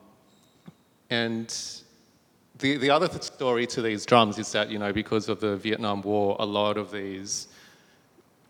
and 1.10 1.54
the, 2.58 2.78
the 2.78 2.88
other 2.88 3.06
story 3.20 3.66
to 3.66 3.82
these 3.82 4.06
drums 4.06 4.38
is 4.38 4.50
that, 4.52 4.70
you 4.70 4.78
know, 4.78 4.94
because 4.94 5.28
of 5.28 5.40
the 5.40 5.58
Vietnam 5.58 6.00
War, 6.00 6.36
a 6.38 6.46
lot 6.46 6.78
of 6.78 6.90
these 6.90 7.48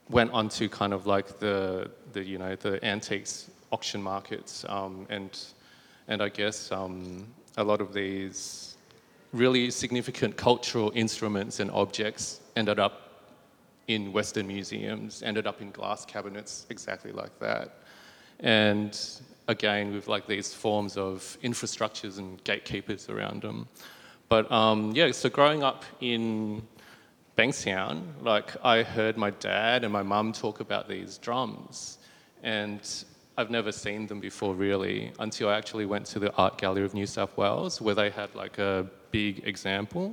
went 0.08 0.30
onto 0.30 0.68
kind 0.68 0.94
of 0.94 1.08
like 1.08 1.40
the, 1.40 1.90
the 2.12 2.22
you 2.22 2.38
know, 2.38 2.54
the 2.54 2.82
antiques 2.84 3.50
auction 3.72 4.00
markets. 4.00 4.64
Um, 4.68 5.08
and, 5.10 5.36
and 6.06 6.22
I 6.22 6.28
guess 6.28 6.70
um, 6.70 7.26
a 7.56 7.64
lot 7.64 7.80
of 7.80 7.92
these 7.92 8.75
really 9.36 9.70
significant 9.70 10.36
cultural 10.36 10.92
instruments 10.94 11.60
and 11.60 11.70
objects 11.70 12.40
ended 12.56 12.78
up 12.78 13.02
in 13.88 14.12
Western 14.12 14.46
museums, 14.46 15.22
ended 15.22 15.46
up 15.46 15.62
in 15.62 15.70
glass 15.70 16.04
cabinets 16.04 16.66
exactly 16.70 17.12
like 17.12 17.38
that. 17.38 17.78
And 18.40 18.98
again, 19.48 19.92
with 19.92 20.08
like 20.08 20.26
these 20.26 20.52
forms 20.52 20.96
of 20.96 21.38
infrastructures 21.42 22.18
and 22.18 22.42
gatekeepers 22.44 23.08
around 23.08 23.42
them. 23.42 23.68
But 24.28 24.50
um, 24.50 24.92
yeah, 24.94 25.12
so 25.12 25.28
growing 25.28 25.62
up 25.62 25.84
in 26.00 26.62
Bankstown, 27.38 28.02
like 28.22 28.56
I 28.64 28.82
heard 28.82 29.16
my 29.16 29.30
dad 29.30 29.84
and 29.84 29.92
my 29.92 30.02
mum 30.02 30.32
talk 30.32 30.60
about 30.60 30.88
these 30.88 31.18
drums, 31.18 31.98
and 32.42 32.80
I've 33.38 33.50
never 33.50 33.70
seen 33.70 34.06
them 34.06 34.18
before 34.18 34.54
really 34.54 35.12
until 35.20 35.48
I 35.50 35.56
actually 35.56 35.86
went 35.86 36.06
to 36.06 36.18
the 36.18 36.32
Art 36.34 36.58
Gallery 36.58 36.84
of 36.84 36.94
New 36.94 37.06
South 37.06 37.36
Wales, 37.36 37.80
where 37.80 37.94
they 37.94 38.10
had 38.10 38.34
like 38.34 38.58
a 38.58 38.86
big 39.16 39.46
example. 39.52 40.06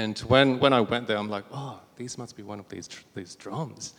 And 0.00 0.18
when, 0.32 0.48
when 0.58 0.72
I 0.72 0.80
went 0.80 1.04
there, 1.06 1.18
I'm 1.22 1.32
like, 1.36 1.46
oh, 1.52 1.76
these 2.00 2.14
must 2.18 2.34
be 2.36 2.44
one 2.52 2.58
of 2.58 2.68
these, 2.68 2.88
these 3.14 3.34
drums. 3.44 3.94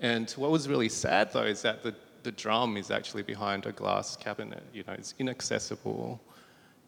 And 0.00 0.26
what 0.42 0.50
was 0.56 0.62
really 0.72 0.88
sad 0.88 1.24
though 1.34 1.48
is 1.54 1.60
that 1.66 1.82
the, 1.86 1.94
the 2.22 2.32
drum 2.44 2.70
is 2.82 2.88
actually 2.98 3.24
behind 3.34 3.66
a 3.66 3.72
glass 3.72 4.16
cabinet. 4.16 4.64
You 4.76 4.82
know, 4.86 4.94
it's 5.00 5.12
inaccessible. 5.18 6.08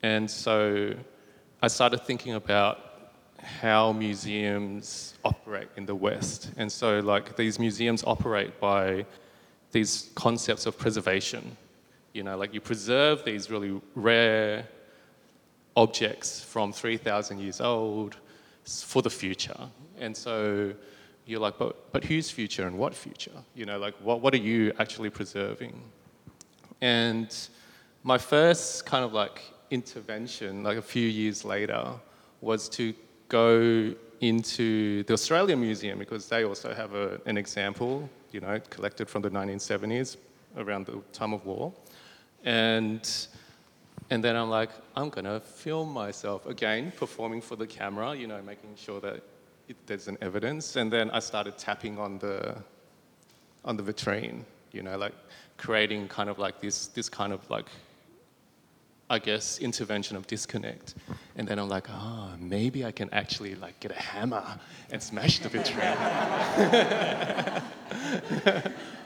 And 0.02 0.30
so 0.30 0.94
I 1.66 1.68
started 1.68 2.00
thinking 2.08 2.34
about 2.44 2.74
how 3.62 3.92
museums 3.92 5.14
operate 5.30 5.68
in 5.76 5.84
the 5.84 5.98
West. 6.08 6.40
And 6.56 6.68
so, 6.80 6.88
like, 7.00 7.36
these 7.36 7.58
museums 7.66 8.02
operate 8.14 8.52
by 8.60 9.04
these 9.72 9.92
concepts 10.14 10.64
of 10.68 10.72
preservation. 10.78 11.44
You 12.14 12.22
know, 12.26 12.36
like 12.38 12.54
you 12.54 12.62
preserve 12.62 13.16
these 13.30 13.50
really 13.50 13.72
rare 13.94 14.66
objects 15.76 16.42
from 16.42 16.72
3,000 16.72 17.38
years 17.38 17.60
old 17.60 18.16
for 18.64 19.02
the 19.02 19.10
future. 19.10 19.68
And 19.98 20.16
so 20.16 20.72
you're 21.26 21.40
like, 21.40 21.58
but, 21.58 21.92
but 21.92 22.04
whose 22.04 22.30
future 22.30 22.66
and 22.66 22.78
what 22.78 22.94
future? 22.94 23.32
You 23.54 23.66
know, 23.66 23.78
like 23.78 23.94
what, 24.02 24.20
what 24.20 24.34
are 24.34 24.38
you 24.38 24.72
actually 24.78 25.10
preserving? 25.10 25.80
And 26.80 27.34
my 28.02 28.18
first 28.18 28.86
kind 28.86 29.04
of 29.04 29.12
like 29.12 29.42
intervention, 29.70 30.62
like 30.62 30.78
a 30.78 30.82
few 30.82 31.06
years 31.06 31.44
later, 31.44 31.84
was 32.40 32.68
to 32.70 32.94
go 33.28 33.94
into 34.20 35.02
the 35.04 35.12
Australian 35.12 35.60
Museum 35.60 35.98
because 35.98 36.28
they 36.28 36.44
also 36.44 36.72
have 36.72 36.94
a, 36.94 37.20
an 37.26 37.36
example, 37.36 38.08
you 38.32 38.40
know, 38.40 38.60
collected 38.70 39.08
from 39.08 39.22
the 39.22 39.30
1970s 39.30 40.16
around 40.56 40.86
the 40.86 41.00
time 41.12 41.34
of 41.34 41.44
war. 41.44 41.72
And, 42.44 43.06
and 44.10 44.22
then 44.22 44.36
I'm 44.36 44.50
like, 44.50 44.70
I'm 44.94 45.08
gonna 45.08 45.40
film 45.40 45.92
myself 45.92 46.46
again, 46.46 46.92
performing 46.96 47.40
for 47.40 47.56
the 47.56 47.66
camera, 47.66 48.14
you 48.14 48.26
know, 48.26 48.40
making 48.42 48.76
sure 48.76 49.00
that 49.00 49.22
it, 49.68 49.76
there's 49.86 50.06
an 50.06 50.16
evidence. 50.20 50.76
And 50.76 50.92
then 50.92 51.10
I 51.10 51.18
started 51.18 51.58
tapping 51.58 51.98
on 51.98 52.18
the, 52.18 52.56
on 53.64 53.76
the 53.76 53.82
vitrine, 53.82 54.44
you 54.72 54.82
know, 54.82 54.96
like 54.96 55.14
creating 55.56 56.06
kind 56.06 56.30
of 56.30 56.38
like 56.38 56.60
this, 56.60 56.86
this 56.88 57.08
kind 57.08 57.32
of 57.32 57.48
like, 57.50 57.66
I 59.10 59.18
guess, 59.18 59.58
intervention 59.58 60.16
of 60.16 60.26
disconnect. 60.28 60.94
And 61.36 61.48
then 61.48 61.58
I'm 61.58 61.68
like, 61.68 61.88
oh, 61.90 62.30
maybe 62.38 62.84
I 62.84 62.92
can 62.92 63.10
actually 63.10 63.56
like 63.56 63.80
get 63.80 63.90
a 63.90 64.00
hammer 64.00 64.44
and 64.90 65.02
smash 65.02 65.40
the 65.40 65.48
vitrine. 65.48 65.96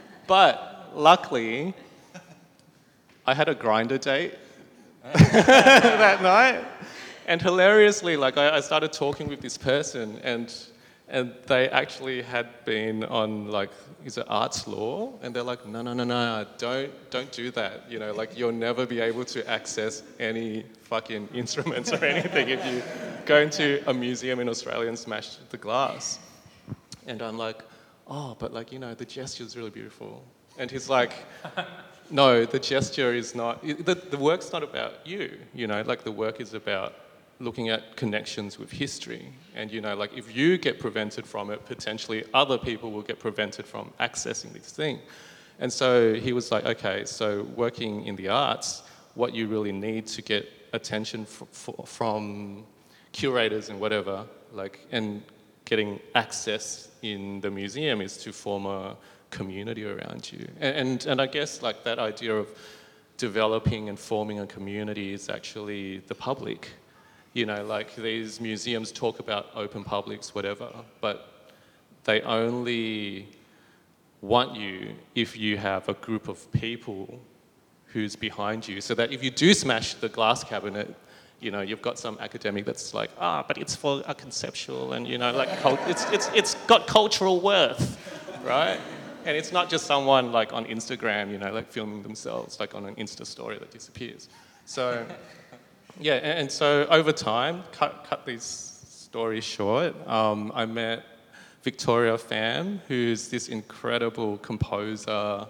but 0.26 0.90
luckily, 0.94 1.72
I 3.26 3.34
had 3.34 3.48
a 3.48 3.54
grinder 3.54 3.98
date 3.98 4.34
that 5.12 6.22
night. 6.22 6.64
And 7.26 7.40
hilariously, 7.40 8.16
like 8.16 8.36
I, 8.36 8.56
I, 8.56 8.60
started 8.60 8.92
talking 8.92 9.28
with 9.28 9.40
this 9.40 9.56
person, 9.56 10.20
and 10.22 10.52
and 11.08 11.34
they 11.46 11.68
actually 11.68 12.22
had 12.22 12.48
been 12.64 13.04
on 13.04 13.48
like 13.48 13.70
is 14.04 14.18
it 14.18 14.26
arts 14.28 14.66
law, 14.66 15.12
and 15.22 15.34
they're 15.34 15.42
like, 15.42 15.66
no, 15.66 15.82
no, 15.82 15.92
no, 15.92 16.04
no, 16.04 16.46
don't 16.58 16.90
don't 17.10 17.30
do 17.32 17.50
that. 17.52 17.90
You 17.90 17.98
know, 17.98 18.12
like 18.12 18.36
you'll 18.36 18.52
never 18.52 18.84
be 18.84 19.00
able 19.00 19.24
to 19.26 19.48
access 19.48 20.02
any 20.18 20.64
fucking 20.82 21.28
instruments 21.34 21.92
or 21.92 22.04
anything 22.04 22.48
if 22.48 22.64
you 22.66 22.82
go 23.26 23.38
into 23.40 23.82
a 23.88 23.94
museum 23.94 24.40
in 24.40 24.48
Australia 24.48 24.88
and 24.88 24.98
smash 24.98 25.36
the 25.50 25.56
glass. 25.56 26.18
And 27.06 27.22
I'm 27.22 27.38
like, 27.38 27.62
oh, 28.06 28.36
but 28.38 28.52
like 28.52 28.72
you 28.72 28.78
know, 28.78 28.94
the 28.94 29.04
gesture 29.04 29.44
is 29.44 29.56
really 29.56 29.70
beautiful. 29.70 30.24
And 30.58 30.70
he's 30.70 30.88
like, 30.90 31.12
no, 32.10 32.44
the 32.44 32.58
gesture 32.58 33.14
is 33.14 33.34
not, 33.34 33.62
the, 33.62 33.94
the 33.94 34.18
work's 34.18 34.52
not 34.52 34.62
about 34.62 35.06
you, 35.06 35.38
you 35.54 35.66
know, 35.66 35.82
like 35.82 36.04
the 36.04 36.12
work 36.12 36.40
is 36.40 36.54
about 36.54 36.94
looking 37.38 37.70
at 37.70 37.96
connections 37.96 38.58
with 38.58 38.70
history. 38.70 39.32
And, 39.54 39.70
you 39.70 39.80
know, 39.80 39.96
like 39.96 40.16
if 40.16 40.34
you 40.36 40.58
get 40.58 40.78
prevented 40.78 41.26
from 41.26 41.50
it, 41.50 41.64
potentially 41.64 42.24
other 42.34 42.58
people 42.58 42.90
will 42.90 43.02
get 43.02 43.18
prevented 43.18 43.66
from 43.66 43.92
accessing 43.98 44.52
this 44.52 44.70
thing. 44.72 44.98
And 45.58 45.72
so 45.72 46.14
he 46.14 46.32
was 46.32 46.52
like, 46.52 46.64
okay, 46.64 47.04
so 47.04 47.44
working 47.56 48.06
in 48.06 48.16
the 48.16 48.28
arts, 48.28 48.82
what 49.14 49.34
you 49.34 49.46
really 49.46 49.72
need 49.72 50.06
to 50.08 50.22
get 50.22 50.48
attention 50.72 51.26
from 51.26 52.64
curators 53.12 53.68
and 53.68 53.80
whatever, 53.80 54.26
like, 54.52 54.86
and 54.92 55.22
getting 55.64 56.00
access 56.14 56.88
in 57.02 57.40
the 57.40 57.50
museum 57.50 58.00
is 58.00 58.16
to 58.18 58.32
form 58.32 58.66
a 58.66 58.96
community 59.30 59.84
around 59.84 60.30
you. 60.32 60.46
And, 60.60 60.76
and, 60.76 61.06
and 61.06 61.20
I 61.20 61.26
guess 61.26 61.62
like 61.62 61.84
that 61.84 61.98
idea 61.98 62.34
of 62.34 62.48
developing 63.16 63.88
and 63.88 63.98
forming 63.98 64.40
a 64.40 64.46
community 64.46 65.12
is 65.12 65.28
actually 65.28 65.98
the 65.98 66.14
public 66.14 66.70
you 67.32 67.46
know, 67.46 67.64
like 67.64 67.94
these 67.94 68.40
museums 68.40 68.90
talk 68.90 69.20
about 69.20 69.50
open 69.54 69.84
publics, 69.84 70.34
whatever, 70.34 70.68
but 71.00 71.52
they 72.04 72.20
only 72.22 73.28
want 74.20 74.56
you 74.56 74.94
if 75.14 75.36
you 75.36 75.56
have 75.56 75.88
a 75.88 75.94
group 75.94 76.28
of 76.28 76.50
people 76.52 77.20
who's 77.86 78.16
behind 78.16 78.66
you. 78.66 78.80
So 78.80 78.94
that 78.94 79.12
if 79.12 79.22
you 79.22 79.30
do 79.30 79.54
smash 79.54 79.94
the 79.94 80.08
glass 80.08 80.42
cabinet, 80.42 80.94
you 81.40 81.50
know, 81.50 81.60
you've 81.60 81.82
got 81.82 81.98
some 81.98 82.18
academic 82.20 82.64
that's 82.64 82.92
like, 82.92 83.10
ah, 83.18 83.44
but 83.46 83.58
it's 83.58 83.76
for 83.76 84.02
a 84.06 84.14
conceptual 84.14 84.92
and, 84.92 85.06
you 85.06 85.16
know, 85.16 85.32
like, 85.32 85.48
it's, 85.88 86.04
it's, 86.10 86.30
it's 86.34 86.54
got 86.66 86.86
cultural 86.86 87.40
worth, 87.40 87.96
right? 88.44 88.80
And 89.24 89.36
it's 89.36 89.52
not 89.52 89.68
just 89.68 89.86
someone 89.86 90.32
like 90.32 90.52
on 90.52 90.64
Instagram, 90.64 91.30
you 91.30 91.38
know, 91.38 91.52
like 91.52 91.70
filming 91.70 92.02
themselves, 92.02 92.58
like 92.58 92.74
on 92.74 92.86
an 92.86 92.94
Insta 92.96 93.26
story 93.26 93.58
that 93.58 93.70
disappears. 93.70 94.28
So, 94.64 95.06
yeah, 96.00 96.14
and 96.14 96.50
so 96.50 96.86
over 96.90 97.12
time, 97.12 97.62
cut, 97.72 98.06
cut 98.08 98.24
these 98.24 98.44
stories 98.88 99.44
short, 99.44 99.94
um, 100.08 100.52
I 100.54 100.64
met 100.64 101.04
Victoria 101.62 102.16
Pham, 102.16 102.80
who's 102.88 103.28
this 103.28 103.48
incredible 103.48 104.38
composer. 104.38 105.46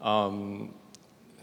Um, 0.00 0.74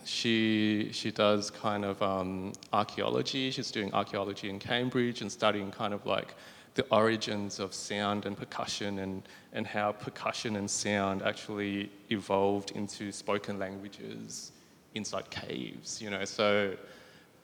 she, 0.03 0.89
she 0.91 1.12
does 1.12 1.49
kind 1.49 1.86
of 1.86 2.01
um, 2.01 2.53
archaeology. 2.73 3.51
She's 3.51 3.71
doing 3.71 3.93
archaeology 3.93 4.49
in 4.49 4.60
Cambridge 4.60 5.21
and 5.21 5.31
studying 5.31 5.71
kind 5.71 5.93
of 5.93 6.05
like 6.05 6.34
the 6.75 6.86
origins 6.89 7.60
of 7.60 7.73
sound 7.73 8.25
and 8.25 8.38
percussion 8.38 8.99
and, 8.99 9.23
and 9.53 9.67
how 9.67 9.91
percussion 9.91 10.55
and 10.55 10.69
sound 10.69 11.21
actually 11.21 11.91
evolved 12.10 12.71
into 12.71 13.12
spoken 13.12 13.60
languages 13.60 14.51
inside 14.95 15.29
caves, 15.29 16.01
you 16.01 16.10
know. 16.10 16.25
So 16.25 16.75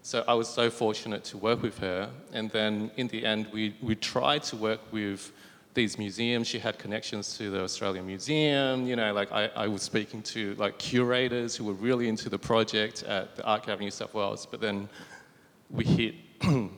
so 0.08 0.24
I 0.26 0.36
was 0.36 0.48
so 0.48 0.70
fortunate 0.70 1.26
to 1.26 1.38
work 1.38 1.62
with 1.62 1.78
her. 1.80 2.10
And 2.32 2.50
then 2.52 2.92
in 2.96 3.10
the 3.10 3.26
end, 3.26 3.48
we, 3.52 3.76
we 3.82 3.94
tried 3.94 4.42
to 4.44 4.56
work 4.56 4.80
with 4.94 5.34
these 5.74 5.98
museums. 5.98 6.48
She 6.48 6.60
had 6.60 6.80
connections 6.80 7.38
to 7.38 7.50
the 7.50 7.62
Australian 7.64 8.08
Museum. 8.08 8.88
You 8.88 8.96
know, 8.96 9.12
like 9.12 9.34
I, 9.34 9.48
I 9.54 9.68
was 9.68 9.82
speaking 9.82 10.22
to 10.24 10.56
like 10.56 10.78
curators 10.78 11.58
who 11.58 11.66
were 11.66 11.74
really 11.74 12.08
into 12.08 12.30
the 12.30 12.40
project 12.40 13.04
at 13.04 13.36
the 13.36 13.44
Art 13.44 13.66
Gallery 13.66 13.84
New 13.84 13.92
South 13.92 14.14
Wales. 14.14 14.48
But 14.50 14.62
then 14.62 14.88
we 15.70 15.84
hit 15.84 16.16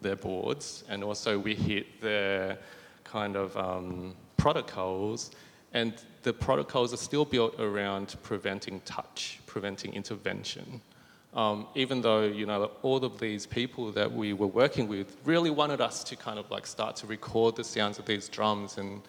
their 0.00 0.16
boards 0.16 0.84
and 0.88 1.04
also 1.04 1.38
we 1.38 1.54
hit 1.54 2.00
their 2.00 2.58
kind 3.04 3.36
of 3.36 3.56
um, 3.56 4.14
protocols. 4.36 5.30
And 5.72 5.92
the 6.22 6.32
protocols 6.32 6.92
are 6.92 6.98
still 6.98 7.24
built 7.24 7.58
around 7.60 8.16
preventing 8.22 8.80
touch, 8.80 9.40
preventing 9.46 9.92
intervention. 9.94 10.80
Um, 11.32 11.68
even 11.76 12.00
though 12.00 12.24
you 12.24 12.44
know 12.44 12.72
all 12.82 13.04
of 13.04 13.20
these 13.20 13.46
people 13.46 13.92
that 13.92 14.10
we 14.10 14.32
were 14.32 14.48
working 14.48 14.88
with 14.88 15.16
really 15.24 15.50
wanted 15.50 15.80
us 15.80 16.02
to 16.04 16.16
kind 16.16 16.40
of 16.40 16.50
like 16.50 16.66
start 16.66 16.96
to 16.96 17.06
record 17.06 17.54
the 17.54 17.62
sounds 17.62 18.00
of 18.00 18.04
these 18.04 18.28
drums 18.28 18.78
and 18.78 19.00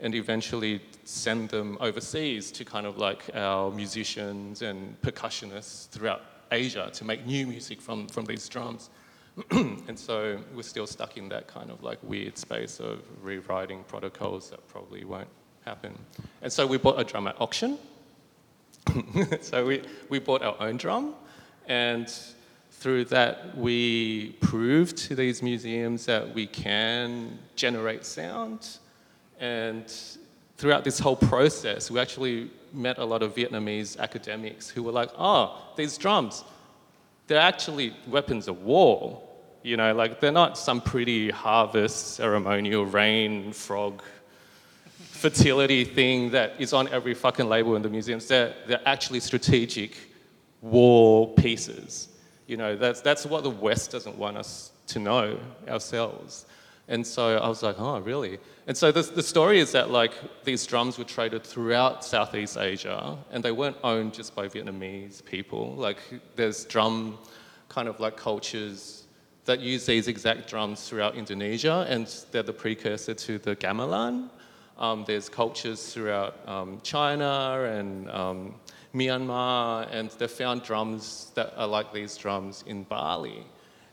and 0.00 0.14
eventually 0.14 0.82
send 1.04 1.48
them 1.48 1.78
overseas 1.80 2.50
to 2.52 2.64
kind 2.64 2.86
of 2.86 2.98
like 2.98 3.22
our 3.34 3.70
musicians 3.70 4.60
and 4.60 5.00
percussionists 5.00 5.88
throughout 5.88 6.22
Asia 6.50 6.90
to 6.92 7.04
make 7.06 7.24
new 7.24 7.46
music 7.46 7.80
from 7.80 8.06
from 8.08 8.26
these 8.26 8.46
drums. 8.50 8.90
and 9.50 9.98
so 9.98 10.38
we're 10.54 10.62
still 10.62 10.86
stuck 10.86 11.16
in 11.16 11.28
that 11.30 11.46
kind 11.46 11.70
of 11.70 11.82
like 11.82 11.98
weird 12.02 12.36
space 12.36 12.80
of 12.80 13.00
rewriting 13.22 13.84
protocols 13.84 14.50
that 14.50 14.66
probably 14.68 15.04
won't 15.04 15.28
happen. 15.64 15.98
And 16.42 16.52
so 16.52 16.66
we 16.66 16.76
bought 16.76 17.00
a 17.00 17.04
drum 17.04 17.26
at 17.26 17.40
auction. 17.40 17.78
so 19.40 19.64
we, 19.64 19.82
we 20.08 20.18
bought 20.18 20.42
our 20.42 20.56
own 20.60 20.76
drum 20.76 21.14
and 21.66 22.12
through 22.82 23.04
that, 23.04 23.56
we 23.56 24.32
proved 24.40 24.96
to 24.96 25.14
these 25.14 25.40
museums 25.40 26.04
that 26.06 26.34
we 26.34 26.48
can 26.48 27.38
generate 27.54 28.04
sound. 28.04 28.78
And 29.38 29.84
throughout 30.56 30.82
this 30.82 30.98
whole 30.98 31.14
process, 31.14 31.92
we 31.92 32.00
actually 32.00 32.50
met 32.72 32.98
a 32.98 33.04
lot 33.04 33.22
of 33.22 33.36
Vietnamese 33.36 33.98
academics 34.00 34.68
who 34.68 34.82
were 34.82 34.90
like, 34.90 35.10
oh, 35.16 35.62
these 35.76 35.96
drums, 35.96 36.42
they're 37.26 37.40
actually 37.40 37.94
weapons 38.06 38.48
of 38.48 38.62
war. 38.62 39.22
You 39.62 39.76
know, 39.76 39.94
like 39.94 40.20
they're 40.20 40.32
not 40.32 40.58
some 40.58 40.80
pretty 40.80 41.30
harvest 41.30 42.14
ceremonial 42.14 42.84
rain 42.84 43.52
frog 43.52 44.02
fertility 45.22 45.84
thing 45.84 46.30
that 46.30 46.60
is 46.60 46.72
on 46.72 46.88
every 46.88 47.14
fucking 47.14 47.48
label 47.48 47.76
in 47.76 47.82
the 47.82 47.88
museums. 47.88 48.26
They're, 48.26 48.54
they're 48.66 48.80
actually 48.84 49.20
strategic 49.20 49.96
war 50.60 51.32
pieces. 51.34 52.08
You 52.48 52.56
know, 52.56 52.76
that's, 52.76 53.00
that's 53.00 53.24
what 53.24 53.44
the 53.44 53.50
West 53.50 53.92
doesn't 53.92 54.16
want 54.18 54.36
us 54.36 54.72
to 54.88 54.98
know 54.98 55.38
ourselves. 55.68 56.46
And 56.88 57.06
so 57.06 57.38
I 57.38 57.48
was 57.48 57.62
like, 57.62 57.76
oh, 57.78 58.00
really? 58.00 58.38
And 58.66 58.76
so 58.76 58.92
the, 58.92 59.02
the 59.02 59.22
story 59.22 59.60
is 59.60 59.72
that 59.72 59.90
like 59.90 60.12
these 60.44 60.66
drums 60.66 60.98
were 60.98 61.04
traded 61.04 61.44
throughout 61.44 62.04
Southeast 62.04 62.56
Asia 62.56 63.16
and 63.30 63.42
they 63.42 63.52
weren't 63.52 63.76
owned 63.82 64.14
just 64.14 64.34
by 64.34 64.48
Vietnamese 64.48 65.24
people. 65.24 65.74
Like 65.74 65.98
there's 66.36 66.64
drum 66.64 67.18
kind 67.68 67.88
of 67.88 68.00
like 68.00 68.16
cultures 68.16 69.04
that 69.44 69.60
use 69.60 69.86
these 69.86 70.06
exact 70.06 70.48
drums 70.48 70.88
throughout 70.88 71.16
Indonesia 71.16 71.86
and 71.88 72.06
they're 72.30 72.42
the 72.42 72.52
precursor 72.52 73.14
to 73.14 73.38
the 73.38 73.56
gamelan. 73.56 74.28
Um, 74.78 75.04
there's 75.06 75.28
cultures 75.28 75.92
throughout 75.92 76.36
um, 76.48 76.80
China 76.82 77.62
and 77.64 78.10
um, 78.10 78.54
Myanmar 78.94 79.88
and 79.92 80.10
they 80.10 80.28
found 80.28 80.62
drums 80.62 81.32
that 81.34 81.54
are 81.56 81.66
like 81.66 81.92
these 81.92 82.16
drums 82.16 82.64
in 82.66 82.84
Bali. 82.84 83.44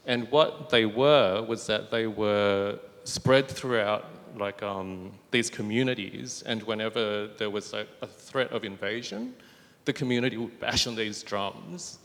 And 0.10 0.28
what 0.32 0.72
they 0.72 0.88
were 0.88 1.46
was 1.48 1.68
that 1.68 1.92
they 1.92 2.08
were 2.08 2.80
spread 3.04 3.48
throughout 3.48 4.06
like 4.36 4.64
um, 4.64 5.12
these 5.30 5.52
communities, 5.52 6.44
and 6.48 6.64
whenever 6.64 7.28
there 7.38 7.52
was 7.52 7.74
a, 7.74 7.86
a, 8.02 8.08
threat 8.08 8.50
of 8.52 8.64
invasion, 8.64 9.36
the 9.86 9.94
community 9.94 10.36
would 10.38 10.60
bash 10.60 10.88
on 10.88 10.96
these 10.96 11.22
drums, 11.22 12.00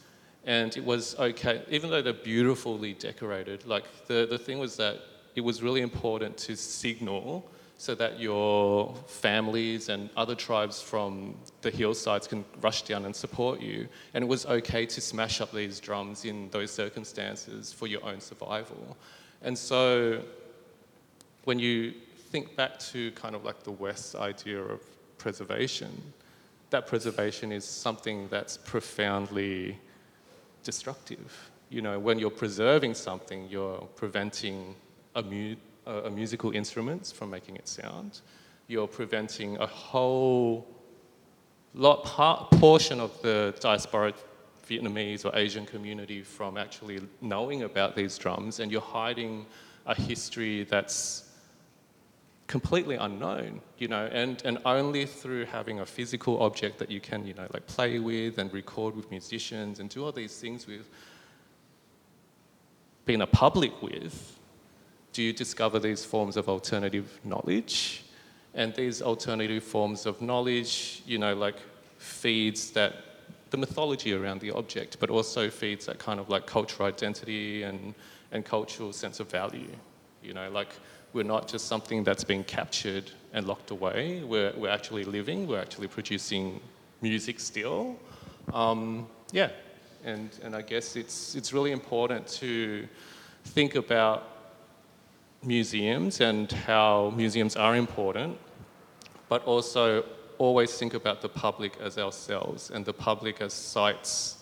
and 0.45 0.77
it 0.77 0.85
was 0.85 1.19
okay, 1.19 1.63
even 1.71 1.89
though 1.89 2.03
they're 2.03 2.13
beautifully 2.13 2.93
decorated. 2.93 3.67
Like 3.67 3.85
the, 4.07 4.27
the 4.29 4.39
thing 4.39 4.59
was 4.59 4.77
that 4.77 4.99
it 5.35 5.41
was 5.41 5.63
really 5.63 5.81
important 5.81 6.37
to 6.39 6.57
signal 6.57 7.51
so 7.77 7.95
that 7.95 8.21
your 8.21 8.95
families 9.07 9.89
and 9.89 10.09
other 10.17 10.35
tribes 10.35 10.81
from 10.81 11.35
the 11.63 11.71
hillsides 11.71 12.27
can 12.27 12.45
rush 12.61 12.83
down 12.83 13.05
and 13.05 13.15
support 13.15 13.61
you. 13.61 13.89
And 14.15 14.25
it 14.25 14.27
was 14.29 14.47
okay 14.47 14.87
to 14.87 15.01
smash 15.01 15.41
up 15.41 15.53
these 15.53 15.81
drums 15.81 16.25
in 16.25 16.49
those 16.51 16.71
circumstances 16.71 17.73
for 17.73 17.87
your 17.87 18.05
own 18.05 18.21
survival. 18.21 18.97
And 19.43 19.59
so 19.59 20.23
when 21.45 21.59
you 21.59 21.95
think 22.31 22.57
back 22.57 22.79
to 22.79 23.11
kind 23.13 23.35
of 23.35 23.45
like 23.45 23.63
the 23.65 23.73
West's 23.73 24.15
idea 24.15 24.61
of 24.61 24.81
preservation, 25.19 25.91
that 26.71 26.87
preservation 26.87 27.53
is 27.53 27.65
something 27.65 28.29
that's 28.29 28.57
profoundly 28.57 29.79
destructive. 30.63 31.51
You 31.71 31.83
know, 31.83 31.99
when 31.99 32.19
you're 32.19 32.31
preserving 32.31 32.95
something, 32.95 33.49
you're 33.49 33.81
preventing 33.97 34.75
a 35.15 35.23
uh, 35.87 36.11
musical 36.11 36.51
instruments 36.53 37.13
from 37.13 37.31
making 37.31 37.57
it 37.57 37.69
sound. 37.69 38.21
You're 38.67 38.89
preventing 38.89 39.57
a 39.59 39.67
whole 39.67 40.67
lot 41.75 42.05
part, 42.05 42.51
portion 42.53 43.01
of 43.01 43.21
the 43.23 43.55
diasporic 43.61 44.15
Vietnamese 44.69 45.25
or 45.25 45.37
Asian 45.37 45.67
community 45.67 46.23
from 46.23 46.57
actually 46.57 47.01
knowing 47.21 47.65
about 47.65 47.95
these 47.95 48.17
drums, 48.17 48.61
and 48.61 48.73
you're 48.73 48.81
hiding 48.81 49.45
a 49.87 49.95
history 49.95 50.65
that's 50.65 51.31
completely 52.47 52.97
unknown, 52.97 53.61
you 53.79 53.89
know, 53.89 54.07
and, 54.13 54.43
and 54.45 54.59
only 54.65 55.07
through 55.07 55.45
having 55.47 55.81
a 55.81 55.87
physical 55.87 56.43
object 56.43 56.79
that 56.79 56.91
you 56.91 57.01
can, 57.01 57.27
you 57.27 57.35
know, 57.35 57.47
like 57.53 57.67
play 57.67 57.99
with 57.99 58.39
and 58.39 58.53
record 58.53 58.95
with 58.95 59.11
musicians 59.11 59.81
and 59.81 59.91
do 59.91 60.05
all 60.05 60.13
these 60.13 60.39
things 60.39 60.67
with, 60.67 60.89
being 63.07 63.23
a 63.23 63.27
public 63.27 63.83
with, 63.83 64.39
do 65.15 65.23
you 65.23 65.33
discover 65.33 65.79
these 65.79 66.05
forms 66.05 66.37
of 66.37 66.49
alternative 66.49 67.19
knowledge? 67.25 68.05
And 68.53 68.75
these 68.75 69.01
alternative 69.01 69.63
forms 69.63 70.07
of 70.07 70.21
knowledge, 70.21 71.03
you 71.07 71.19
know, 71.19 71.35
like 71.35 71.57
feeds 71.99 72.73
that 72.73 72.95
the 73.51 73.57
mythology 73.57 74.13
around 74.13 74.41
the 74.41 74.51
object, 74.51 74.99
but 74.99 75.11
also 75.11 75.49
feeds 75.49 75.87
that 75.87 75.99
kind 75.99 76.19
of 76.19 76.29
like 76.29 76.47
cultural 76.47 76.89
identity 76.89 77.63
and, 77.63 77.95
and 78.33 78.45
cultural 78.45 78.93
sense 78.93 79.21
of 79.21 79.31
value. 79.31 79.71
You 80.23 80.35
know, 80.35 80.51
like 80.51 80.75
we're 81.13 81.23
not 81.23 81.47
just 81.47 81.67
something 81.67 82.03
that's 82.03 82.25
been 82.25 82.43
captured 82.43 83.11
and 83.33 83.47
locked 83.47 83.71
away. 83.71 84.25
We're, 84.25 84.53
we're 84.57 84.71
actually 84.71 85.05
living, 85.05 85.47
we're 85.47 85.61
actually 85.61 85.87
producing 85.87 86.61
music 87.01 87.39
still. 87.39 87.97
Um, 88.53 89.07
yeah, 89.31 89.51
and, 90.05 90.31
and 90.43 90.57
I 90.57 90.63
guess 90.63 90.97
it's, 90.97 91.37
it's 91.37 91.53
really 91.53 91.71
important 91.71 92.27
to 92.41 92.89
think 93.45 93.77
about 93.77 94.34
museums 95.47 96.21
and 96.21 96.51
how 96.51 97.13
museums 97.17 97.57
are 97.57 97.77
important, 97.77 98.39
but 99.29 99.45
also 99.45 100.05
always 100.39 100.77
think 100.77 100.95
about 100.95 101.23
the 101.23 101.29
public 101.29 101.77
as 101.81 101.99
ourselves 101.99 102.71
and 102.71 102.85
the 102.85 102.93
public 102.93 103.41
as 103.41 103.53
sites 103.53 104.39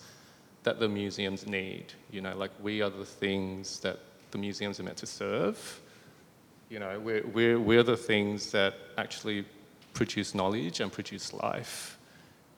that 0.63 0.79
the 0.79 0.87
museums 0.87 1.45
need. 1.45 1.93
You 2.11 2.21
know, 2.21 2.35
like 2.37 2.51
we 2.61 2.81
are 2.81 2.89
the 2.89 3.05
things 3.05 3.79
that 3.79 3.99
the 4.31 4.37
museums 4.37 4.79
are 4.79 4.83
meant 4.83 4.97
to 4.97 5.05
serve. 5.05 5.81
You 6.69 6.79
know, 6.79 6.99
we're, 6.99 7.25
we're, 7.27 7.59
we're 7.59 7.83
the 7.83 7.97
things 7.97 8.51
that 8.51 8.75
actually 8.97 9.45
produce 9.93 10.33
knowledge 10.33 10.79
and 10.79 10.91
produce 10.91 11.33
life. 11.33 11.99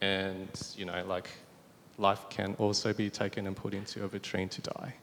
And, 0.01 0.49
you 0.75 0.85
know, 0.85 1.03
like 1.05 1.29
life 1.97 2.29
can 2.29 2.55
also 2.57 2.93
be 2.93 3.09
taken 3.09 3.47
and 3.47 3.55
put 3.55 3.73
into 3.73 4.03
a 4.03 4.09
vitrine 4.09 4.49
to 4.51 4.61
die. 4.61 4.93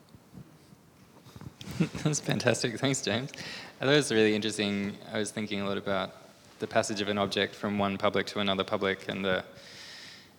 That's 2.04 2.20
fantastic. 2.20 2.78
Thanks, 2.78 3.02
James. 3.02 3.30
Thought 3.78 3.88
it 3.88 3.96
was 3.96 4.12
really 4.12 4.34
interesting. 4.34 4.96
I 5.12 5.18
was 5.18 5.30
thinking 5.30 5.60
a 5.60 5.66
lot 5.66 5.78
about 5.78 6.12
the 6.58 6.66
passage 6.66 7.00
of 7.00 7.08
an 7.08 7.18
object 7.18 7.54
from 7.54 7.78
one 7.78 7.96
public 7.98 8.26
to 8.26 8.40
another 8.40 8.64
public 8.64 9.08
and 9.08 9.24
the 9.24 9.44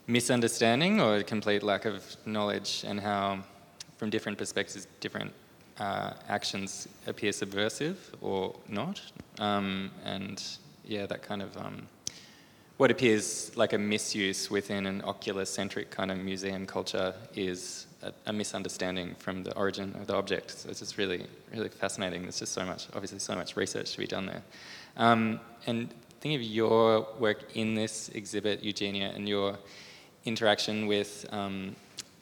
misunderstanding 0.08 1.00
or 1.00 1.24
complete 1.24 1.64
lack 1.64 1.86
of 1.86 2.04
knowledge, 2.26 2.84
and 2.88 3.00
how, 3.00 3.40
from 3.98 4.10
different 4.10 4.38
perspectives, 4.38 4.88
different 5.00 5.34
uh, 5.80 6.14
actions 6.28 6.88
appear 7.08 7.32
subversive 7.32 8.16
or 8.22 8.54
not. 8.68 9.02
Um, 9.40 9.92
and 10.06 10.44
yeah, 10.86 11.06
that 11.06 11.24
kind 11.24 11.42
of 11.42 11.58
um, 11.58 11.88
what 12.78 12.92
appears 12.92 13.56
like 13.56 13.74
a 13.74 13.78
misuse 13.78 14.52
within 14.52 14.86
an 14.86 15.02
ocular-centric 15.04 15.90
kind 15.90 16.12
of 16.12 16.18
museum 16.18 16.66
culture 16.66 17.14
is 17.36 17.88
a, 18.04 18.30
a, 18.30 18.34
misunderstanding 18.34 19.16
from 19.16 19.44
the 19.44 19.56
origin 19.56 19.96
of 20.00 20.08
the 20.08 20.16
object. 20.16 20.52
So 20.52 20.70
it's 20.70 20.80
just 20.80 20.98
really, 20.98 21.26
really 21.54 21.70
fascinating. 21.70 22.24
There's 22.24 22.40
just 22.40 22.54
so 22.54 22.66
much, 22.66 22.88
obviously, 22.94 23.20
so 23.20 23.36
much 23.36 23.56
research 23.56 23.92
to 23.94 23.98
be 23.98 24.08
done 24.08 24.26
there. 24.26 24.44
Um, 24.98 25.40
and 25.66 25.94
think 26.22 26.36
of 26.36 26.42
your 26.42 27.08
work 27.20 27.56
in 27.56 27.76
this 27.76 28.10
exhibit, 28.10 28.64
Eugenia, 28.64 29.12
and 29.16 29.28
your 29.28 29.58
interaction 30.26 30.88
with 30.88 31.26
um, 31.32 31.76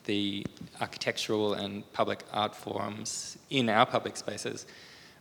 the 0.04 0.44
architectural 0.80 1.54
and 1.54 1.90
public 1.92 2.24
art 2.32 2.54
forums 2.54 3.38
in 3.50 3.68
our 3.68 3.86
public 3.86 4.16
spaces. 4.16 4.66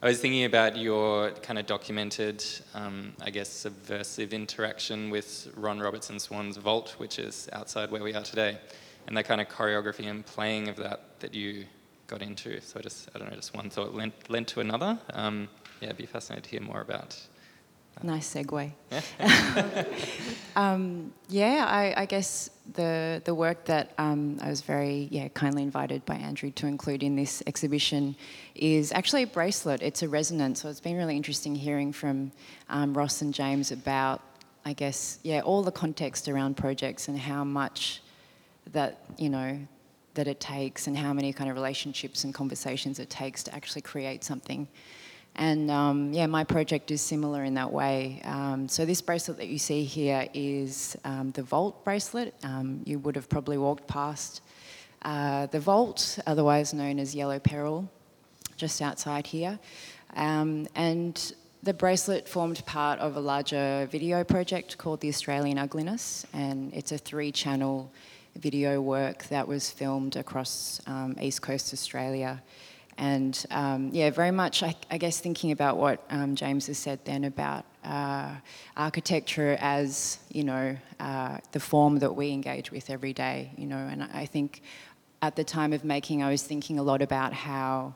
I 0.04 0.08
was 0.08 0.20
thinking 0.20 0.46
about 0.46 0.78
your 0.78 1.30
kind 1.44 1.60
of 1.60 1.68
documented, 1.68 2.44
um, 2.74 3.14
I 3.22 3.30
guess, 3.30 3.50
subversive 3.50 4.34
interaction 4.34 5.12
with 5.12 5.48
Ron 5.56 5.80
Robertson 5.80 6.18
Swann's 6.18 6.58
Vault, 6.58 6.96
which 6.98 7.20
is 7.20 7.48
outside 7.54 7.92
where 7.92 8.02
we 8.02 8.16
are 8.16 8.24
today, 8.24 8.58
and 9.12 9.18
that 9.18 9.26
kind 9.26 9.42
of 9.42 9.50
choreography 9.50 10.10
and 10.10 10.26
playing 10.26 10.70
of 10.70 10.78
that 10.78 11.20
that 11.20 11.36
you 11.36 11.66
got 12.08 12.22
into. 12.22 12.62
So 12.62 12.80
I 12.80 12.82
just, 12.82 13.10
I 13.14 13.20
don't 13.20 13.30
know, 13.30 13.36
just 13.36 13.54
one 13.54 13.70
thought 13.70 13.94
lent, 13.94 14.14
lent 14.30 14.48
to 14.50 14.62
another. 14.62 14.98
Um, 15.12 15.50
yeah, 15.82 15.90
I'd 15.90 15.98
be 15.98 16.06
fascinated 16.06 16.46
to 16.46 16.50
hear 16.52 16.62
more 16.62 16.80
about 16.80 17.20
Nice 18.04 18.34
segue. 18.34 18.72
um, 20.56 21.12
yeah, 21.28 21.66
I, 21.68 21.94
I, 22.04 22.06
guess 22.06 22.50
the 22.74 23.22
the 23.26 23.36
work 23.36 23.66
that 23.66 23.92
um, 23.98 24.40
I 24.42 24.50
was 24.50 24.62
very 24.62 25.10
yeah 25.12 25.28
kindly 25.28 25.62
invited 25.62 26.06
by 26.06 26.16
Andrew 26.16 26.52
to 26.52 26.68
include 26.68 27.04
in 27.04 27.18
this 27.18 27.44
exhibition 27.46 28.16
is 28.56 28.94
actually 28.94 29.24
a 29.24 29.28
bracelet. 29.28 29.82
It's 29.82 30.02
a 30.04 30.08
resonance, 30.08 30.62
so 30.62 30.70
it's 30.70 30.80
been 30.80 30.96
really 30.96 31.18
interesting 31.18 31.54
hearing 31.54 31.92
from 31.92 32.32
um, 32.70 32.94
Ross 32.94 33.22
and 33.22 33.34
James 33.34 33.74
about 33.74 34.22
I 34.66 34.72
guess 34.72 35.20
yeah 35.22 35.42
all 35.42 35.62
the 35.62 35.72
context 35.72 36.30
around 36.30 36.56
projects 36.56 37.10
and 37.10 37.20
how 37.20 37.44
much 37.44 38.02
that 38.72 39.04
you 39.18 39.30
know 39.30 39.60
that 40.14 40.28
it 40.28 40.40
takes 40.40 40.88
and 40.88 40.98
how 40.98 41.14
many 41.14 41.32
kind 41.34 41.50
of 41.50 41.56
relationships 41.56 42.24
and 42.24 42.34
conversations 42.34 43.00
it 43.00 43.10
takes 43.10 43.44
to 43.44 43.56
actually 43.56 43.82
create 43.82 44.24
something. 44.24 44.68
And 45.36 45.72
um, 45.72 46.12
yeah, 46.12 46.26
my 46.26 46.44
project 46.44 46.92
is 46.92 47.02
similar 47.02 47.44
in 47.46 47.54
that 47.54 47.72
way. 47.72 48.22
Um, 48.26 48.68
so 48.68 48.86
this 48.86 49.02
bracelet 49.02 49.38
that 49.38 49.48
you 49.48 49.58
see 49.58 49.84
here 49.86 50.28
is 50.34 50.98
um, 51.06 51.32
the 51.32 51.44
Vault 51.44 51.86
bracelet. 51.86 52.34
Um, 52.44 52.82
you 52.86 53.00
would 53.00 53.16
have 53.16 53.30
probably 53.30 53.58
walked 53.58 53.88
past 53.88 54.42
uh, 55.04 55.46
the 55.48 55.60
Vault, 55.60 56.20
otherwise 56.28 56.74
known 56.74 57.00
as 57.00 57.16
Yellow 57.16 57.40
Peril, 57.40 57.90
just 58.58 58.82
outside 58.82 59.26
here. 59.26 59.58
Um, 60.16 60.68
and 60.76 61.34
the 61.64 61.74
bracelet 61.74 62.28
formed 62.28 62.66
part 62.66 63.00
of 63.00 63.16
a 63.16 63.20
larger 63.20 63.88
video 63.90 64.24
project 64.24 64.78
called 64.78 65.00
The 65.00 65.10
Australian 65.10 65.58
Ugliness, 65.58 66.26
and 66.34 66.74
it's 66.74 66.92
a 66.92 66.98
three-channel 66.98 67.92
video 68.36 68.82
work 68.82 69.24
that 69.26 69.48
was 69.48 69.70
filmed 69.70 70.16
across 70.16 70.82
um, 70.88 71.16
East 71.22 71.42
Coast 71.42 71.74
Australia. 71.74 72.42
And 72.98 73.46
um, 73.52 73.90
yeah, 73.94 74.10
very 74.10 74.32
much, 74.32 74.64
I, 74.64 74.76
I, 74.90 74.98
guess, 74.98 75.20
thinking 75.20 75.52
about 75.52 75.78
what 75.78 76.04
um, 76.10 76.36
James 76.36 76.68
has 76.68 76.78
said 76.78 77.00
then 77.06 77.24
about 77.24 77.66
uh, 77.84 78.36
architecture 78.78 79.58
as, 79.60 80.20
you 80.30 80.44
know, 80.44 80.78
uh, 81.00 81.38
the 81.52 81.60
form 81.60 82.00
that 82.00 82.16
we 82.16 82.32
engage 82.32 82.72
with 82.72 82.90
every 82.90 83.14
day, 83.14 83.52
you 83.58 83.66
know, 83.66 83.78
and 83.78 84.04
I 84.04 84.26
think 84.26 84.62
at 85.22 85.36
the 85.36 85.44
time 85.44 85.74
of 85.74 85.84
making, 85.84 86.22
I 86.24 86.30
was 86.30 86.44
thinking 86.44 86.80
a 86.80 86.84
lot 86.84 87.02
about 87.02 87.34
how 87.34 87.94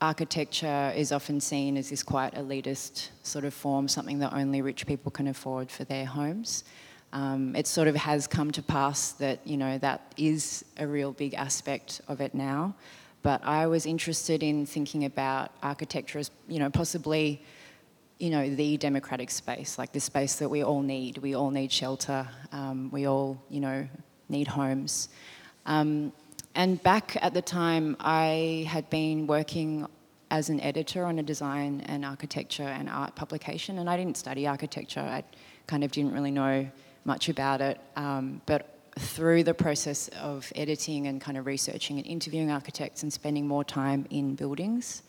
architecture 0.00 0.92
is 0.96 1.12
often 1.12 1.40
seen 1.40 1.76
as 1.76 1.90
this 1.90 2.02
quite 2.02 2.34
elitist 2.34 3.08
sort 3.22 3.44
of 3.44 3.54
form, 3.54 3.86
something 3.86 4.18
that 4.18 4.32
only 4.32 4.60
rich 4.60 4.84
people 4.86 5.12
can 5.12 5.28
afford 5.28 5.70
for 5.70 5.84
their 5.84 6.04
homes. 6.04 6.64
Um, 7.12 7.54
it 7.54 7.66
sort 7.66 7.88
of 7.88 7.96
has 7.96 8.26
come 8.26 8.50
to 8.52 8.62
pass 8.62 9.12
that 9.12 9.46
you 9.46 9.56
know 9.56 9.78
that 9.78 10.12
is 10.16 10.64
a 10.78 10.86
real 10.86 11.12
big 11.12 11.34
aspect 11.34 12.00
of 12.08 12.20
it 12.20 12.34
now. 12.34 12.74
But 13.22 13.44
I 13.44 13.66
was 13.66 13.86
interested 13.86 14.42
in 14.42 14.66
thinking 14.66 15.04
about 15.04 15.52
architecture 15.62 16.18
as 16.18 16.30
you 16.48 16.58
know 16.58 16.70
possibly 16.70 17.42
you 18.18 18.30
know 18.30 18.54
the 18.54 18.76
democratic 18.76 19.30
space, 19.30 19.78
like 19.78 19.92
the 19.92 20.00
space 20.00 20.36
that 20.36 20.48
we 20.48 20.62
all 20.62 20.80
need. 20.80 21.18
We 21.18 21.34
all 21.34 21.50
need 21.50 21.70
shelter. 21.70 22.26
Um, 22.52 22.90
we 22.90 23.06
all 23.06 23.42
you 23.50 23.60
know 23.60 23.86
need 24.28 24.48
homes. 24.48 25.08
Um, 25.66 26.12
and 26.54 26.82
back 26.82 27.16
at 27.20 27.34
the 27.34 27.42
time, 27.42 27.96
I 28.00 28.66
had 28.68 28.88
been 28.90 29.26
working 29.26 29.86
as 30.30 30.48
an 30.48 30.60
editor 30.60 31.04
on 31.04 31.18
a 31.18 31.22
design 31.22 31.82
and 31.86 32.04
architecture 32.04 32.62
and 32.62 32.88
art 32.88 33.14
publication, 33.14 33.78
and 33.78 33.90
I 33.90 33.96
didn't 33.96 34.16
study 34.16 34.46
architecture. 34.46 35.00
I 35.00 35.24
kind 35.66 35.84
of 35.84 35.92
didn't 35.92 36.12
really 36.12 36.30
know 36.30 36.70
much 37.04 37.28
about 37.28 37.60
it. 37.60 37.80
Um, 37.96 38.40
but 38.46 38.68
through 38.98 39.44
the 39.44 39.54
process 39.54 40.08
of 40.20 40.52
editing 40.54 41.06
and 41.06 41.20
kind 41.20 41.38
of 41.38 41.46
researching 41.46 41.98
and 41.98 42.06
interviewing 42.06 42.50
architects 42.50 43.02
and 43.02 43.12
spending 43.12 43.46
more 43.46 43.64
time 43.64 44.06
in 44.10 44.34
buildings 44.34 45.02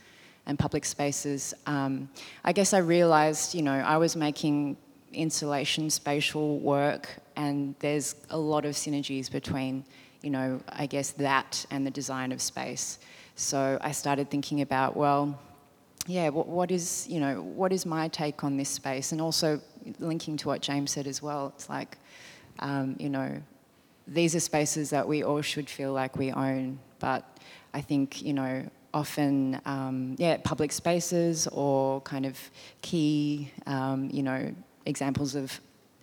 and 0.46 0.58
public 0.58 0.86
spaces, 0.86 1.54
um, 1.66 2.10
I 2.44 2.54
guess 2.54 2.74
I 2.74 2.80
realised, 2.80 3.56
you 3.56 3.62
know, 3.62 3.74
I 3.74 3.98
was 3.98 4.16
making 4.16 4.78
installation 5.12 5.90
spatial 5.90 6.60
work, 6.60 7.10
and 7.36 7.76
there's 7.80 8.16
a 8.30 8.38
lot 8.38 8.66
of 8.66 8.74
synergies 8.74 9.32
between 9.32 9.86
you 10.24 10.30
know, 10.30 10.62
I 10.70 10.88
guess 10.88 11.12
that 11.12 11.66
and 11.70 11.86
the 11.86 11.92
design 11.92 12.32
of 12.32 12.42
space. 12.42 12.98
So 13.36 13.78
I 13.82 13.92
started 13.92 14.32
thinking 14.32 14.62
about, 14.62 14.96
well, 14.96 15.38
yeah, 16.08 16.30
what, 16.30 16.48
what 16.48 16.72
is, 16.72 17.08
you 17.10 17.20
know, 17.20 17.42
what 17.42 17.72
is 17.72 17.86
my 17.86 18.08
take 18.08 18.44
on 18.44 18.58
this 18.58 18.70
space? 18.70 19.12
And 19.12 19.22
also 19.22 19.62
linking 20.00 20.38
to 20.38 20.48
what 20.48 20.62
James 20.62 20.92
said 20.92 21.08
as 21.08 21.22
well, 21.22 21.54
it's 21.56 21.70
like, 21.70 21.98
um, 22.60 22.96
you 23.00 23.10
know, 23.10 23.42
these 24.08 24.36
are 24.36 24.39
spaces 24.39 24.89
that 24.89 25.08
we 25.08 25.24
all 25.24 25.42
should 25.42 25.70
feel 25.70 25.94
like 25.94 26.18
we 26.18 26.32
own, 26.32 26.80
but 27.00 27.38
I 27.74 27.82
think, 27.82 28.22
you 28.22 28.34
know, 28.34 28.70
often, 28.94 29.60
um, 29.66 30.16
yeah, 30.20 30.38
public 30.44 30.72
spaces 30.72 31.48
or 31.48 32.02
kind 32.02 32.26
of 32.26 32.38
key, 32.82 33.52
um, 33.66 34.10
you 34.12 34.24
know, 34.24 34.54
examples 34.86 35.36
of 35.36 35.60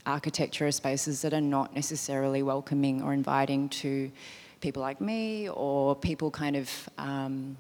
architecture 0.06 0.66
are 0.66 0.72
spaces 0.72 1.22
that 1.22 1.34
are 1.34 1.42
not 1.42 1.74
necessarily 1.74 2.42
welcoming 2.42 3.02
or 3.02 3.12
inviting 3.12 3.68
to 3.68 4.10
people 4.60 4.82
like 4.82 5.00
me 5.00 5.48
or 5.50 5.94
people 5.94 6.30
kind 6.30 6.56
of, 6.56 6.88
um, 6.98 7.56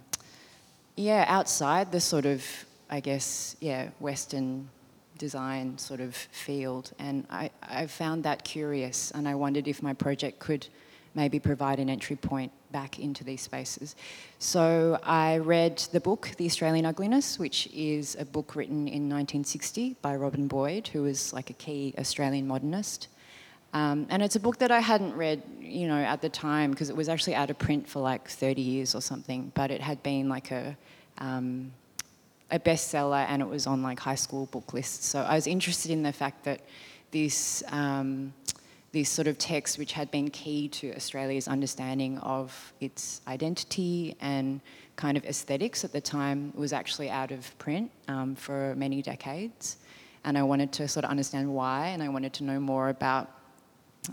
yeah, 1.00 1.24
outside 1.28 1.92
the 1.92 2.00
sort 2.00 2.26
of, 2.26 2.44
I 2.90 3.00
guess, 3.00 3.56
yeah, 3.60 3.88
Western 4.00 4.68
design 5.16 5.78
sort 5.78 6.00
of 6.00 6.14
field. 6.14 6.92
And 6.98 7.26
I, 7.30 7.50
I 7.62 7.86
found 7.86 8.24
that 8.24 8.44
curious 8.44 9.10
and 9.10 9.26
I 9.26 9.34
wondered 9.34 9.66
if 9.66 9.82
my 9.82 9.94
project 9.94 10.38
could 10.38 10.66
maybe 11.14 11.40
provide 11.40 11.80
an 11.80 11.90
entry 11.90 12.16
point 12.16 12.52
back 12.70 12.98
into 12.98 13.24
these 13.24 13.40
spaces. 13.40 13.96
So 14.38 14.98
I 15.02 15.38
read 15.38 15.78
the 15.92 16.00
book, 16.00 16.32
The 16.36 16.46
Australian 16.46 16.86
Ugliness, 16.86 17.38
which 17.38 17.66
is 17.72 18.16
a 18.18 18.24
book 18.24 18.54
written 18.54 18.86
in 18.86 19.08
1960 19.08 19.96
by 20.02 20.14
Robin 20.16 20.46
Boyd, 20.46 20.88
who 20.88 21.02
was 21.02 21.32
like 21.32 21.50
a 21.50 21.54
key 21.54 21.94
Australian 21.98 22.46
modernist. 22.46 23.08
Um, 23.72 24.06
and 24.10 24.22
it's 24.22 24.36
a 24.36 24.40
book 24.40 24.58
that 24.58 24.70
I 24.70 24.80
hadn't 24.80 25.14
read, 25.14 25.42
you 25.60 25.86
know, 25.86 25.96
at 25.96 26.20
the 26.20 26.28
time 26.28 26.70
because 26.70 26.90
it 26.90 26.96
was 26.96 27.08
actually 27.08 27.36
out 27.36 27.50
of 27.50 27.58
print 27.58 27.88
for 27.88 28.00
like 28.00 28.28
30 28.28 28.60
years 28.60 28.94
or 28.94 29.00
something. 29.00 29.52
But 29.54 29.70
it 29.70 29.80
had 29.80 30.02
been 30.02 30.28
like 30.28 30.50
a 30.50 30.76
um, 31.18 31.72
a 32.50 32.58
bestseller, 32.58 33.24
and 33.28 33.42
it 33.42 33.48
was 33.48 33.66
on 33.66 33.82
like 33.82 34.00
high 34.00 34.16
school 34.16 34.46
book 34.46 34.72
lists. 34.72 35.06
So 35.06 35.20
I 35.20 35.34
was 35.34 35.46
interested 35.46 35.90
in 35.90 36.02
the 36.02 36.12
fact 36.12 36.44
that 36.44 36.60
this 37.12 37.62
um, 37.68 38.32
this 38.92 39.08
sort 39.08 39.28
of 39.28 39.38
text, 39.38 39.78
which 39.78 39.92
had 39.92 40.10
been 40.10 40.30
key 40.30 40.68
to 40.68 40.94
Australia's 40.96 41.46
understanding 41.46 42.18
of 42.18 42.72
its 42.80 43.20
identity 43.28 44.16
and 44.20 44.60
kind 44.96 45.16
of 45.16 45.24
aesthetics 45.24 45.84
at 45.84 45.92
the 45.92 46.00
time, 46.00 46.52
was 46.56 46.72
actually 46.72 47.08
out 47.08 47.30
of 47.30 47.56
print 47.58 47.90
um, 48.08 48.34
for 48.34 48.74
many 48.76 49.00
decades. 49.00 49.76
And 50.24 50.36
I 50.36 50.42
wanted 50.42 50.72
to 50.72 50.88
sort 50.88 51.04
of 51.04 51.10
understand 51.10 51.48
why, 51.54 51.88
and 51.88 52.02
I 52.02 52.08
wanted 52.08 52.32
to 52.34 52.44
know 52.44 52.58
more 52.58 52.88
about, 52.88 53.30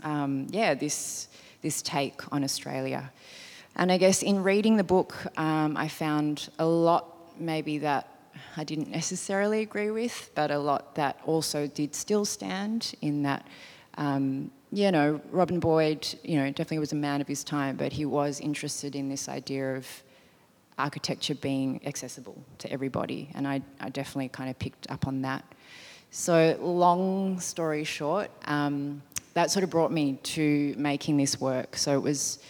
um, 0.02 0.46
yeah, 0.50 0.74
this 0.74 1.28
this 1.62 1.82
take 1.82 2.20
on 2.32 2.44
Australia. 2.44 3.10
And 3.76 3.92
I 3.92 3.98
guess 3.98 4.22
in 4.22 4.42
reading 4.42 4.76
the 4.76 4.84
book, 4.84 5.14
um, 5.38 5.76
I 5.76 5.88
found 5.88 6.48
a 6.58 6.66
lot 6.66 7.40
maybe 7.40 7.78
that 7.78 8.08
I 8.56 8.64
didn't 8.64 8.90
necessarily 8.90 9.60
agree 9.62 9.90
with, 9.90 10.30
but 10.34 10.50
a 10.50 10.58
lot 10.58 10.94
that 10.94 11.20
also 11.24 11.66
did 11.66 11.94
still 11.94 12.24
stand 12.24 12.94
in 13.00 13.22
that 13.22 13.46
um, 13.96 14.50
you 14.70 14.92
know, 14.92 15.20
Robin 15.30 15.60
Boyd, 15.60 16.06
you 16.22 16.36
know, 16.36 16.46
definitely 16.48 16.78
was 16.78 16.92
a 16.92 16.96
man 16.96 17.20
of 17.20 17.26
his 17.26 17.42
time, 17.42 17.76
but 17.76 17.92
he 17.92 18.04
was 18.04 18.40
interested 18.40 18.94
in 18.94 19.08
this 19.08 19.28
idea 19.28 19.76
of 19.76 19.86
architecture 20.78 21.34
being 21.34 21.80
accessible 21.86 22.36
to 22.58 22.70
everybody, 22.70 23.30
and 23.34 23.48
I, 23.48 23.62
I 23.80 23.88
definitely 23.88 24.28
kind 24.28 24.50
of 24.50 24.58
picked 24.58 24.90
up 24.90 25.06
on 25.06 25.22
that. 25.22 25.44
So, 26.10 26.56
long 26.60 27.40
story 27.40 27.84
short, 27.84 28.30
um, 28.46 29.02
that 29.38 29.52
sort 29.52 29.62
of 29.62 29.70
brought 29.70 29.92
me 29.92 30.18
to 30.24 30.74
making 30.76 31.16
this 31.16 31.40
work. 31.40 31.76
So 31.76 31.94
it 31.94 32.02
was, 32.02 32.40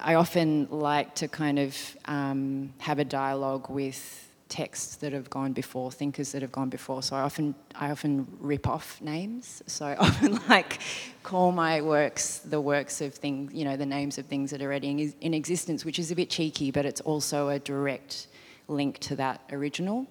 I 0.00 0.14
often 0.14 0.66
like 0.68 1.14
to 1.16 1.28
kind 1.28 1.60
of 1.60 1.76
um, 2.06 2.72
have 2.78 2.98
a 2.98 3.04
dialogue 3.04 3.70
with 3.70 4.28
texts 4.48 4.96
that 4.96 5.12
have 5.12 5.30
gone 5.30 5.52
before, 5.52 5.92
thinkers 5.92 6.32
that 6.32 6.42
have 6.42 6.50
gone 6.50 6.70
before. 6.70 7.04
So 7.04 7.14
I 7.14 7.20
often 7.20 7.54
I 7.76 7.92
often 7.92 8.26
rip 8.40 8.66
off 8.66 9.00
names. 9.00 9.62
So 9.68 9.86
I 9.86 9.96
often 10.06 10.40
like 10.48 10.80
call 11.22 11.52
my 11.52 11.82
works 11.82 12.38
the 12.38 12.60
works 12.60 13.00
of 13.00 13.14
things, 13.14 13.54
you 13.54 13.64
know, 13.64 13.76
the 13.76 13.86
names 13.86 14.18
of 14.18 14.26
things 14.26 14.50
that 14.50 14.60
are 14.60 14.66
already 14.66 15.14
in, 15.20 15.34
existence, 15.34 15.84
which 15.84 16.00
is 16.00 16.10
a 16.10 16.16
bit 16.16 16.30
cheeky, 16.30 16.72
but 16.72 16.84
it's 16.84 17.02
also 17.02 17.48
a 17.48 17.60
direct 17.60 18.26
link 18.66 18.98
to 19.00 19.14
that 19.16 19.40
original. 19.52 20.06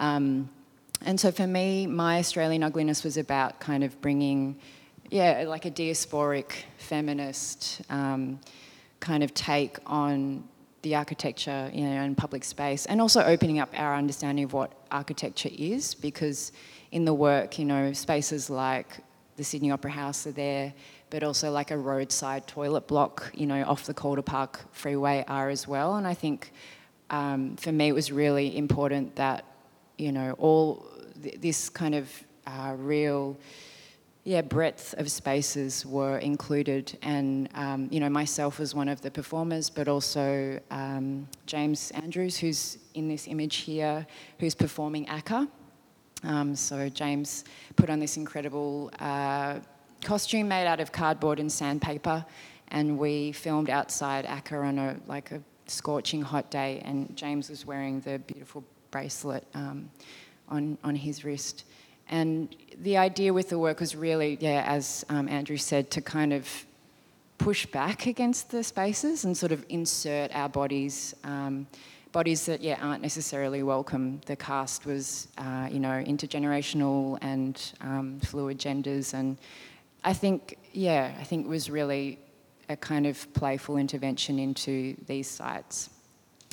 Um, 0.00 0.50
and 1.02 1.18
so 1.18 1.30
for 1.30 1.46
me, 1.46 1.86
my 1.86 2.18
Australian 2.18 2.62
ugliness 2.62 3.04
was 3.04 3.16
about 3.16 3.60
kind 3.60 3.84
of 3.84 3.98
bringing, 4.00 4.56
yeah, 5.10 5.44
like 5.46 5.64
a 5.64 5.70
diasporic 5.70 6.52
feminist 6.78 7.82
um, 7.90 8.40
kind 9.00 9.22
of 9.22 9.32
take 9.34 9.78
on 9.86 10.44
the 10.82 10.94
architecture 10.94 11.70
you 11.72 11.82
know, 11.82 11.90
and 11.90 12.16
public 12.16 12.44
space, 12.44 12.86
and 12.86 13.00
also 13.00 13.22
opening 13.22 13.58
up 13.58 13.68
our 13.76 13.94
understanding 13.94 14.44
of 14.44 14.52
what 14.52 14.72
architecture 14.90 15.50
is, 15.52 15.94
because 15.94 16.52
in 16.92 17.04
the 17.04 17.14
work, 17.14 17.58
you 17.58 17.64
know, 17.64 17.92
spaces 17.92 18.48
like 18.48 18.98
the 19.36 19.44
Sydney 19.44 19.70
Opera 19.70 19.90
House 19.90 20.26
are 20.26 20.32
there, 20.32 20.72
but 21.10 21.22
also 21.22 21.50
like 21.50 21.70
a 21.70 21.76
roadside 21.76 22.46
toilet 22.46 22.86
block, 22.86 23.30
you 23.34 23.46
know, 23.46 23.62
off 23.64 23.84
the 23.84 23.94
Calder 23.94 24.22
Park 24.22 24.64
Freeway 24.72 25.24
are 25.28 25.48
as 25.50 25.68
well. 25.68 25.96
And 25.96 26.06
I 26.06 26.14
think 26.14 26.52
um, 27.10 27.56
for 27.56 27.72
me, 27.72 27.88
it 27.88 27.92
was 27.92 28.10
really 28.10 28.56
important 28.56 29.16
that, 29.16 29.44
you 29.98 30.12
know, 30.12 30.34
all 30.38 30.86
th- 31.22 31.40
this 31.40 31.68
kind 31.68 31.94
of 31.94 32.10
uh, 32.46 32.74
real 32.78 33.36
yeah, 34.26 34.42
breadth 34.42 34.92
of 34.98 35.08
spaces 35.08 35.86
were 35.86 36.18
included, 36.18 36.98
and 37.02 37.48
um, 37.54 37.86
you 37.92 38.00
know 38.00 38.08
myself 38.08 38.58
as 38.58 38.74
one 38.74 38.88
of 38.88 39.00
the 39.00 39.08
performers, 39.08 39.70
but 39.70 39.86
also 39.86 40.58
um, 40.72 41.28
James 41.46 41.92
Andrews, 41.92 42.36
who's 42.36 42.78
in 42.94 43.06
this 43.06 43.28
image 43.28 43.58
here, 43.58 44.04
who's 44.40 44.52
performing 44.52 45.06
ACCA. 45.06 45.48
Um, 46.24 46.56
so 46.56 46.88
James 46.88 47.44
put 47.76 47.88
on 47.88 48.00
this 48.00 48.16
incredible 48.16 48.90
uh, 48.98 49.60
costume 50.02 50.48
made 50.48 50.66
out 50.66 50.80
of 50.80 50.90
cardboard 50.90 51.38
and 51.38 51.50
sandpaper, 51.50 52.26
and 52.68 52.98
we 52.98 53.30
filmed 53.30 53.70
outside 53.70 54.24
ACCA 54.24 54.64
on 54.64 54.78
a 54.80 54.96
like 55.06 55.30
a 55.30 55.40
scorching 55.66 56.20
hot 56.20 56.50
day, 56.50 56.82
and 56.84 57.16
James 57.16 57.48
was 57.48 57.64
wearing 57.64 58.00
the 58.00 58.18
beautiful 58.18 58.64
bracelet 58.90 59.46
um, 59.54 59.88
on 60.48 60.76
on 60.82 60.96
his 60.96 61.24
wrist. 61.24 61.62
And 62.08 62.54
the 62.78 62.96
idea 62.96 63.32
with 63.32 63.48
the 63.48 63.58
work 63.58 63.80
was 63.80 63.96
really, 63.96 64.38
yeah, 64.40 64.64
as 64.66 65.04
um, 65.08 65.28
Andrew 65.28 65.56
said, 65.56 65.90
to 65.92 66.00
kind 66.00 66.32
of 66.32 66.48
push 67.38 67.66
back 67.66 68.06
against 68.06 68.50
the 68.50 68.62
spaces 68.62 69.24
and 69.24 69.36
sort 69.36 69.52
of 69.52 69.64
insert 69.68 70.34
our 70.34 70.48
bodies, 70.48 71.14
um, 71.24 71.66
bodies 72.12 72.46
that, 72.46 72.60
yeah, 72.60 72.78
aren't 72.80 73.02
necessarily 73.02 73.62
welcome. 73.62 74.20
The 74.26 74.36
cast 74.36 74.86
was, 74.86 75.28
uh, 75.36 75.68
you 75.70 75.80
know, 75.80 76.02
intergenerational 76.06 77.18
and 77.20 77.60
um, 77.80 78.20
fluid 78.20 78.58
genders. 78.58 79.12
And 79.12 79.36
I 80.04 80.12
think, 80.12 80.58
yeah, 80.72 81.12
I 81.20 81.24
think 81.24 81.46
it 81.46 81.48
was 81.48 81.68
really 81.68 82.18
a 82.68 82.76
kind 82.76 83.06
of 83.06 83.32
playful 83.34 83.76
intervention 83.76 84.38
into 84.38 84.96
these 85.06 85.28
sites. 85.28 85.90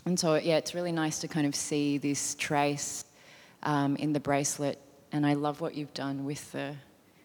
And 0.05 0.19
so, 0.19 0.35
yeah, 0.35 0.57
it's 0.57 0.75
really 0.75 0.91
nice 0.91 1.19
to 1.19 1.27
kind 1.27 1.47
of 1.47 1.55
see 1.55 1.97
this 1.97 2.35
trace 2.35 3.05
um, 3.63 3.95
in 3.95 4.13
the 4.13 4.19
bracelet 4.19 4.79
and 5.13 5.25
I 5.25 5.33
love 5.35 5.61
what 5.61 5.75
you've 5.75 5.93
done 5.93 6.25
with 6.25 6.51
the 6.51 6.75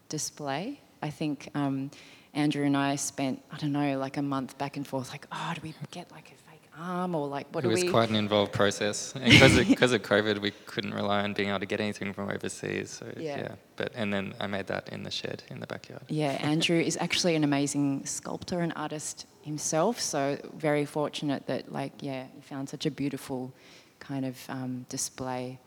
display. 0.08 0.80
I 1.02 1.10
think 1.10 1.48
um, 1.54 1.90
Andrew 2.34 2.64
and 2.64 2.76
I 2.76 2.96
spent, 2.96 3.42
I 3.50 3.56
don't 3.56 3.72
know, 3.72 3.98
like 3.98 4.16
a 4.18 4.22
month 4.22 4.58
back 4.58 4.76
and 4.76 4.86
forth, 4.86 5.10
like, 5.10 5.26
oh, 5.32 5.52
do 5.54 5.60
we 5.62 5.74
get 5.90 6.10
like 6.12 6.26
a 6.30 6.50
fake 6.50 6.62
arm 6.78 7.14
or 7.14 7.26
like 7.26 7.46
what 7.52 7.64
it 7.64 7.68
do 7.68 7.72
was 7.72 7.82
we? 7.82 7.88
quite 7.90 8.10
an 8.10 8.16
involved 8.16 8.52
process. 8.52 9.14
And 9.20 9.32
because 9.66 9.92
of, 9.92 10.02
of 10.02 10.06
COVID, 10.08 10.40
we 10.40 10.50
couldn't 10.66 10.92
rely 10.92 11.22
on 11.22 11.32
being 11.32 11.48
able 11.48 11.60
to 11.60 11.66
get 11.66 11.80
anything 11.80 12.12
from 12.12 12.28
overseas. 12.28 12.90
So, 12.90 13.06
Yeah. 13.16 13.38
yeah. 13.38 13.54
But, 13.76 13.92
and 13.94 14.12
then 14.12 14.34
I 14.38 14.46
made 14.46 14.66
that 14.66 14.90
in 14.90 15.02
the 15.02 15.10
shed 15.10 15.42
in 15.48 15.58
the 15.60 15.66
backyard. 15.66 16.02
Yeah, 16.08 16.32
Andrew 16.42 16.78
is 16.78 16.98
actually 17.00 17.36
an 17.36 17.44
amazing 17.44 18.04
sculptor 18.04 18.60
and 18.60 18.72
artist 18.76 19.26
himself. 19.42 19.98
So 20.00 20.36
very 20.54 20.84
fortunate 20.84 21.46
that, 21.46 21.72
like, 21.72 21.92
yeah, 22.00 22.24
he 22.34 22.42
found 22.42 22.68
such 22.68 22.84
a 22.84 22.90
beautiful 22.90 23.52
kind 23.98 24.26
of 24.26 24.36
um, 24.50 24.84
display. 24.90 25.58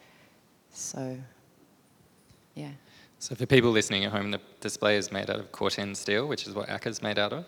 So, 0.74 1.18
yeah. 2.62 2.72
So 3.20 3.36
for 3.36 3.46
people 3.46 3.72
listening 3.72 4.06
at 4.06 4.12
home, 4.12 4.32
the 4.32 4.42
display 4.62 4.98
is 4.98 5.12
made 5.12 5.30
out 5.30 5.40
of 5.40 5.52
Corten 5.52 5.96
steel, 5.96 6.28
which 6.28 6.48
is 6.48 6.56
what 6.56 6.68
ACCA's 6.70 7.02
made 7.02 7.20
out 7.20 7.34
of. 7.34 7.46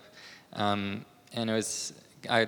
Um, 0.54 1.06
and 1.34 1.50
it 1.50 1.54
was, 1.54 1.94
I, 2.30 2.48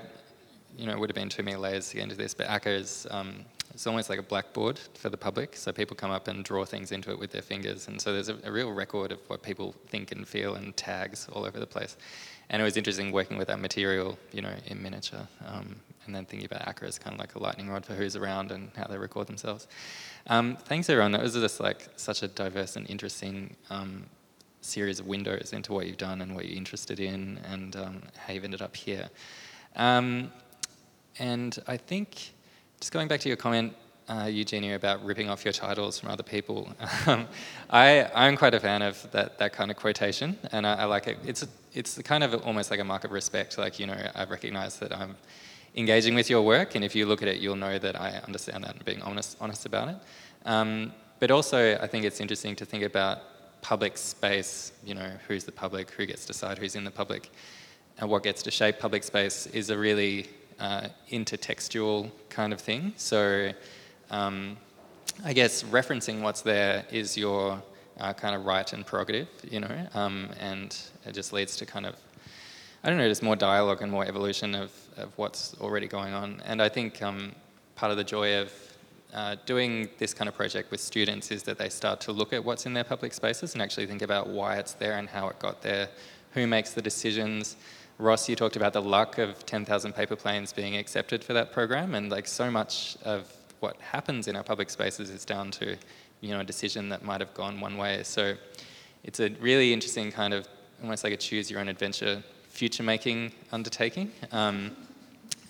you 0.77 0.85
know, 0.85 0.93
it 0.93 0.99
would 0.99 1.09
have 1.09 1.15
been 1.15 1.29
too 1.29 1.43
many 1.43 1.57
layers 1.57 1.89
to 1.89 1.95
get 1.95 2.03
into 2.03 2.15
this, 2.15 2.33
but 2.33 2.47
ACCA 2.47 2.79
is, 2.79 3.07
um, 3.09 3.45
it's 3.73 3.87
almost 3.87 4.09
like 4.09 4.19
a 4.19 4.23
blackboard 4.23 4.79
for 4.93 5.09
the 5.09 5.17
public. 5.17 5.55
So 5.55 5.71
people 5.71 5.95
come 5.95 6.11
up 6.11 6.27
and 6.27 6.43
draw 6.43 6.65
things 6.65 6.91
into 6.91 7.11
it 7.11 7.19
with 7.19 7.31
their 7.31 7.41
fingers. 7.41 7.87
And 7.87 7.99
so 7.99 8.13
there's 8.13 8.29
a, 8.29 8.37
a 8.43 8.51
real 8.51 8.71
record 8.71 9.11
of 9.11 9.19
what 9.27 9.41
people 9.41 9.75
think 9.87 10.11
and 10.11 10.27
feel 10.27 10.55
and 10.55 10.75
tags 10.77 11.27
all 11.33 11.45
over 11.45 11.59
the 11.59 11.67
place. 11.67 11.97
And 12.49 12.61
it 12.61 12.65
was 12.65 12.77
interesting 12.77 13.11
working 13.11 13.37
with 13.37 13.47
that 13.47 13.59
material, 13.59 14.17
you 14.31 14.41
know, 14.41 14.53
in 14.67 14.81
miniature. 14.81 15.27
Um, 15.47 15.75
and 16.05 16.15
then 16.15 16.25
thinking 16.25 16.45
about 16.45 16.61
ACCA 16.61 16.87
as 16.87 16.99
kind 16.99 17.13
of 17.13 17.19
like 17.19 17.35
a 17.35 17.39
lightning 17.39 17.69
rod 17.69 17.85
for 17.85 17.93
who's 17.93 18.15
around 18.15 18.51
and 18.51 18.71
how 18.75 18.87
they 18.87 18.97
record 18.97 19.27
themselves. 19.27 19.67
Um, 20.27 20.57
thanks 20.65 20.89
everyone. 20.89 21.11
That 21.11 21.21
was 21.21 21.33
just 21.33 21.59
like 21.59 21.87
such 21.95 22.23
a 22.23 22.27
diverse 22.27 22.75
and 22.75 22.89
interesting 22.89 23.55
um, 23.69 24.05
series 24.61 24.99
of 24.99 25.07
windows 25.07 25.53
into 25.53 25.73
what 25.73 25.85
you've 25.85 25.97
done 25.97 26.21
and 26.21 26.35
what 26.35 26.45
you're 26.45 26.57
interested 26.57 26.99
in 26.99 27.39
and 27.51 27.75
um, 27.75 28.01
how 28.17 28.33
you've 28.33 28.43
ended 28.43 28.61
up 28.61 28.75
here. 28.75 29.09
Um, 29.75 30.31
and 31.19 31.57
I 31.67 31.77
think, 31.77 32.33
just 32.79 32.91
going 32.91 33.07
back 33.07 33.19
to 33.21 33.29
your 33.29 33.37
comment, 33.37 33.73
uh, 34.07 34.29
Eugenia, 34.31 34.75
about 34.75 35.03
ripping 35.03 35.29
off 35.29 35.45
your 35.45 35.53
titles 35.53 35.99
from 35.99 36.09
other 36.09 36.23
people, 36.23 36.69
um, 37.07 37.27
I, 37.69 38.09
I'm 38.13 38.37
quite 38.37 38.53
a 38.53 38.59
fan 38.59 38.81
of 38.81 39.09
that, 39.11 39.37
that 39.39 39.53
kind 39.53 39.71
of 39.71 39.77
quotation, 39.77 40.37
and 40.51 40.65
I, 40.67 40.75
I 40.75 40.85
like 40.85 41.07
it. 41.07 41.17
It's, 41.25 41.45
it's 41.73 42.01
kind 42.01 42.23
of 42.23 42.33
almost 42.45 42.71
like 42.71 42.79
a 42.79 42.83
mark 42.83 43.03
of 43.03 43.11
respect. 43.11 43.57
Like, 43.57 43.79
you 43.79 43.87
know, 43.87 43.97
I 44.13 44.25
recognize 44.25 44.77
that 44.79 44.95
I'm 44.95 45.15
engaging 45.75 46.15
with 46.15 46.29
your 46.29 46.41
work, 46.41 46.75
and 46.75 46.83
if 46.83 46.95
you 46.95 47.05
look 47.05 47.21
at 47.21 47.27
it, 47.27 47.39
you'll 47.39 47.55
know 47.55 47.77
that 47.77 47.99
I 47.99 48.21
understand 48.25 48.63
that 48.63 48.75
and 48.75 48.85
being 48.85 49.01
honest, 49.01 49.37
honest 49.39 49.65
about 49.65 49.89
it. 49.89 49.97
Um, 50.45 50.93
but 51.19 51.31
also, 51.31 51.77
I 51.81 51.87
think 51.87 52.05
it's 52.05 52.19
interesting 52.19 52.55
to 52.57 52.65
think 52.65 52.83
about 52.83 53.19
public 53.61 53.97
space, 53.97 54.71
you 54.85 54.93
know, 54.93 55.09
who's 55.27 55.43
the 55.43 55.51
public, 55.51 55.91
who 55.91 56.05
gets 56.05 56.21
to 56.21 56.27
decide 56.27 56.57
who's 56.57 56.75
in 56.75 56.83
the 56.83 56.91
public, 56.91 57.31
and 57.97 58.09
what 58.09 58.23
gets 58.23 58.43
to 58.43 58.51
shape 58.51 58.79
public 58.79 59.03
space 59.03 59.47
is 59.47 59.69
a 59.69 59.77
really 59.77 60.27
uh, 60.59 60.87
intertextual 61.11 62.11
kind 62.29 62.53
of 62.53 62.61
thing. 62.61 62.93
So 62.97 63.51
um, 64.11 64.57
I 65.23 65.33
guess 65.33 65.63
referencing 65.63 66.21
what's 66.21 66.41
there 66.41 66.85
is 66.91 67.17
your 67.17 67.61
uh, 67.99 68.13
kind 68.13 68.35
of 68.35 68.45
right 68.45 68.71
and 68.73 68.85
prerogative, 68.85 69.29
you 69.49 69.61
know, 69.61 69.87
um, 69.93 70.29
and 70.39 70.77
it 71.05 71.13
just 71.13 71.33
leads 71.33 71.55
to 71.57 71.65
kind 71.65 71.85
of, 71.85 71.95
I 72.85 72.89
don't 72.89 72.99
know, 72.99 73.09
just 73.09 73.23
more 73.23 73.35
dialogue 73.35 73.81
and 73.81 73.91
more 73.91 74.05
evolution 74.05 74.53
of, 74.53 74.71
of 74.97 75.11
what's 75.17 75.55
already 75.59 75.87
going 75.87 76.13
on. 76.13 76.39
And 76.45 76.61
I 76.61 76.69
think 76.69 77.01
um, 77.01 77.31
part 77.73 77.91
of 77.91 77.97
the 77.97 78.03
joy 78.03 78.39
of 78.41 78.53
uh, 79.11 79.37
doing 79.47 79.89
this 79.97 80.13
kind 80.13 80.29
of 80.29 80.35
project 80.35 80.69
with 80.69 80.79
students 80.79 81.31
is 81.31 81.41
that 81.43 81.57
they 81.57 81.67
start 81.67 81.99
to 82.01 82.11
look 82.11 82.31
at 82.31 82.45
what's 82.45 82.67
in 82.67 82.75
their 82.75 82.83
public 82.83 83.11
spaces 83.11 83.53
and 83.53 83.61
actually 83.63 83.87
think 83.87 84.03
about 84.03 84.27
why 84.27 84.57
it's 84.57 84.73
there 84.73 84.99
and 84.99 85.09
how 85.09 85.27
it 85.29 85.39
got 85.39 85.63
there, 85.63 85.89
who 86.35 86.45
makes 86.45 86.73
the 86.73 86.81
decisions. 86.81 87.55
Ross, 87.97 88.29
you 88.29 88.35
talked 88.35 88.55
about 88.55 88.73
the 88.73 88.83
luck 88.83 89.17
of 89.17 89.43
10,000 89.47 89.93
paper 89.93 90.15
planes 90.15 90.53
being 90.53 90.77
accepted 90.77 91.23
for 91.23 91.33
that 91.33 91.51
program, 91.51 91.95
and 91.95 92.11
like 92.11 92.27
so 92.27 92.51
much 92.51 92.97
of 93.03 93.35
what 93.61 93.81
happens 93.81 94.27
in 94.27 94.35
our 94.35 94.43
public 94.43 94.69
spaces 94.69 95.09
is 95.09 95.25
down 95.25 95.49
to, 95.49 95.75
you 96.21 96.29
know, 96.29 96.41
a 96.41 96.43
decision 96.43 96.89
that 96.89 97.03
might 97.03 97.19
have 97.19 97.33
gone 97.33 97.59
one 97.59 97.77
way. 97.77 98.03
So 98.03 98.35
it's 99.03 99.19
a 99.19 99.29
really 99.41 99.73
interesting 99.73 100.11
kind 100.11 100.35
of, 100.35 100.47
almost 100.83 101.03
like 101.03 101.13
a 101.13 101.17
choose 101.17 101.49
your 101.49 101.59
own 101.59 101.67
adventure 101.67 102.21
future 102.55 102.83
making 102.83 103.31
undertaking. 103.51 104.11
Um, 104.31 104.71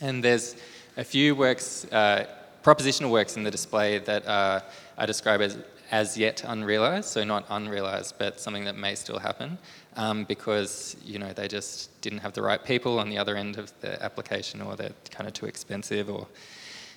and 0.02 0.24
there's 0.24 0.56
a 0.98 1.04
few 1.04 1.36
works, 1.36 1.86
uh, 1.92 2.26
propositional 2.64 3.12
works 3.12 3.38
in 3.38 3.44
the 3.44 3.52
display 3.52 4.00
that 4.00 4.28
uh, 4.28 4.60
I 4.98 5.06
describe 5.06 5.42
as 5.42 5.58
as 5.92 6.18
yet 6.18 6.44
unrealized, 6.48 7.08
so 7.08 7.24
not 7.24 7.46
unrealized, 7.50 8.16
but 8.18 8.40
something 8.40 8.66
that 8.66 8.76
may 8.76 8.96
still 8.96 9.20
happen, 9.20 9.58
um, 9.96 10.24
because 10.24 10.98
you 11.06 11.20
know 11.20 11.32
they 11.34 11.48
just 11.48 12.02
didn't 12.02 12.20
have 12.20 12.34
the 12.34 12.42
right 12.42 12.64
people 12.66 13.00
on 13.00 13.08
the 13.10 13.18
other 13.18 13.36
end 13.36 13.58
of 13.58 13.72
the 13.82 14.02
application, 14.04 14.62
or 14.62 14.76
they're 14.76 14.94
kind 15.12 15.28
of 15.28 15.34
too 15.34 15.46
expensive, 15.46 16.10
or 16.10 16.28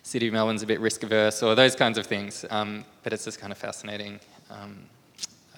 City 0.02 0.28
of 0.28 0.32
Melbourne's 0.32 0.62
a 0.62 0.66
bit 0.66 0.80
risk 0.80 1.02
averse, 1.02 1.42
or 1.42 1.54
those 1.54 1.76
kinds 1.76 1.98
of 1.98 2.06
things. 2.06 2.44
Um, 2.50 2.84
but 3.02 3.12
it's 3.12 3.24
just 3.24 3.38
kind 3.38 3.52
of 3.52 3.59
fascinating, 3.59 4.20
um, 4.50 4.78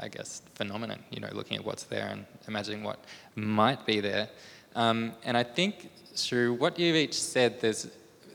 I 0.01 0.09
guess, 0.09 0.43
phenomenon. 0.55 0.99
You 1.11 1.21
know, 1.21 1.29
looking 1.33 1.57
at 1.57 1.65
what's 1.65 1.85
there 1.85 2.09
and 2.09 2.25
imagining 2.49 2.83
what 2.83 3.05
might 3.37 3.87
be 3.87 4.01
there. 4.01 4.29
Um, 4.75 5.13
and 5.25 5.37
I 5.37 5.43
think 5.43 5.91
through 6.15 6.55
what 6.55 6.79
you've 6.79 6.97
each 6.97 7.21
said, 7.21 7.61
there's 7.61 7.89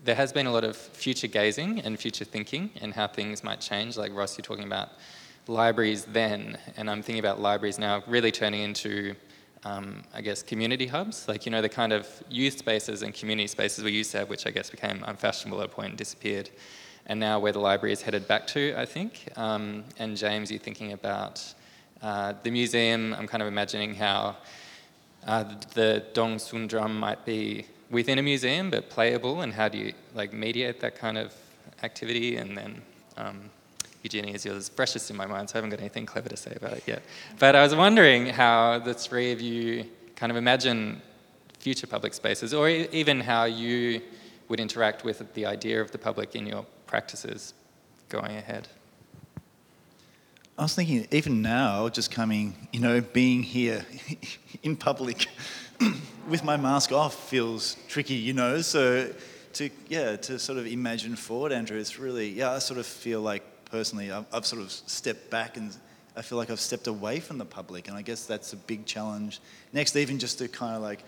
there 0.05 0.15
has 0.15 0.31
been 0.31 0.45
a 0.45 0.51
lot 0.51 0.63
of 0.63 0.77
future 0.77 1.27
gazing 1.27 1.79
and 1.79 1.99
future 1.99 2.25
thinking 2.25 2.69
and 2.79 2.93
how 2.93 3.07
things 3.07 3.43
might 3.43 3.59
change. 3.59 3.97
Like 3.97 4.13
Ross, 4.13 4.37
you're 4.37 4.45
talking 4.45 4.65
about 4.65 4.89
libraries 5.47 6.05
then, 6.05 6.59
and 6.77 6.89
I'm 6.89 7.01
thinking 7.01 7.19
about 7.19 7.41
libraries 7.41 7.79
now 7.79 8.03
really 8.07 8.31
turning 8.31 8.61
into, 8.61 9.15
um, 9.63 10.03
I 10.13 10.21
guess, 10.21 10.43
community 10.43 10.85
hubs. 10.85 11.27
Like, 11.27 11.47
you 11.47 11.51
know, 11.51 11.61
the 11.61 11.69
kind 11.69 11.91
of 11.91 12.07
youth 12.29 12.59
spaces 12.59 13.01
and 13.01 13.15
community 13.15 13.47
spaces 13.47 13.83
we 13.83 13.91
used 13.91 14.11
to 14.11 14.19
have, 14.19 14.29
which 14.29 14.45
I 14.45 14.51
guess 14.51 14.69
became 14.69 15.03
unfashionable 15.05 15.59
at 15.61 15.65
a 15.65 15.69
point 15.69 15.89
and 15.89 15.97
disappeared. 15.97 16.51
And 17.07 17.19
now 17.19 17.39
where 17.39 17.51
the 17.51 17.59
library 17.59 17.93
is 17.93 18.01
headed 18.01 18.27
back 18.27 18.47
to, 18.47 18.73
I 18.75 18.85
think. 18.85 19.29
Um, 19.35 19.83
and 19.99 20.17
James, 20.17 20.49
you're 20.49 20.59
thinking 20.59 20.93
about 20.93 21.43
uh, 22.01 22.33
the 22.43 22.51
museum. 22.51 23.13
I'm 23.13 23.27
kind 23.27 23.41
of 23.41 23.47
imagining 23.47 23.95
how 23.95 24.37
uh, 25.25 25.43
the 25.73 26.03
Dong 26.13 26.39
Son 26.39 26.67
drum 26.67 26.99
might 26.99 27.25
be 27.25 27.65
within 27.89 28.19
a 28.19 28.21
museum 28.21 28.69
but 28.69 28.89
playable 28.89 29.41
and 29.41 29.53
how 29.53 29.67
do 29.67 29.77
you 29.77 29.93
like 30.13 30.33
mediate 30.33 30.79
that 30.79 30.97
kind 30.97 31.17
of 31.17 31.33
activity 31.83 32.37
and 32.37 32.57
then 32.57 32.81
um, 33.17 33.49
Eugenia 34.03 34.33
is 34.33 34.45
yours 34.45 34.69
freshest 34.69 35.09
in 35.09 35.15
my 35.15 35.25
mind 35.25 35.49
so 35.49 35.55
I 35.55 35.57
haven't 35.57 35.69
got 35.69 35.79
anything 35.79 36.05
clever 36.05 36.29
to 36.29 36.37
say 36.37 36.53
about 36.55 36.73
it 36.73 36.83
yet 36.87 37.03
but 37.39 37.55
I 37.55 37.61
was 37.61 37.75
wondering 37.75 38.27
how 38.27 38.79
the 38.79 38.93
three 38.93 39.31
of 39.31 39.41
you 39.41 39.85
kind 40.15 40.31
of 40.31 40.35
imagine 40.37 41.01
future 41.59 41.87
public 41.87 42.13
spaces 42.13 42.53
or 42.53 42.69
e- 42.69 42.87
even 42.91 43.19
how 43.19 43.45
you 43.45 44.01
would 44.49 44.59
interact 44.59 45.03
with 45.03 45.33
the 45.33 45.45
idea 45.45 45.81
of 45.81 45.91
the 45.91 45.97
public 45.97 46.35
in 46.35 46.45
your 46.45 46.65
practices 46.87 47.53
going 48.09 48.35
ahead 48.35 48.67
I 50.57 50.61
was 50.61 50.73
thinking, 50.73 51.05
even 51.11 51.41
now, 51.41 51.89
just 51.89 52.11
coming, 52.11 52.55
you 52.71 52.79
know, 52.79 53.01
being 53.01 53.43
here 53.43 53.85
in 54.63 54.77
public 54.77 55.27
with 56.29 56.45
my 56.45 56.55
mask 56.55 56.93
off 56.93 57.29
feels 57.29 57.75
tricky, 57.89 58.13
you 58.13 58.31
know. 58.31 58.61
So, 58.61 59.13
to 59.53 59.69
yeah, 59.89 60.15
to 60.15 60.39
sort 60.39 60.57
of 60.57 60.65
imagine 60.65 61.17
forward, 61.17 61.51
Andrew, 61.51 61.77
it's 61.77 61.99
really 61.99 62.29
yeah. 62.29 62.51
I 62.51 62.59
sort 62.59 62.79
of 62.79 62.85
feel 62.85 63.19
like 63.19 63.43
personally, 63.65 64.13
I've, 64.13 64.25
I've 64.31 64.45
sort 64.45 64.61
of 64.61 64.71
stepped 64.71 65.29
back 65.29 65.57
and 65.57 65.75
I 66.15 66.21
feel 66.21 66.37
like 66.37 66.49
I've 66.49 66.61
stepped 66.61 66.87
away 66.87 67.19
from 67.19 67.37
the 67.37 67.45
public, 67.45 67.89
and 67.89 67.97
I 67.97 68.01
guess 68.01 68.25
that's 68.25 68.53
a 68.53 68.57
big 68.57 68.85
challenge. 68.85 69.41
Next, 69.73 69.97
even 69.97 70.19
just 70.19 70.37
to 70.39 70.47
kind 70.47 70.73
of 70.73 70.81
like 70.81 71.03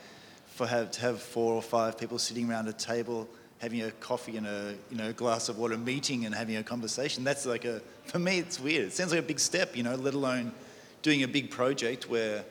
for 0.48 0.68
have 0.68 0.92
to 0.92 1.02
have 1.02 1.22
four 1.22 1.54
or 1.54 1.62
five 1.62 1.98
people 1.98 2.20
sitting 2.20 2.50
around 2.50 2.68
a 2.68 2.74
table 2.74 3.30
having 3.60 3.82
a 3.82 3.92
coffee 3.92 4.38
and 4.38 4.46
a 4.48 4.76
you 4.90 4.98
know 4.98 5.12
glass 5.14 5.50
of 5.50 5.58
water 5.58 5.78
meeting 5.78 6.26
and 6.26 6.36
having 6.36 6.58
a 6.58 6.64
conversation 6.64 7.24
that's 7.24 7.46
like 7.46 7.66
a 7.66 7.82
for 8.06 8.20
me 8.20 8.40
it's 8.40 8.60
weird. 8.60 8.88
It 8.88 8.94
sounds 8.94 9.12
like 9.12 9.20
a 9.20 9.28
big 9.28 9.40
step 9.40 9.76
you 9.76 9.84
know 9.84 9.96
let 9.96 10.14
alone 10.14 10.52
doing 11.02 11.24
a 11.24 11.28
big 11.28 11.50
project 11.50 12.10
where 12.10 12.44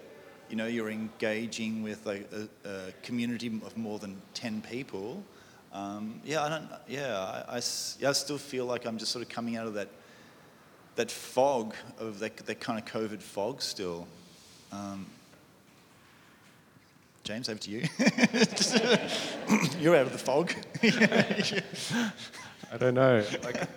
you 0.49 0.57
know 0.57 0.67
you're 0.67 0.91
engaging 0.91 1.83
with 1.83 2.05
like 2.07 2.29
a, 2.33 2.69
a 2.69 2.93
community 3.03 3.49
of 3.65 3.77
more 3.77 3.99
than 3.99 4.21
10 4.35 4.63
people. 4.63 5.23
Um, 5.73 6.21
yeah 6.25 6.43
i 6.43 6.49
don't 6.49 6.69
yeah 6.89 7.45
I, 7.49 7.55
I 7.55 7.57
I 7.57 7.61
still 7.61 8.39
feel 8.39 8.65
like 8.65 8.87
i'm 8.87 8.97
just 8.97 9.13
sort 9.13 9.23
of 9.23 9.29
coming 9.29 9.57
out 9.57 9.67
of 9.67 9.75
that 9.75 9.89
that 10.95 11.11
fog 11.11 11.75
of 11.99 12.19
that, 12.21 12.37
that 12.47 12.61
kind 12.61 12.79
of 12.79 12.87
covid 12.87 13.21
fog 13.21 13.63
still. 13.63 14.07
Um, 14.73 15.07
James, 17.27 17.49
over 17.49 17.59
to 17.59 17.71
you. 17.73 17.81
You're 19.81 19.97
out 19.97 20.07
of 20.07 20.13
the 20.13 20.19
fog. 20.19 20.53
I 22.73 22.77
don't 22.79 22.95
know. 22.95 23.25
Like, 23.43 23.69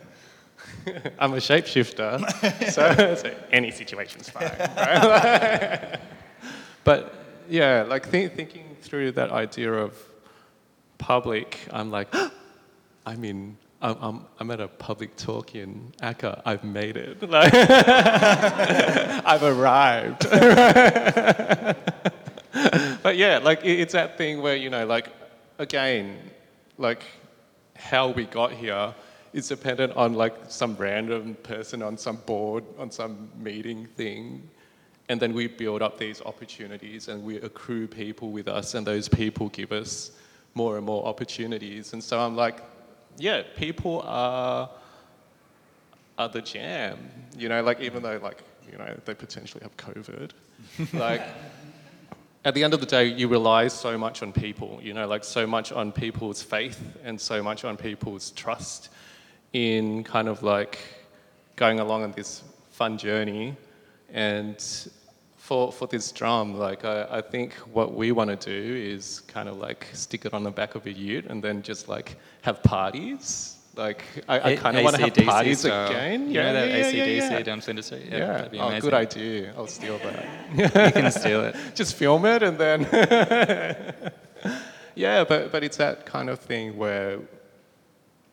I'm 1.20 1.34
a 1.34 1.38
shapeshifter, 1.38 2.72
so, 2.72 3.16
so 3.16 3.36
any 3.52 3.72
situation's 3.72 4.30
fine. 4.30 4.44
Right? 4.44 5.98
but 6.84 7.16
yeah, 7.50 7.86
like 7.88 8.08
think, 8.08 8.36
thinking 8.36 8.78
through 8.84 9.14
that 9.14 9.32
idea 9.32 9.74
of 9.74 9.98
public, 11.00 11.58
I'm 11.72 11.90
like, 11.90 12.14
I'm 13.08 13.24
in. 13.24 13.58
I'm, 13.82 13.98
I'm, 14.00 14.26
I'm 14.40 14.52
at 14.52 14.60
a 14.60 14.68
public 14.68 15.16
talk 15.16 15.56
in 15.56 15.92
ACCA. 16.04 16.44
I've 16.46 16.64
made 16.64 16.98
it. 16.98 17.28
Like, 17.28 17.52
I've 19.26 19.42
arrived. 19.42 20.28
But 23.10 23.18
yeah, 23.18 23.40
like 23.40 23.66
it- 23.66 23.80
it's 23.80 23.94
that 23.94 24.18
thing 24.20 24.40
where 24.40 24.56
you 24.56 24.70
know, 24.70 24.86
like 24.86 25.08
again, 25.58 26.16
like 26.78 27.02
how 27.76 28.10
we 28.10 28.26
got 28.26 28.52
here 28.52 28.94
is 29.34 29.48
dependent 29.48 29.94
on 29.96 30.14
like 30.14 30.36
some 30.48 30.76
random 30.76 31.34
person 31.42 31.82
on 31.82 31.98
some 31.98 32.18
board, 32.28 32.64
on 32.78 32.92
some 32.92 33.30
meeting 33.36 33.88
thing. 33.98 34.48
And 35.10 35.20
then 35.20 35.34
we 35.34 35.48
build 35.48 35.82
up 35.82 35.98
these 35.98 36.22
opportunities 36.22 37.08
and 37.08 37.24
we 37.24 37.38
accrue 37.38 37.88
people 37.88 38.30
with 38.30 38.48
us, 38.48 38.76
and 38.76 38.86
those 38.86 39.10
people 39.10 39.50
give 39.50 39.72
us 39.72 40.12
more 40.54 40.78
and 40.78 40.86
more 40.86 41.04
opportunities. 41.08 41.94
And 41.94 42.04
so 42.04 42.20
I'm 42.20 42.36
like, 42.36 42.58
yeah, 43.18 43.42
people 43.56 44.04
are, 44.06 44.70
are 46.20 46.30
the 46.30 46.42
jam. 46.44 47.00
You 47.36 47.50
know, 47.50 47.64
like 47.64 47.80
even 47.82 48.04
though 48.04 48.20
like, 48.22 48.44
you 48.72 48.78
know, 48.78 48.96
they 49.06 49.16
potentially 49.16 49.64
have 49.64 49.76
COVID, 49.78 50.30
like 50.94 51.24
at 52.46 52.54
the 52.54 52.64
end 52.64 52.74
of 52.74 52.80
the 52.80 52.86
day, 52.86 53.06
you 53.06 53.28
rely 53.28 53.68
so 53.68 53.98
much 53.98 54.24
on 54.24 54.32
people, 54.32 54.80
you 54.82 54.94
know, 54.94 55.08
like 55.08 55.24
so 55.24 55.46
much 55.46 55.72
on 55.72 55.92
people's 55.92 56.42
faith 56.42 56.82
and 57.04 57.20
so 57.20 57.44
much 57.44 57.66
on 57.66 57.76
people's 57.76 58.32
trust 58.32 58.90
in 59.52 60.04
kind 60.04 60.30
of 60.30 60.42
like 60.42 60.80
going 61.58 61.80
along 61.80 62.04
on 62.04 62.12
this 62.14 62.44
fun 62.72 62.98
journey. 62.98 63.58
And 64.14 64.56
for, 65.36 65.72
for 65.72 65.88
this 65.88 66.12
drum, 66.14 66.58
like 66.58 66.86
I, 66.86 67.08
I 67.10 67.22
think 67.22 67.54
what 67.74 67.94
we 67.94 68.14
want 68.14 68.30
to 68.30 68.38
do 68.38 68.76
is 68.76 69.20
kind 69.22 69.50
of 69.50 69.58
like 69.58 69.88
stick 69.94 70.24
it 70.24 70.34
on 70.34 70.44
the 70.44 70.52
back 70.52 70.76
of 70.76 70.86
a 70.86 70.92
ute 70.92 71.26
and 71.26 71.44
then 71.44 71.62
just 71.62 71.90
like 71.90 72.18
have 72.42 72.64
parties. 72.64 73.58
Like 73.76 74.04
I, 74.28 74.52
I 74.52 74.56
kind 74.56 74.78
of 74.78 74.84
want 74.84 74.96
to 74.96 75.02
have 75.02 75.16
parties 75.16 75.60
style. 75.60 75.90
again. 75.90 76.28
You 76.28 76.36
know 76.36 76.54
that 76.54 76.70
yeah, 76.70 76.78
yeah, 76.78 77.06
ACDC 77.06 77.18
yeah, 77.18 77.32
yeah. 77.32 77.42
down 77.44 77.62
Flinders 77.62 77.86
Street? 77.86 78.08
Yeah. 78.12 78.28
that'd 78.28 78.52
be 78.52 78.58
amazing. 78.58 78.78
oh, 78.78 78.82
good 78.82 78.94
idea. 78.94 79.54
I'll 79.58 79.68
steal 79.68 80.00
that. 80.00 80.26
You 80.58 80.92
can 80.92 81.12
steal 81.12 81.46
it. 81.46 81.56
just 81.76 81.96
film 81.96 82.26
it 82.26 82.44
and 82.44 82.58
then 82.58 82.82
yeah 84.96 85.24
but, 85.24 85.52
but 85.52 85.64
it's 85.64 85.78
that 85.78 86.06
kind 86.06 86.30
of 86.30 86.40
thing 86.40 86.78
where 86.78 87.20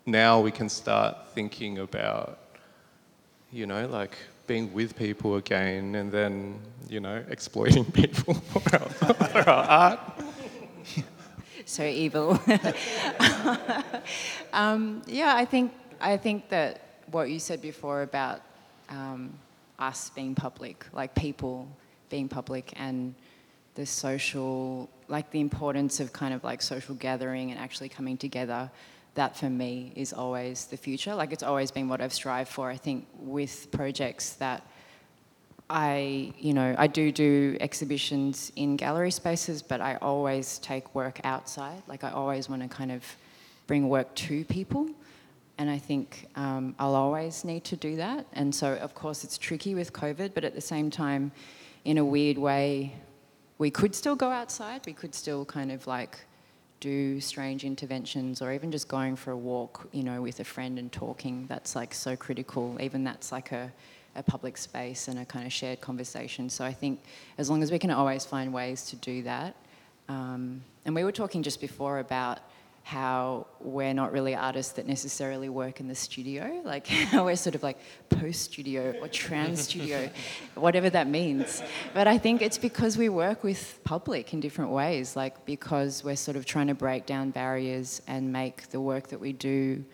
now 0.06 0.40
we 0.40 0.50
can 0.50 0.68
start 0.68 1.16
thinking 1.34 1.78
about 1.78 2.38
you 3.52 3.66
know 3.66 3.86
like 3.86 4.16
being 4.46 4.72
with 4.72 4.96
people 4.96 5.36
again 5.36 5.94
and 5.96 6.10
then 6.10 6.58
you 6.88 7.00
know 7.00 7.22
exploiting 7.28 7.84
people 7.84 8.34
for 8.34 8.62
our, 8.74 8.88
for 8.88 9.50
our 9.50 9.64
art 9.68 10.00
so 11.66 11.84
evil. 11.84 12.40
um, 14.52 15.02
yeah, 15.06 15.34
I 15.34 15.44
think 15.44 15.72
I 16.00 16.16
think 16.16 16.48
that 16.48 16.80
what 17.10 17.28
you 17.28 17.38
said 17.38 17.60
before 17.60 18.02
about 18.02 18.40
um, 18.88 19.34
us 19.78 20.10
being 20.10 20.34
public, 20.34 20.86
like 20.92 21.14
people 21.14 21.68
being 22.08 22.28
public, 22.28 22.72
and 22.76 23.14
the 23.74 23.84
social, 23.84 24.88
like 25.08 25.30
the 25.32 25.40
importance 25.40 26.00
of 26.00 26.12
kind 26.12 26.32
of 26.32 26.44
like 26.44 26.62
social 26.62 26.94
gathering 26.94 27.50
and 27.50 27.60
actually 27.60 27.88
coming 27.88 28.16
together. 28.16 28.70
That 29.14 29.36
for 29.36 29.50
me 29.50 29.92
is 29.96 30.12
always 30.12 30.66
the 30.66 30.76
future. 30.76 31.14
Like 31.14 31.32
it's 31.32 31.42
always 31.42 31.70
been 31.70 31.88
what 31.88 32.00
I've 32.00 32.12
strived 32.12 32.50
for. 32.50 32.70
I 32.70 32.76
think 32.76 33.06
with 33.18 33.70
projects 33.72 34.34
that 34.34 34.62
I, 35.68 36.32
you 36.38 36.54
know, 36.54 36.74
I 36.78 36.86
do 36.86 37.10
do 37.10 37.56
exhibitions 37.60 38.52
in 38.54 38.76
gallery 38.76 39.10
spaces, 39.10 39.62
but 39.62 39.80
I 39.80 39.96
always 39.96 40.58
take 40.58 40.94
work 40.94 41.20
outside. 41.24 41.82
Like 41.88 42.04
I 42.04 42.10
always 42.10 42.48
want 42.48 42.62
to 42.62 42.68
kind 42.68 42.92
of 42.92 43.04
bring 43.66 43.88
work 43.88 44.14
to 44.14 44.44
people, 44.44 44.88
and 45.58 45.68
I 45.68 45.78
think 45.78 46.28
um, 46.36 46.74
I'll 46.78 46.94
always 46.94 47.44
need 47.44 47.64
to 47.64 47.76
do 47.76 47.96
that. 47.96 48.26
And 48.32 48.54
so, 48.54 48.74
of 48.74 48.94
course, 48.94 49.24
it's 49.24 49.38
tricky 49.38 49.74
with 49.74 49.92
COVID, 49.92 50.34
but 50.34 50.44
at 50.44 50.54
the 50.54 50.60
same 50.60 50.88
time, 50.88 51.32
in 51.84 51.98
a 51.98 52.04
weird 52.04 52.38
way, 52.38 52.94
we 53.58 53.70
could 53.70 53.94
still 53.94 54.14
go 54.14 54.30
outside. 54.30 54.82
We 54.86 54.92
could 54.92 55.14
still 55.14 55.44
kind 55.44 55.72
of 55.72 55.86
like 55.86 56.18
do 56.78 57.20
strange 57.20 57.64
interventions, 57.64 58.40
or 58.40 58.52
even 58.52 58.70
just 58.70 58.86
going 58.86 59.16
for 59.16 59.32
a 59.32 59.36
walk, 59.36 59.88
you 59.92 60.04
know, 60.04 60.22
with 60.22 60.38
a 60.38 60.44
friend 60.44 60.78
and 60.78 60.92
talking. 60.92 61.46
That's 61.48 61.74
like 61.74 61.92
so 61.92 62.14
critical. 62.14 62.76
Even 62.80 63.02
that's 63.02 63.32
like 63.32 63.50
a 63.50 63.72
a 64.16 64.22
public 64.22 64.56
space 64.56 65.08
and 65.08 65.18
a 65.18 65.24
kind 65.24 65.46
of 65.46 65.52
shared 65.52 65.80
conversation. 65.80 66.48
So 66.50 66.64
I 66.64 66.72
think 66.72 67.00
as 67.38 67.50
long 67.50 67.62
as 67.62 67.70
we 67.70 67.78
can 67.78 67.90
always 67.90 68.24
find 68.24 68.52
ways 68.52 68.84
to 68.90 68.96
do 68.96 69.22
that. 69.22 69.54
Um, 70.08 70.62
and 70.84 70.94
we 70.94 71.04
were 71.04 71.12
talking 71.12 71.42
just 71.42 71.60
before 71.60 71.98
about 71.98 72.38
how 72.86 73.44
we're 73.58 73.92
not 73.92 74.12
really 74.12 74.32
artists 74.32 74.74
that 74.74 74.86
necessarily 74.86 75.48
work 75.48 75.80
in 75.80 75.88
the 75.88 75.94
studio, 75.94 76.62
like 76.64 76.86
how 77.12 77.24
we're 77.24 77.34
sort 77.34 77.56
of 77.56 77.62
like 77.64 77.76
post 78.10 78.42
studio 78.42 78.94
or 79.00 79.08
trans 79.08 79.62
studio, 79.62 80.08
whatever 80.54 80.88
that 80.88 81.08
means. 81.08 81.64
But 81.92 82.06
I 82.06 82.16
think 82.16 82.42
it's 82.42 82.58
because 82.58 82.96
we 82.96 83.08
work 83.08 83.42
with 83.42 83.80
public 83.82 84.32
in 84.32 84.38
different 84.38 84.70
ways, 84.70 85.16
like 85.16 85.44
because 85.44 86.04
we're 86.04 86.14
sort 86.14 86.36
of 86.36 86.46
trying 86.46 86.68
to 86.68 86.74
break 86.74 87.06
down 87.06 87.30
barriers 87.30 88.02
and 88.06 88.32
make 88.32 88.68
the 88.70 88.80
work 88.80 89.08
that 89.08 89.18
we 89.18 89.32
do, 89.32 89.84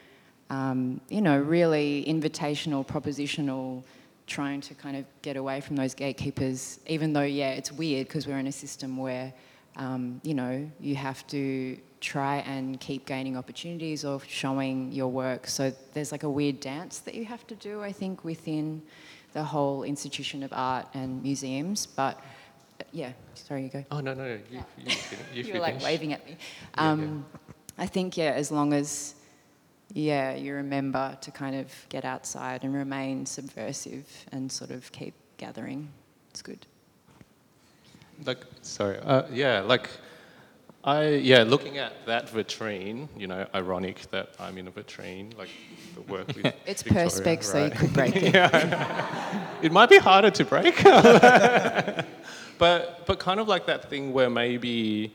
um, 0.50 1.00
you 1.08 1.22
know, 1.22 1.38
really 1.38 2.04
invitational, 2.06 2.86
propositional, 2.86 3.84
trying 4.26 4.60
to 4.62 4.74
kind 4.74 4.96
of 4.96 5.04
get 5.22 5.36
away 5.36 5.60
from 5.60 5.76
those 5.76 5.94
gatekeepers, 5.94 6.80
even 6.86 7.12
though, 7.12 7.22
yeah, 7.22 7.50
it's 7.50 7.72
weird 7.72 8.08
because 8.08 8.26
we're 8.26 8.38
in 8.38 8.46
a 8.46 8.52
system 8.52 8.96
where, 8.96 9.32
um, 9.76 10.20
you 10.22 10.34
know, 10.34 10.70
you 10.80 10.94
have 10.94 11.26
to 11.28 11.78
try 12.00 12.36
and 12.38 12.80
keep 12.80 13.06
gaining 13.06 13.36
opportunities 13.36 14.04
or 14.04 14.20
showing 14.26 14.90
your 14.92 15.08
work. 15.08 15.46
So 15.46 15.72
there's 15.94 16.12
like 16.12 16.22
a 16.24 16.30
weird 16.30 16.60
dance 16.60 16.98
that 17.00 17.14
you 17.14 17.24
have 17.26 17.46
to 17.46 17.54
do, 17.54 17.80
I 17.82 17.92
think, 17.92 18.24
within 18.24 18.82
the 19.32 19.42
whole 19.42 19.82
institution 19.84 20.42
of 20.42 20.52
art 20.52 20.86
and 20.94 21.22
museums. 21.22 21.86
But 21.86 22.18
uh, 22.80 22.84
yeah, 22.92 23.12
sorry, 23.34 23.64
you 23.64 23.68
go. 23.68 23.84
oh 23.90 24.00
no 24.00 24.14
no 24.14 24.24
no 24.26 24.38
you, 24.50 24.64
you, 24.78 24.92
you, 25.34 25.42
You 25.44 25.52
were 25.54 25.60
like 25.60 25.82
waving 25.82 26.12
at 26.12 26.24
me. 26.26 26.36
Yeah, 26.76 26.90
Um, 26.90 27.24
I 27.78 27.86
think, 27.86 28.16
yeah, 28.16 28.32
as 28.32 28.50
long 28.52 28.72
as, 28.74 29.14
yeah, 29.92 30.34
you 30.34 30.54
remember 30.54 31.16
to 31.20 31.30
kind 31.30 31.54
of 31.56 31.68
get 31.88 32.04
outside 32.04 32.64
and 32.64 32.74
remain 32.74 33.26
subversive 33.26 34.06
and 34.32 34.50
sort 34.50 34.70
of 34.70 34.90
keep 34.92 35.14
gathering, 35.38 35.88
it's 36.30 36.42
good. 36.42 36.66
like 38.24 38.44
sorry 38.62 38.98
uh, 38.98 39.22
yeah 39.32 39.60
like 39.60 39.88
i 40.84 41.08
yeah 41.08 41.42
looking 41.42 41.78
at 41.78 41.92
that 42.06 42.26
vitrine 42.28 43.08
you 43.18 43.26
know 43.26 43.44
ironic 43.54 43.98
that 44.12 44.28
i'm 44.38 44.56
in 44.58 44.68
a 44.68 44.70
vitrine 44.70 45.36
like 45.36 45.48
the 45.96 46.02
work 46.12 46.28
with 46.36 46.46
It's 46.66 46.82
Victoria, 46.82 47.08
perspex, 47.08 47.44
so 47.44 47.64
you 47.64 47.70
could 47.70 47.92
break 47.92 48.14
it. 48.22 48.34
yeah, 48.34 49.58
it 49.62 49.72
might 49.72 49.90
be 49.90 49.98
harder 49.98 50.30
to 50.30 50.44
break 50.44 50.74
but 52.58 53.06
but 53.06 53.18
kind 53.18 53.40
of 53.40 53.48
like 53.48 53.66
that 53.66 53.90
thing 53.90 54.12
where 54.12 54.30
maybe 54.30 55.12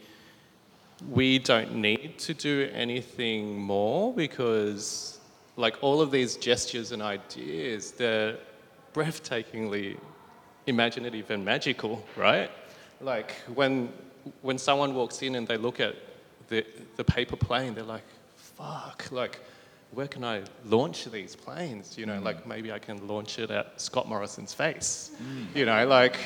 we 1.09 1.39
don't 1.39 1.75
need 1.75 2.17
to 2.19 2.33
do 2.33 2.69
anything 2.73 3.59
more 3.59 4.13
because 4.13 5.19
like 5.55 5.77
all 5.81 6.01
of 6.01 6.11
these 6.11 6.35
gestures 6.37 6.91
and 6.91 7.01
ideas 7.01 7.91
they're 7.91 8.37
breathtakingly 8.93 9.97
imaginative 10.65 11.29
and 11.31 11.43
magical 11.45 12.03
right? 12.15 12.49
Like 12.99 13.31
when 13.53 13.91
when 14.41 14.57
someone 14.57 14.95
walks 14.95 15.21
in 15.21 15.35
and 15.35 15.47
they 15.47 15.57
look 15.57 15.79
at 15.79 15.95
the, 16.47 16.65
the 16.95 17.03
paper 17.03 17.35
plane 17.35 17.75
they're 17.75 17.83
like 17.83 18.07
fuck 18.35 19.05
like 19.11 19.39
where 19.91 20.07
can 20.07 20.23
I 20.23 20.43
launch 20.65 21.05
these 21.05 21.35
planes? 21.35 21.97
You 21.97 22.05
know, 22.05 22.19
like 22.19 22.45
maybe 22.45 22.71
I 22.71 22.79
can 22.79 23.07
launch 23.07 23.39
it 23.39 23.49
at 23.49 23.79
Scott 23.79 24.07
Morrison's 24.07 24.53
face. 24.53 25.11
You 25.55 25.65
know, 25.65 25.87
like, 25.87 26.17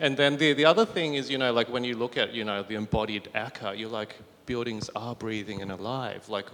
and 0.00 0.16
then 0.16 0.36
the, 0.36 0.52
the 0.52 0.64
other 0.64 0.84
thing 0.84 1.14
is, 1.14 1.30
you 1.30 1.38
know, 1.38 1.52
like 1.52 1.68
when 1.68 1.84
you 1.84 1.96
look 1.96 2.16
at, 2.16 2.34
you 2.34 2.44
know, 2.44 2.62
the 2.62 2.74
embodied 2.74 3.28
ACCA, 3.34 3.78
you're 3.78 3.88
like, 3.88 4.16
buildings 4.44 4.90
are 4.94 5.14
breathing 5.14 5.62
and 5.62 5.72
alive. 5.72 6.28
Like, 6.28 6.46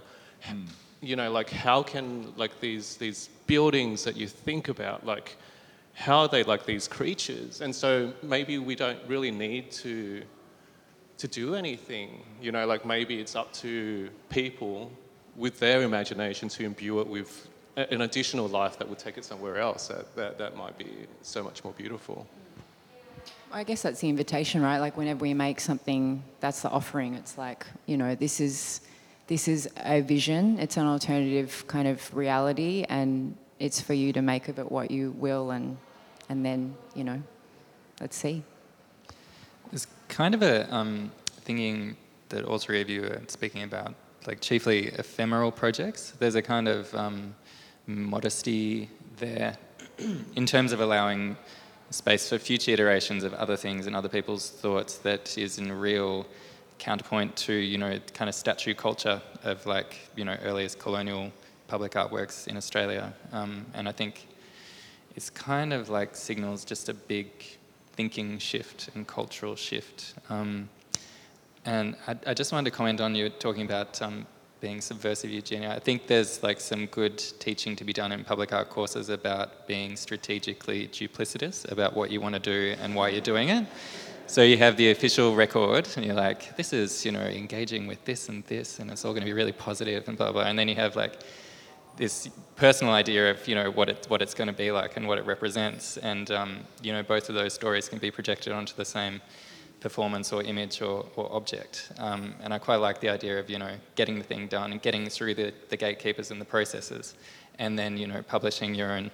hmm. 0.43 0.65
you 1.01 1.17
know, 1.17 1.31
like 1.31 1.51
how 1.51 1.83
can 1.83 2.33
like 2.37 2.61
these 2.61 2.97
these 2.97 3.29
buildings 3.47 4.05
that 4.05 4.17
you 4.17 4.29
think 4.29 4.69
about, 4.69 5.05
like, 5.05 5.37
how 5.95 6.21
are 6.21 6.29
they 6.29 6.45
like 6.45 6.65
these 6.65 6.89
creatures? 6.89 7.61
And 7.61 7.75
so 7.75 8.13
maybe 8.23 8.59
we 8.59 8.75
don't 8.75 9.01
really 9.07 9.31
need 9.31 9.73
to 9.73 10.23
to 11.19 11.29
do 11.29 11.55
anything. 11.55 12.23
You 12.41 12.53
know, 12.53 12.67
like 12.67 12.87
maybe 12.87 13.21
it's 13.21 13.37
up 13.37 13.53
to 13.55 14.09
people 14.31 14.91
with 15.37 15.59
their 15.59 15.83
imagination 15.83 16.49
to 16.51 16.65
imbue 16.65 17.01
it 17.01 17.07
with 17.07 17.49
an 17.77 18.03
additional 18.03 18.49
life 18.49 18.79
that 18.79 18.89
would 18.89 18.99
take 18.99 19.17
it 19.17 19.25
somewhere 19.25 19.59
else. 19.59 19.89
That, 19.89 20.15
that, 20.17 20.39
that 20.39 20.57
might 20.57 20.77
be 20.77 21.07
so 21.23 21.43
much 21.43 21.65
more 21.65 21.73
beautiful. 21.73 22.27
I 23.51 23.65
guess 23.65 23.83
that's 23.83 24.01
the 24.01 24.09
invitation, 24.09 24.63
right? 24.63 24.79
Like 24.79 24.97
whenever 24.97 25.21
we 25.21 25.35
make 25.35 25.61
something, 25.61 26.23
that's 26.41 26.63
the 26.63 26.71
offering. 26.71 27.15
It's 27.15 27.37
like, 27.37 27.67
you 27.87 27.97
know, 27.97 28.15
this 28.15 28.41
is 28.41 28.81
this 29.27 29.47
is 29.47 29.69
a 29.77 30.01
vision. 30.01 30.59
It's 30.59 30.77
an 30.77 30.87
alternative 30.87 31.65
kind 31.67 31.87
of 31.87 32.15
reality, 32.15 32.85
and 32.89 33.37
it's 33.59 33.81
for 33.81 33.95
you 33.95 34.13
to 34.15 34.23
make 34.23 34.49
of 34.49 34.59
it 34.59 34.71
what 34.71 34.91
you 34.91 35.13
will, 35.13 35.51
and 35.51 35.77
and 36.29 36.45
then 36.45 36.75
you 36.95 37.05
know, 37.05 37.23
let's 38.01 38.17
see. 38.17 38.43
There's 39.71 39.87
kind 40.09 40.35
of 40.35 40.43
a 40.43 40.73
um, 40.75 41.13
thinking 41.43 41.97
that 42.31 42.45
all 42.45 42.59
three 42.59 42.81
of 42.81 42.89
you 42.89 43.05
are 43.05 43.23
speaking 43.29 43.63
about, 43.63 43.95
like 44.27 44.41
chiefly 44.41 44.89
ephemeral 44.89 45.51
projects. 45.53 46.13
There's 46.19 46.35
a 46.35 46.43
kind 46.43 46.69
of 46.69 46.95
um, 46.95 47.35
modesty 47.87 48.89
there 49.17 49.57
in 50.37 50.47
terms 50.47 50.73
of 50.73 50.81
allowing 50.81 51.37
space 51.91 52.29
for 52.29 52.39
future 52.39 52.71
iterations 52.71 53.25
of 53.25 53.35
other 53.35 53.57
things 53.57 53.87
and 53.87 53.95
other 53.95 54.09
people's 54.09 54.49
thoughts 54.49 54.99
that 54.99 55.37
is 55.37 55.59
in 55.59 55.71
real 55.71 56.27
counterpoint 56.79 57.37
to 57.37 57.53
you 57.53 57.79
know 57.79 57.99
kind 58.13 58.29
of 58.29 58.35
statue 58.35 58.75
culture 58.75 59.23
of 59.45 59.65
like 59.67 60.01
you 60.17 60.25
know 60.25 60.37
earliest 60.43 60.79
colonial 60.79 61.31
public 61.69 61.93
artworks 61.93 62.49
in 62.49 62.57
Australia, 62.57 63.15
um, 63.33 63.65
and 63.75 63.89
I 63.89 63.93
think 63.93 64.27
it's 65.17 65.31
kind 65.31 65.73
of 65.73 65.89
like 65.89 66.17
signals 66.17 66.65
just 66.65 66.89
a 66.89 66.95
big 66.95 67.29
thinking 67.93 68.39
shift 68.39 68.91
and 68.95 69.07
cultural 69.07 69.57
shift. 69.57 70.15
Um, 70.29 70.69
and 71.65 71.97
I, 72.07 72.17
I, 72.27 72.35
just 72.35 72.53
wanted 72.53 72.71
to 72.71 72.77
comment 72.77 73.01
on 73.01 73.15
you 73.15 73.29
talking 73.29 73.65
about 73.65 74.01
um, 74.03 74.27
being 74.61 74.81
subversive, 74.81 75.31
Eugenia. 75.31 75.73
I 75.73 75.79
think 75.79 76.07
there's 76.07 76.43
like 76.43 76.61
some 76.61 76.87
good 76.87 77.19
teaching 77.39 77.77
to 77.77 77.85
be 77.85 77.93
done 77.93 78.13
in 78.13 78.25
public 78.25 78.53
art 78.53 78.69
courses 78.71 79.09
about 79.09 79.67
being 79.67 79.97
strategically 79.97 80.89
duplicitous 80.89 81.71
about 81.71 81.95
what 81.95 82.11
you 82.11 82.21
want 82.21 82.35
to 82.35 82.41
do 82.41 82.75
and 82.81 82.95
why 82.95 83.09
you're 83.11 83.21
doing 83.21 83.49
it. 83.49 83.67
So 84.27 84.43
you 84.43 84.57
have 84.59 84.77
the 84.77 84.91
official 84.91 85.35
record, 85.35 85.89
and 85.97 86.07
you're 86.07 86.15
like, 86.15 86.57
this 86.57 86.73
is, 86.73 87.05
you 87.05 87.13
know, 87.13 87.21
engaging 87.21 87.87
with 87.87 88.05
this 88.05 88.29
and 88.29 88.45
this, 88.45 88.79
and 88.79 88.91
it's 88.91 89.05
all 89.05 89.13
going 89.13 89.23
to 89.23 89.27
be 89.27 89.33
really 89.33 89.53
positive 89.53 90.09
and 90.09 90.17
blah 90.17 90.33
blah. 90.33 90.45
And 90.45 90.59
then 90.59 90.69
you 90.69 90.77
have 90.77 90.97
like 90.97 91.21
this 91.97 92.31
personal 92.57 92.95
idea 92.95 93.31
of, 93.31 93.47
you 93.47 93.55
know, 93.55 93.71
what 93.71 93.89
it 93.89 94.07
what 94.09 94.23
it's 94.23 94.33
going 94.33 94.49
to 94.49 94.55
be 94.55 94.71
like 94.73 94.97
and 94.97 95.07
what 95.07 95.19
it 95.19 95.27
represents, 95.27 95.97
and 95.99 96.31
um, 96.31 96.61
you 96.83 96.93
know, 96.93 97.03
both 97.03 97.29
of 97.29 97.35
those 97.35 97.53
stories 97.53 97.89
can 97.89 97.99
be 97.99 98.11
projected 98.11 98.53
onto 98.53 98.75
the 98.75 98.85
same 98.85 99.21
performance 99.83 100.33
or 100.33 100.43
image 100.43 100.81
or, 100.81 101.05
or 101.17 101.31
object. 101.33 101.93
Um, 101.99 102.35
and 102.41 102.55
I 102.55 102.59
quite 102.59 102.77
like 102.77 103.01
the 103.01 103.09
idea 103.09 103.39
of, 103.39 103.51
you 103.51 103.59
know, 103.59 103.75
getting 103.97 104.19
the 104.19 104.25
thing 104.25 104.47
done 104.47 104.73
and 104.73 104.81
getting 104.81 105.09
through 105.09 105.35
the, 105.35 105.53
the 105.69 105.77
gatekeepers 105.77 106.31
and 106.31 106.41
the 106.41 106.45
processes, 106.45 107.15
and 107.59 107.79
then, 107.79 107.97
you 107.97 108.07
know, 108.07 108.23
publishing 108.23 108.75
your 108.75 108.93
own, 108.93 109.11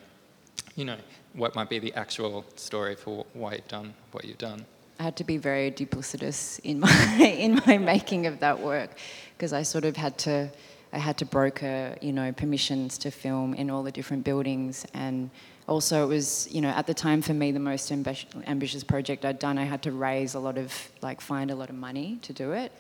you 0.77 0.85
know, 0.85 0.99
what 1.33 1.55
might 1.55 1.69
be 1.69 1.79
the 1.79 1.93
actual 1.95 2.45
story 2.57 2.95
for 2.95 3.27
why 3.33 3.55
you've 3.55 3.69
done 3.69 3.95
what 4.13 4.25
you've 4.25 4.39
done. 4.39 4.65
I 5.01 5.05
had 5.05 5.17
to 5.17 5.25
be 5.25 5.37
very 5.37 5.71
duplicitous 5.71 6.61
in 6.65 6.81
my 6.81 6.91
in 7.39 7.61
my 7.67 7.79
making 7.79 8.27
of 8.27 8.41
that 8.41 8.59
work 8.61 8.91
because 9.37 9.53
I 9.53 9.63
sort 9.63 9.85
of 9.85 9.97
had 9.97 10.19
to 10.19 10.51
I 10.93 10.99
had 10.99 11.17
to 11.19 11.25
broker 11.25 11.97
you 12.01 12.13
know 12.13 12.33
permissions 12.33 12.99
to 12.99 13.11
film 13.11 13.55
in 13.55 13.71
all 13.71 13.83
the 13.83 13.93
different 13.93 14.25
buildings 14.25 14.87
and 14.95 15.31
also 15.69 16.05
it 16.05 16.09
was 16.09 16.49
you 16.51 16.61
know 16.61 16.71
at 16.71 16.87
the 16.87 16.95
time 16.95 17.23
for 17.23 17.35
me 17.35 17.53
the 17.53 17.61
most 17.61 17.93
ambitious 17.93 18.85
project 18.85 19.25
I'd 19.25 19.39
done 19.39 19.59
I 19.59 19.65
had 19.65 19.83
to 19.83 19.93
raise 19.93 20.35
a 20.35 20.41
lot 20.41 20.59
of 20.59 20.73
like 21.03 21.21
find 21.21 21.51
a 21.51 21.55
lot 21.55 21.71
of 21.71 21.77
money 21.77 22.19
to 22.23 22.33
do 22.33 22.53
it. 22.53 22.73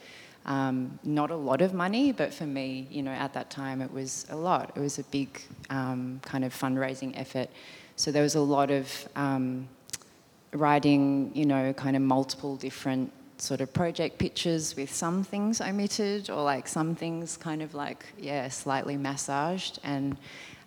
Um, 0.46 0.98
not 1.04 1.30
a 1.30 1.36
lot 1.36 1.60
of 1.60 1.74
money 1.74 2.12
but 2.12 2.32
for 2.32 2.46
me 2.46 2.86
you 2.90 3.02
know 3.02 3.10
at 3.10 3.34
that 3.34 3.50
time 3.50 3.82
it 3.82 3.92
was 3.92 4.26
a 4.30 4.36
lot. 4.36 4.72
It 4.74 4.80
was 4.80 4.98
a 4.98 5.04
big 5.04 5.42
um, 5.70 6.20
kind 6.24 6.44
of 6.44 6.54
fundraising 6.54 7.12
effort. 7.18 7.50
So 7.96 8.12
there 8.12 8.22
was 8.22 8.36
a 8.36 8.40
lot 8.40 8.70
of 8.70 9.08
um, 9.16 9.68
writing, 10.52 11.30
you 11.34 11.44
know, 11.44 11.72
kind 11.72 11.96
of 11.96 12.02
multiple 12.02 12.56
different 12.56 13.12
sort 13.38 13.60
of 13.60 13.72
project 13.72 14.18
pitches 14.18 14.74
with 14.76 14.92
some 14.92 15.22
things 15.22 15.60
omitted 15.60 16.28
or 16.30 16.42
like 16.42 16.66
some 16.66 16.94
things 16.94 17.36
kind 17.36 17.62
of 17.62 17.74
like, 17.74 18.04
yeah, 18.18 18.48
slightly 18.48 18.96
massaged. 18.96 19.78
And 19.84 20.16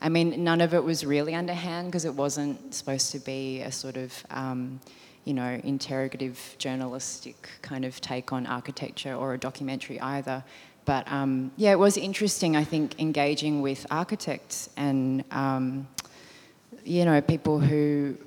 I 0.02 0.10
mean, 0.10 0.44
none 0.44 0.62
of 0.62 0.74
it 0.74 0.84
was 0.84 1.06
really 1.06 1.36
underhand 1.36 1.88
because 1.88 2.06
it 2.06 2.16
wasn't 2.16 2.74
supposed 2.74 3.12
to 3.12 3.20
be 3.20 3.62
a 3.62 3.72
sort 3.72 3.98
of, 3.98 4.12
um, 4.32 4.80
you 5.26 5.34
know, 5.36 5.62
interrogative 5.64 6.56
journalistic 6.58 7.48
kind 7.62 7.86
of 7.86 8.02
take 8.02 8.34
on 8.34 8.48
architecture 8.48 9.14
or 9.14 9.36
a 9.36 9.38
documentary 9.38 10.00
either. 10.00 10.44
But 10.86 11.10
um, 11.12 11.52
yeah, 11.56 11.72
it 11.72 11.80
was 11.80 11.98
interesting, 11.98 12.56
I 12.56 12.64
think, 12.64 13.00
engaging 13.00 13.62
with 13.62 13.86
architects 13.92 14.70
and, 14.76 15.24
um, 15.30 15.88
you 16.84 17.06
know, 17.06 17.22
people 17.22 17.60
who 17.60 18.18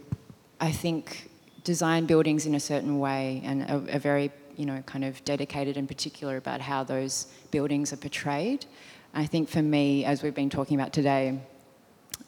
I 0.60 0.70
think 0.70 1.28
design 1.64 2.06
buildings 2.06 2.46
in 2.46 2.54
a 2.54 2.60
certain 2.60 3.00
way 3.00 3.42
and 3.44 3.62
are, 3.62 3.96
are 3.96 3.98
very, 3.98 4.30
you 4.56 4.66
know, 4.66 4.80
kind 4.86 5.04
of 5.04 5.24
dedicated 5.24 5.76
and 5.76 5.88
particular 5.88 6.36
about 6.36 6.60
how 6.60 6.84
those 6.84 7.26
buildings 7.50 7.92
are 7.92 7.96
portrayed. 7.96 8.64
I 9.12 9.26
think 9.26 9.48
for 9.48 9.62
me, 9.62 10.04
as 10.04 10.22
we've 10.22 10.34
been 10.34 10.50
talking 10.50 10.78
about 10.78 10.92
today, 10.92 11.40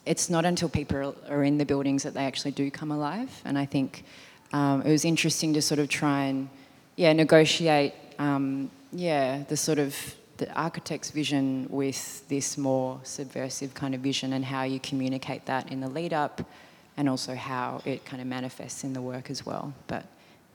it's 0.07 0.31
not 0.31 0.45
until 0.45 0.69
people 0.69 1.15
are 1.29 1.43
in 1.43 1.59
the 1.59 1.67
buildings 1.67 2.05
that 2.05 2.15
they 2.15 2.25
actually 2.25 2.53
do 2.53 2.71
come 2.71 2.91
alive. 2.93 3.43
And 3.45 3.59
I 3.59 3.67
think 3.67 4.05
um, 4.53 4.83
it 4.83 4.91
was 4.91 5.05
interesting 5.05 5.53
to 5.55 5.63
sort 5.63 5.81
of 5.81 5.89
try 5.89 6.25
and, 6.25 6.49
yeah, 6.95 7.13
negotiate, 7.13 7.93
um, 8.19 8.71
yeah, 8.93 9.43
the 9.49 9.57
sort 9.57 9.79
of 9.79 9.97
the 10.37 10.51
architect's 10.53 11.11
vision 11.11 11.67
with 11.71 12.27
this 12.29 12.57
more 12.57 13.01
subversive 13.03 13.75
kind 13.75 13.95
of 13.95 14.01
vision 14.01 14.33
and 14.35 14.45
how 14.45 14.63
you 14.63 14.79
communicate 14.79 15.47
that 15.47 15.73
in 15.73 15.81
the 15.81 15.89
lead 15.89 16.13
up 16.13 16.43
and 16.97 17.09
also 17.09 17.35
how 17.35 17.83
it 17.85 18.05
kind 18.05 18.23
of 18.23 18.29
manifests 18.29 18.85
in 18.85 18.93
the 18.93 19.03
work 19.03 19.29
as 19.31 19.45
well. 19.45 19.75
But 19.87 20.07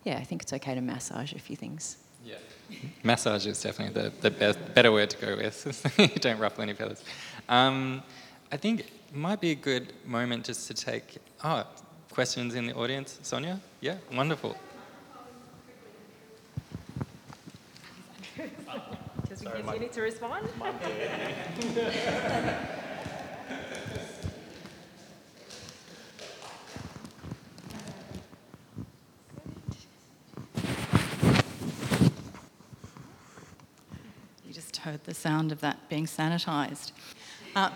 yeah, 0.04 0.18
I 0.18 0.24
think 0.24 0.44
it's 0.44 0.54
okay 0.54 0.76
to 0.76 0.82
massage 0.82 1.34
a 1.34 1.40
few 1.40 1.56
things. 1.56 1.98
Yeah. 2.24 2.36
Massage 3.04 3.46
is 3.48 3.62
definitely 3.62 4.02
the, 4.02 4.14
the 4.22 4.32
best, 4.32 4.60
better 4.74 4.92
word 4.92 5.10
to 5.10 5.18
go 5.18 5.36
with. 5.36 6.16
Don't 6.22 6.40
ruffle 6.40 6.64
any 6.64 6.74
feathers. 6.74 7.04
Um, 7.50 8.02
I 8.52 8.58
think 8.58 8.86
might 9.14 9.42
be 9.42 9.52
a 9.52 9.56
good 9.56 9.94
moment 10.06 10.46
just 10.46 10.68
to 10.68 10.74
take 10.74 11.18
oh, 11.44 11.66
questions 12.12 12.56
in 12.56 12.66
the 12.66 12.74
audience. 12.74 13.20
Sonia? 13.22 13.60
Yeah, 13.82 13.98
wonderful. 14.14 14.56
Does 19.28 19.44
you 19.44 19.80
need 19.80 19.92
to 19.94 20.02
respond? 20.02 20.48
you 34.46 34.54
just 34.54 34.78
heard 34.78 35.04
the 35.04 35.14
sound 35.14 35.52
of 35.52 35.60
that 35.62 35.90
being 35.90 36.06
sanitised. 36.06 36.92
Uh, 37.56 37.70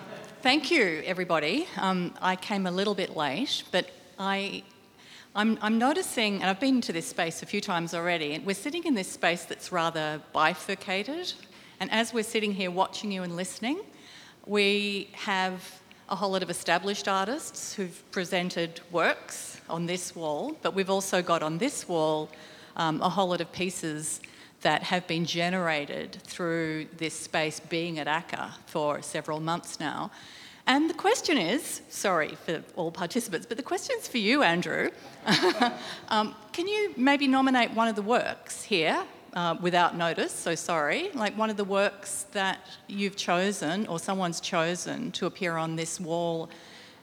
thank 0.45 0.69
you, 0.69 1.01
everybody. 1.05 1.67
Um, 1.75 2.13
I 2.21 2.35
came 2.35 2.67
a 2.67 2.71
little 2.71 2.93
bit 2.93 3.17
late, 3.17 3.63
but 3.71 3.89
I, 4.19 4.61
I'm, 5.33 5.57
I'm 5.59 5.79
noticing, 5.79 6.35
and 6.35 6.43
I've 6.43 6.59
been 6.59 6.81
to 6.81 6.93
this 6.93 7.07
space 7.07 7.41
a 7.41 7.47
few 7.47 7.59
times 7.59 7.95
already, 7.95 8.33
and 8.33 8.45
we're 8.45 8.53
sitting 8.53 8.83
in 8.83 8.93
this 8.93 9.11
space 9.11 9.43
that's 9.45 9.71
rather 9.71 10.21
bifurcated. 10.33 11.33
And 11.79 11.91
as 11.91 12.13
we're 12.13 12.21
sitting 12.21 12.53
here 12.53 12.69
watching 12.69 13.11
you 13.11 13.23
and 13.23 13.35
listening, 13.35 13.79
we 14.45 15.09
have 15.13 15.81
a 16.09 16.15
whole 16.15 16.29
lot 16.29 16.43
of 16.43 16.51
established 16.51 17.07
artists 17.07 17.73
who've 17.73 18.03
presented 18.11 18.81
works 18.91 19.59
on 19.67 19.87
this 19.87 20.15
wall, 20.15 20.55
but 20.61 20.75
we've 20.75 20.91
also 20.91 21.23
got 21.23 21.41
on 21.41 21.57
this 21.57 21.89
wall 21.89 22.29
um, 22.75 23.01
a 23.01 23.09
whole 23.09 23.29
lot 23.29 23.41
of 23.41 23.51
pieces 23.51 24.21
that 24.65 24.81
have 24.81 25.05
been 25.05 25.25
generated 25.25 26.17
through 26.23 26.87
this 26.97 27.13
space 27.13 27.59
being 27.59 27.99
at 27.99 28.07
ACCA 28.07 28.51
for 28.65 28.99
several 28.99 29.39
months 29.39 29.79
now. 29.79 30.09
And 30.65 30.89
the 30.89 30.95
question 30.95 31.37
is 31.37 31.81
sorry 31.89 32.35
for 32.47 32.63
all 32.75 32.89
participants, 32.89 33.45
but 33.45 33.57
the 33.57 33.63
question 33.63 33.95
is 33.99 34.07
for 34.07 34.17
you, 34.17 34.41
Andrew. 34.41 34.89
um, 36.09 36.33
can 36.51 36.67
you 36.67 36.95
maybe 36.97 37.27
nominate 37.27 37.75
one 37.75 37.87
of 37.87 37.95
the 37.95 38.01
works 38.01 38.63
here 38.63 39.03
uh, 39.35 39.55
without 39.61 39.95
notice? 39.95 40.31
So 40.31 40.55
sorry, 40.55 41.11
like 41.13 41.37
one 41.37 41.51
of 41.51 41.57
the 41.57 41.63
works 41.63 42.25
that 42.31 42.57
you've 42.87 43.15
chosen 43.15 43.85
or 43.85 43.99
someone's 43.99 44.39
chosen 44.39 45.11
to 45.11 45.27
appear 45.27 45.57
on 45.57 45.75
this 45.75 45.99
wall. 45.99 46.49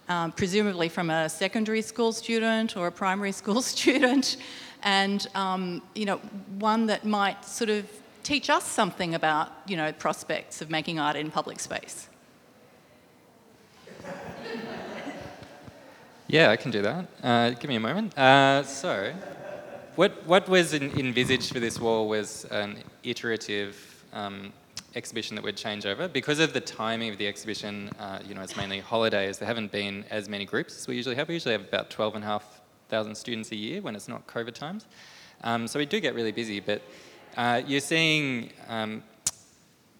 Um, 0.08 0.32
presumably 0.32 0.88
from 0.88 1.10
a 1.10 1.28
secondary 1.28 1.80
school 1.80 2.12
student 2.12 2.76
or 2.76 2.88
a 2.88 2.92
primary 2.92 3.30
school 3.40 3.62
student, 3.62 4.36
and 4.82 5.26
um, 5.34 5.82
you 5.94 6.04
know 6.04 6.18
one 6.58 6.86
that 6.86 7.04
might 7.04 7.44
sort 7.44 7.70
of 7.70 7.88
teach 8.22 8.50
us 8.50 8.64
something 8.64 9.14
about 9.14 9.52
you 9.66 9.76
know 9.76 9.92
prospects 9.92 10.60
of 10.60 10.70
making 10.70 10.98
art 10.98 11.16
in 11.16 11.30
public 11.30 11.60
space. 11.60 12.08
Yeah, 16.28 16.48
I 16.48 16.56
can 16.56 16.70
do 16.70 16.80
that. 16.80 17.08
Uh, 17.22 17.50
give 17.50 17.68
me 17.68 17.76
a 17.76 17.80
moment. 17.80 18.16
Uh, 18.16 18.62
so, 18.62 19.12
what 19.96 20.26
what 20.26 20.48
was 20.48 20.72
envisaged 20.72 21.52
for 21.52 21.60
this 21.60 21.78
wall 21.78 22.08
was 22.08 22.46
an 22.46 22.78
iterative 23.02 23.76
um, 24.14 24.50
exhibition 24.94 25.36
that 25.36 25.44
would 25.44 25.58
change 25.58 25.84
over 25.84 26.08
because 26.08 26.38
of 26.38 26.54
the 26.54 26.60
timing 26.60 27.10
of 27.10 27.18
the 27.18 27.26
exhibition. 27.26 27.90
Uh, 27.98 28.20
you 28.26 28.34
know, 28.34 28.40
it's 28.40 28.56
mainly 28.56 28.80
holidays. 28.80 29.36
There 29.36 29.46
haven't 29.46 29.72
been 29.72 30.06
as 30.08 30.26
many 30.26 30.46
groups 30.46 30.78
as 30.78 30.88
we 30.88 30.96
usually 30.96 31.16
have. 31.16 31.28
We 31.28 31.34
usually 31.34 31.52
have 31.52 31.62
about 31.62 31.90
12 31.90 32.14
and 32.14 32.24
a 32.24 32.26
half 32.26 32.61
thousand 32.92 33.14
students 33.14 33.50
a 33.52 33.56
year 33.56 33.80
when 33.80 33.96
it's 33.96 34.06
not 34.06 34.26
COVID 34.26 34.52
times. 34.52 34.84
Um, 35.44 35.66
so 35.66 35.78
we 35.78 35.86
do 35.86 35.98
get 35.98 36.14
really 36.14 36.30
busy, 36.30 36.60
but 36.60 36.82
uh, 37.38 37.62
you're 37.66 37.80
seeing 37.80 38.52
um, 38.68 39.02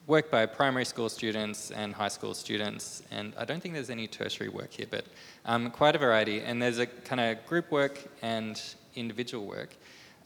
work 0.07 0.31
by 0.31 0.45
primary 0.45 0.85
school 0.85 1.09
students 1.09 1.71
and 1.71 1.95
high 1.95 2.13
school 2.17 2.35
students, 2.35 3.03
and 3.11 3.33
I 3.39 3.47
don't 3.47 3.63
think 3.63 3.73
there's 3.73 3.89
any 3.89 4.07
tertiary 4.07 4.51
work 4.51 4.73
here, 4.73 4.87
but 4.91 5.07
um, 5.47 5.71
quite 5.71 5.97
a 5.97 5.99
variety. 5.99 6.43
And 6.43 6.61
there's 6.61 6.81
a 6.81 6.87
kind 6.87 7.21
of 7.21 7.47
group 7.47 7.71
work 7.71 7.97
and 8.21 8.61
individual 8.95 9.47
work. 9.47 9.71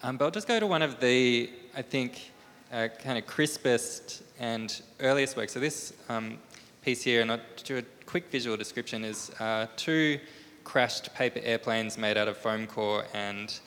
Um, 0.03 0.17
but 0.17 0.25
I'll 0.25 0.37
just 0.41 0.49
go 0.49 0.59
to 0.59 0.67
one 0.67 0.83
of 0.83 0.99
the, 0.99 1.49
I 1.77 1.83
think, 1.83 2.33
uh, 2.73 2.89
kind 2.99 3.17
of 3.17 3.27
crispest 3.27 4.25
and 4.41 4.83
earliest 4.99 5.37
work. 5.37 5.51
So 5.51 5.61
this 5.61 5.93
um, 6.09 6.39
piece 6.83 7.01
here, 7.01 7.21
and 7.23 7.31
I'll 7.31 7.41
do 7.63 7.79
a 7.79 7.83
quick 8.07 8.25
visual 8.33 8.57
description, 8.57 9.05
is 9.05 9.31
uh, 9.39 9.69
two 9.77 10.19
crashed 10.67 11.15
paper 11.15 11.41
airplanes 11.45 11.97
made 11.97 12.19
out 12.19 12.27
of 12.27 12.37
foam 12.37 12.67
core 12.67 13.05
and 13.15 13.61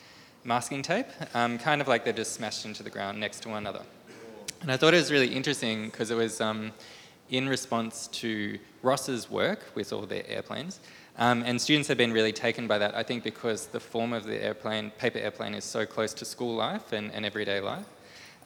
masking 0.44 0.82
tape, 0.82 1.06
um, 1.34 1.58
kind 1.58 1.80
of 1.80 1.88
like 1.88 2.04
they're 2.04 2.12
just 2.12 2.34
smashed 2.34 2.66
into 2.66 2.82
the 2.82 2.90
ground 2.90 3.18
next 3.18 3.40
to 3.40 3.48
one 3.48 3.58
another. 3.58 3.82
And 4.60 4.70
I 4.70 4.76
thought 4.76 4.92
it 4.92 4.98
was 4.98 5.10
really 5.10 5.34
interesting 5.34 5.86
because 5.86 6.10
it 6.10 6.16
was 6.16 6.42
um, 6.42 6.72
in 7.30 7.48
response 7.48 8.06
to 8.08 8.58
Ross's 8.82 9.30
work 9.30 9.60
with 9.74 9.94
all 9.94 10.02
the 10.02 10.28
airplanes. 10.30 10.78
Um, 11.16 11.42
and 11.46 11.58
students 11.58 11.88
have 11.88 11.96
been 11.96 12.12
really 12.12 12.32
taken 12.32 12.66
by 12.66 12.76
that, 12.76 12.94
I 12.94 13.02
think, 13.02 13.24
because 13.24 13.66
the 13.66 13.80
form 13.80 14.12
of 14.12 14.24
the 14.24 14.42
airplane, 14.44 14.90
paper 14.90 15.18
airplane, 15.18 15.54
is 15.54 15.64
so 15.64 15.86
close 15.86 16.12
to 16.14 16.26
school 16.26 16.54
life 16.54 16.92
and, 16.92 17.10
and 17.12 17.24
everyday 17.24 17.60
life. 17.60 17.86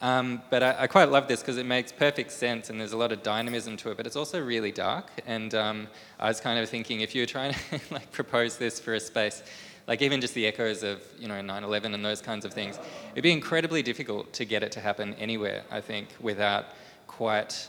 Um, 0.05 0.43
but 0.51 0.61
I, 0.61 0.75
I, 0.81 0.87
quite 0.87 1.09
love 1.09 1.27
this 1.27 1.39
because 1.39 1.57
it 1.57 1.65
makes 1.65 1.91
perfect 1.91 2.29
sense 2.29 2.69
and 2.69 2.79
there's 2.79 2.91
a 2.91 2.97
lot 2.97 3.11
of 3.11 3.23
dynamism 3.23 3.75
to 3.77 3.89
it, 3.89 3.97
but 3.97 4.05
it's 4.05 4.15
also 4.15 4.39
really 4.39 4.71
dark. 4.71 5.09
And 5.25 5.55
um, 5.55 5.87
I 6.19 6.27
was 6.27 6.39
kind 6.39 6.59
of 6.59 6.69
thinking 6.69 7.01
if 7.01 7.15
you 7.15 7.23
were 7.23 7.25
trying 7.25 7.53
to 7.53 7.79
like 7.91 8.11
propose 8.11 8.55
this 8.55 8.79
for 8.79 8.93
a 8.93 8.99
space, 8.99 9.41
like 9.87 10.03
even 10.03 10.21
just 10.21 10.35
the 10.35 10.45
echoes 10.45 10.83
of 10.83 11.01
you 11.17 11.27
know 11.27 11.41
9/11 11.41 11.95
and 11.95 12.05
those 12.05 12.21
kinds 12.21 12.45
of 12.45 12.53
things, 12.53 12.77
it'd 13.13 13.23
be 13.23 13.31
incredibly 13.31 13.81
difficult 13.81 14.31
to 14.33 14.45
get 14.45 14.61
it 14.61 14.71
to 14.73 14.79
happen 14.79 15.15
anywhere. 15.15 15.63
I 15.71 15.81
think 15.81 16.09
without 16.19 16.65
quite 17.07 17.67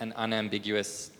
an 0.00 0.12
unambiguous 0.16 1.12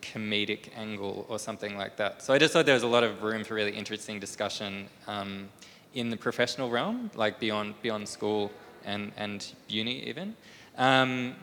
comedic 0.00 0.68
angle 0.76 1.26
or 1.28 1.40
something 1.40 1.76
like 1.76 1.96
that. 1.96 2.22
So 2.22 2.32
I 2.32 2.38
just 2.38 2.52
thought 2.52 2.66
there 2.66 2.74
was 2.74 2.84
a 2.84 2.94
lot 2.96 3.02
of 3.02 3.24
room 3.24 3.42
for 3.42 3.54
really 3.54 3.72
interesting 3.72 4.20
discussion 4.20 4.86
um, 5.08 5.48
in 5.92 6.08
the 6.08 6.16
professional 6.16 6.70
realm, 6.70 7.10
like 7.16 7.40
beyond 7.40 7.74
beyond 7.82 8.08
school 8.08 8.52
and 8.84 9.12
and 9.16 9.52
uni 9.68 10.08
even. 10.08 10.34
Um, 10.78 11.36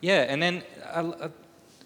yeah, 0.00 0.26
and 0.28 0.42
then 0.42 0.62
I, 0.92 1.00
I, 1.00 1.30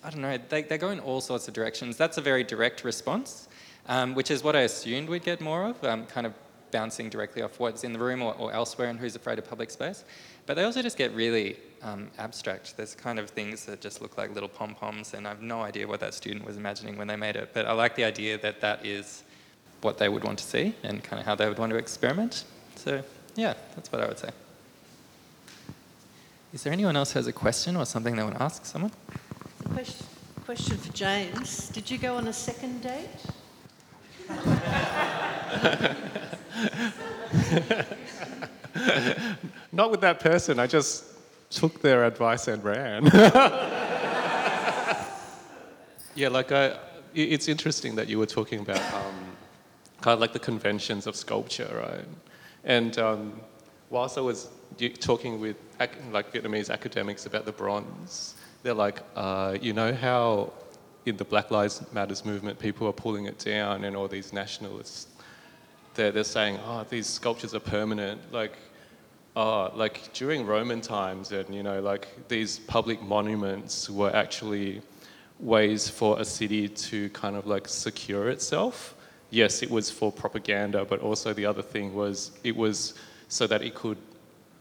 I 0.05 0.11
don't 0.11 0.21
know. 0.21 0.39
They 0.49 0.63
they 0.63 0.79
go 0.79 0.91
in 0.91 1.01
all 1.01 1.21
sorts 1.21 1.49
of 1.49 1.55
directions. 1.55 1.97
That's 1.97 2.19
a 2.19 2.23
very 2.23 2.45
direct 2.45 2.85
response 2.85 3.49
um, 3.89 4.15
which 4.15 4.31
is 4.31 4.45
what 4.45 4.57
I 4.57 4.61
assumed 4.61 5.09
we'd 5.09 5.25
get 5.25 5.41
more 5.41 5.65
of, 5.65 5.83
um, 5.85 6.07
kind 6.07 6.27
of 6.27 6.35
bouncing 6.71 7.11
directly 7.11 7.43
off 7.43 7.61
what's 7.61 7.85
in 7.85 7.93
the 7.93 7.99
room 7.99 8.23
or, 8.23 8.35
or, 8.35 8.53
elsewhere 8.53 8.89
in 8.89 8.97
Who's 8.97 9.15
Afraid 9.15 9.39
of 9.39 9.49
Public 9.49 9.71
Space. 9.71 10.05
But 10.47 10.55
they 10.55 10.65
also 10.65 10.83
just 10.83 10.97
get 10.97 11.13
really 11.13 11.59
um, 11.83 12.11
abstract. 12.19 12.77
There's 12.77 12.95
kind 12.95 13.19
of 13.19 13.31
things 13.31 13.65
that 13.67 13.81
just 13.81 14.01
look 14.01 14.17
like 14.17 14.33
little 14.35 14.49
pom 14.49 14.75
poms, 14.75 15.15
and 15.15 15.27
I 15.27 15.31
have 15.31 15.43
no 15.43 15.61
idea 15.61 15.87
what 15.87 16.01
that 16.01 16.15
student 16.15 16.45
was 16.45 16.57
imagining 16.57 16.97
when 16.97 17.09
they 17.09 17.17
made 17.17 17.37
it. 17.37 17.51
But 17.53 17.67
I 17.67 17.73
like 17.73 17.95
the 17.95 18.05
idea 18.05 18.39
that 18.39 18.61
that 18.61 18.87
is 18.87 19.23
what 19.83 19.99
they 19.99 20.09
would 20.09 20.25
want 20.25 20.39
to 20.39 20.45
see 20.45 20.75
and 20.83 21.03
kind 21.03 21.21
of 21.21 21.27
how 21.27 21.35
they 21.35 21.49
would 21.49 21.59
want 21.59 21.71
to 21.71 21.77
experiment. 21.77 22.45
So, 22.77 23.03
yeah, 23.35 23.55
that's 23.75 23.93
what 23.93 24.01
I 24.01 24.09
would 24.09 24.19
say. 24.19 24.31
Is 26.53 26.65
there 26.65 26.73
anyone 26.73 26.97
else 26.97 27.13
who 27.13 27.19
has 27.19 27.27
a 27.27 27.33
question 27.33 27.77
or 27.77 27.87
something 27.87 28.15
they 28.15 28.23
want 28.23 28.37
to 28.37 28.43
ask 28.43 28.67
someone? 28.67 28.93
Question, 29.73 30.07
question 30.45 30.77
for 30.77 30.93
James. 30.93 31.71
Did 31.71 31.91
you 31.91 31.97
go 31.97 32.17
on 32.17 32.29
a 32.29 32.33
second 32.33 32.83
date? 32.83 33.09
Not 39.73 39.91
with 39.91 40.03
that 40.03 40.21
person. 40.21 40.59
I 40.59 40.67
just 40.67 41.05
took 41.49 41.81
their 41.81 42.05
advice 42.05 42.49
and 42.49 42.63
ran. 42.63 43.05
yeah, 46.15 46.29
like 46.29 46.53
I, 46.53 46.77
it's 47.15 47.49
interesting 47.49 47.97
that 47.97 48.09
you 48.09 48.19
were 48.19 48.27
talking 48.27 48.61
about 48.61 48.83
um, 48.93 49.15
kind 50.03 50.13
of 50.13 50.21
like 50.21 50.35
the 50.35 50.39
conventions 50.39 51.07
of 51.07 51.17
sculpture, 51.17 51.71
right? 51.75 52.05
And 52.65 52.99
um, 52.99 53.41
whilst 53.89 54.19
I 54.19 54.21
was 54.21 54.51
talking 55.01 55.41
with 55.41 55.57
like 56.13 56.33
Vietnamese 56.33 56.71
academics 56.71 57.27
about 57.27 57.45
the 57.45 57.53
bronze, 57.53 58.35
they're 58.63 58.75
like, 58.75 59.01
uh, 59.17 59.57
you 59.61 59.73
know 59.73 59.93
how 59.93 60.53
in 61.07 61.17
the 61.17 61.25
Black 61.25 61.51
Lives 61.51 61.83
Matters 61.93 62.25
movement, 62.25 62.59
people 62.59 62.87
are 62.87 62.93
pulling 62.93 63.27
it 63.27 63.39
down, 63.39 63.85
and 63.85 63.97
all 63.97 64.09
these 64.09 64.33
nationalists, 64.33 65.09
they're, 65.95 66.13
they're 66.13 66.25
saying, 66.25 66.59
oh, 66.65 66.87
these 66.89 67.07
sculptures 67.07 67.55
are 67.55 67.61
permanent. 67.61 68.33
Like, 68.33 68.57
oh, 69.35 69.73
like 69.75 70.13
during 70.13 70.47
Roman 70.47 70.81
times, 70.81 71.33
and 71.33 71.53
you 71.55 71.63
know, 71.63 71.81
like 71.81 72.29
these 72.29 72.61
public 72.61 73.03
monuments 73.03 73.91
were 73.91 74.15
actually 74.15 74.83
ways 75.41 75.89
for 75.89 76.21
a 76.21 76.25
city 76.25 76.69
to 76.69 77.11
kind 77.11 77.35
of 77.37 77.47
like 77.47 77.67
secure 77.67 78.29
itself. 78.29 78.95
Yes, 79.31 79.63
it 79.63 79.71
was 79.71 79.91
for 79.91 80.13
propaganda, 80.13 80.85
but 80.85 81.01
also 81.01 81.33
the 81.33 81.47
other 81.47 81.63
thing 81.63 81.95
was 81.95 82.31
it 82.45 82.55
was 82.55 82.95
so 83.29 83.47
that 83.47 83.63
it 83.63 83.75
could 83.75 83.97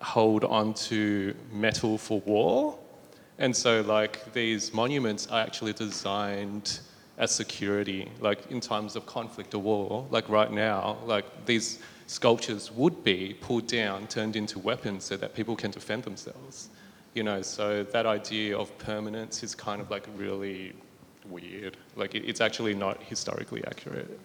hold 0.02 0.44
on 0.44 0.74
to 0.74 1.34
metal 1.52 1.98
for 1.98 2.20
war 2.22 2.78
and 3.42 3.56
so, 3.56 3.82
like, 3.82 4.34
these 4.34 4.72
monuments 4.72 5.26
are 5.26 5.42
actually 5.42 5.74
designed 5.74 6.80
as 7.18 7.32
security, 7.32 8.08
like 8.20 8.52
in 8.52 8.60
times 8.60 8.96
of 8.96 9.08
conflict 9.08 9.56
or 9.56 9.60
war, 9.60 10.06
like 10.12 10.30
right 10.30 10.52
now, 10.52 11.00
like 11.06 11.26
these 11.48 11.80
sculptures 12.06 12.72
would 12.72 13.04
be 13.04 13.36
pulled 13.42 13.66
down, 13.66 14.06
turned 14.06 14.36
into 14.36 14.60
weapons 14.60 15.06
so 15.06 15.18
that 15.18 15.34
people 15.34 15.56
can 15.56 15.72
defend 15.72 16.04
themselves. 16.04 16.70
You 17.16 17.24
know, 17.24 17.42
so 17.42 17.84
that 17.84 18.06
idea 18.06 18.56
of 18.56 18.78
permanence 18.78 19.42
is 19.42 19.56
kind 19.56 19.82
of 19.82 19.90
like 19.90 20.08
really 20.16 20.74
weird. 21.28 21.78
Like, 21.96 22.14
it's 22.14 22.42
actually 22.42 22.76
not 22.76 23.02
historically 23.02 23.64
accurate. 23.66 24.20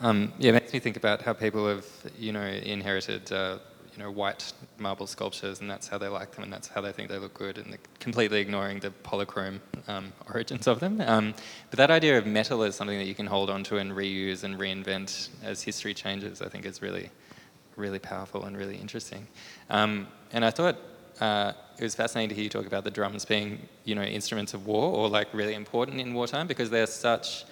Um, 0.00 0.32
yeah, 0.38 0.50
it 0.50 0.52
makes 0.52 0.72
me 0.72 0.78
think 0.78 0.96
about 0.96 1.22
how 1.22 1.32
people 1.32 1.66
have, 1.68 1.86
you 2.18 2.32
know, 2.32 2.44
inherited 2.44 3.32
uh, 3.32 3.58
you 3.96 4.02
know, 4.02 4.10
white 4.10 4.52
marble 4.78 5.06
sculptures, 5.06 5.60
and 5.60 5.70
that's 5.70 5.88
how 5.88 5.96
they 5.96 6.08
like 6.08 6.32
them, 6.32 6.44
and 6.44 6.52
that's 6.52 6.68
how 6.68 6.80
they 6.82 6.92
think 6.92 7.08
they 7.08 7.18
look 7.18 7.32
good, 7.32 7.56
and 7.56 7.78
completely 7.98 8.40
ignoring 8.40 8.78
the 8.78 8.90
polychrome 9.02 9.58
um, 9.88 10.12
origins 10.28 10.66
of 10.66 10.80
them. 10.80 11.00
Um, 11.00 11.34
but 11.70 11.78
that 11.78 11.90
idea 11.90 12.18
of 12.18 12.26
metal 12.26 12.62
as 12.62 12.76
something 12.76 12.98
that 12.98 13.06
you 13.06 13.14
can 13.14 13.26
hold 13.26 13.48
onto 13.48 13.78
and 13.78 13.92
reuse 13.92 14.44
and 14.44 14.58
reinvent 14.58 15.30
as 15.42 15.62
history 15.62 15.94
changes, 15.94 16.42
I 16.42 16.48
think 16.48 16.66
is 16.66 16.82
really, 16.82 17.10
really 17.76 17.98
powerful 17.98 18.44
and 18.44 18.56
really 18.56 18.76
interesting. 18.76 19.26
Um, 19.70 20.08
and 20.32 20.44
I 20.44 20.50
thought 20.50 20.76
uh, 21.20 21.52
it 21.78 21.82
was 21.82 21.94
fascinating 21.94 22.28
to 22.28 22.34
hear 22.34 22.44
you 22.44 22.50
talk 22.50 22.66
about 22.66 22.84
the 22.84 22.90
drums 22.90 23.24
being, 23.24 23.66
you 23.84 23.94
know, 23.94 24.02
instruments 24.02 24.52
of 24.52 24.66
war 24.66 24.94
or 24.94 25.08
like 25.08 25.32
really 25.32 25.54
important 25.54 26.00
in 26.00 26.12
wartime 26.12 26.46
because 26.46 26.68
they're 26.68 26.86
such 26.86 27.46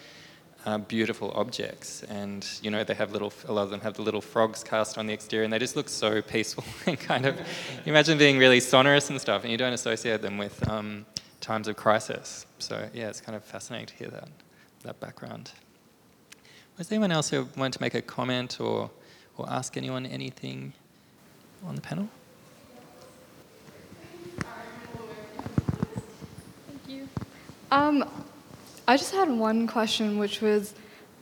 uh, 0.65 0.79
beautiful 0.79 1.31
objects. 1.35 2.03
And, 2.05 2.47
you 2.63 2.71
know, 2.71 2.85
they 2.85 2.95
have 2.95 3.13
little, 3.13 3.33
a 3.47 3.53
lot 3.53 3.63
of 3.63 3.71
them 3.71 3.81
have 3.81 3.95
the 3.95 4.03
little 4.03 4.21
frogs 4.21 4.65
cast 4.65 4.97
on 4.99 5.07
the 5.07 5.13
exterior 5.13 5.45
and 5.45 5.53
they 5.53 5.59
just 5.59 5.77
look 5.77 5.89
so 5.89 6.23
peaceful 6.35 6.65
and 6.87 6.99
kind 6.99 7.27
of, 7.27 7.39
imagine 7.85 8.19
being 8.19 8.39
really 8.39 8.61
sonorous 8.61 9.11
and 9.11 9.21
stuff 9.21 9.43
and 9.43 9.53
you 9.53 9.59
don't 9.59 9.73
associate 9.73 10.23
them 10.23 10.39
with 10.39 10.67
um, 10.69 11.05
times 11.41 11.69
of 11.69 11.77
crisis. 11.77 12.47
So, 12.59 12.89
yeah, 12.95 13.09
it's 13.09 13.21
kind 13.21 13.37
of 13.37 13.45
fascinating 13.45 13.87
to 13.87 13.95
hear 13.95 14.09
that, 14.09 14.29
that 14.83 15.01
background. 15.01 15.53
Was 16.79 16.91
anyone 16.91 17.13
else 17.13 17.31
who 17.31 17.49
wanted 17.57 17.75
to 17.75 17.83
make 17.83 17.95
a 17.95 18.03
comment 18.03 18.61
or, 18.61 18.91
or 19.37 19.49
ask 19.49 19.77
anyone 19.77 20.07
anything 20.07 20.73
on 21.65 21.77
the 21.77 21.81
panel? 21.81 22.09
Thank 26.67 26.89
you. 26.89 27.09
Um, 27.71 28.05
I 28.87 28.99
just 28.99 29.15
had 29.15 29.31
one 29.31 29.67
question, 29.67 30.19
which 30.19 30.43
was 30.43 30.75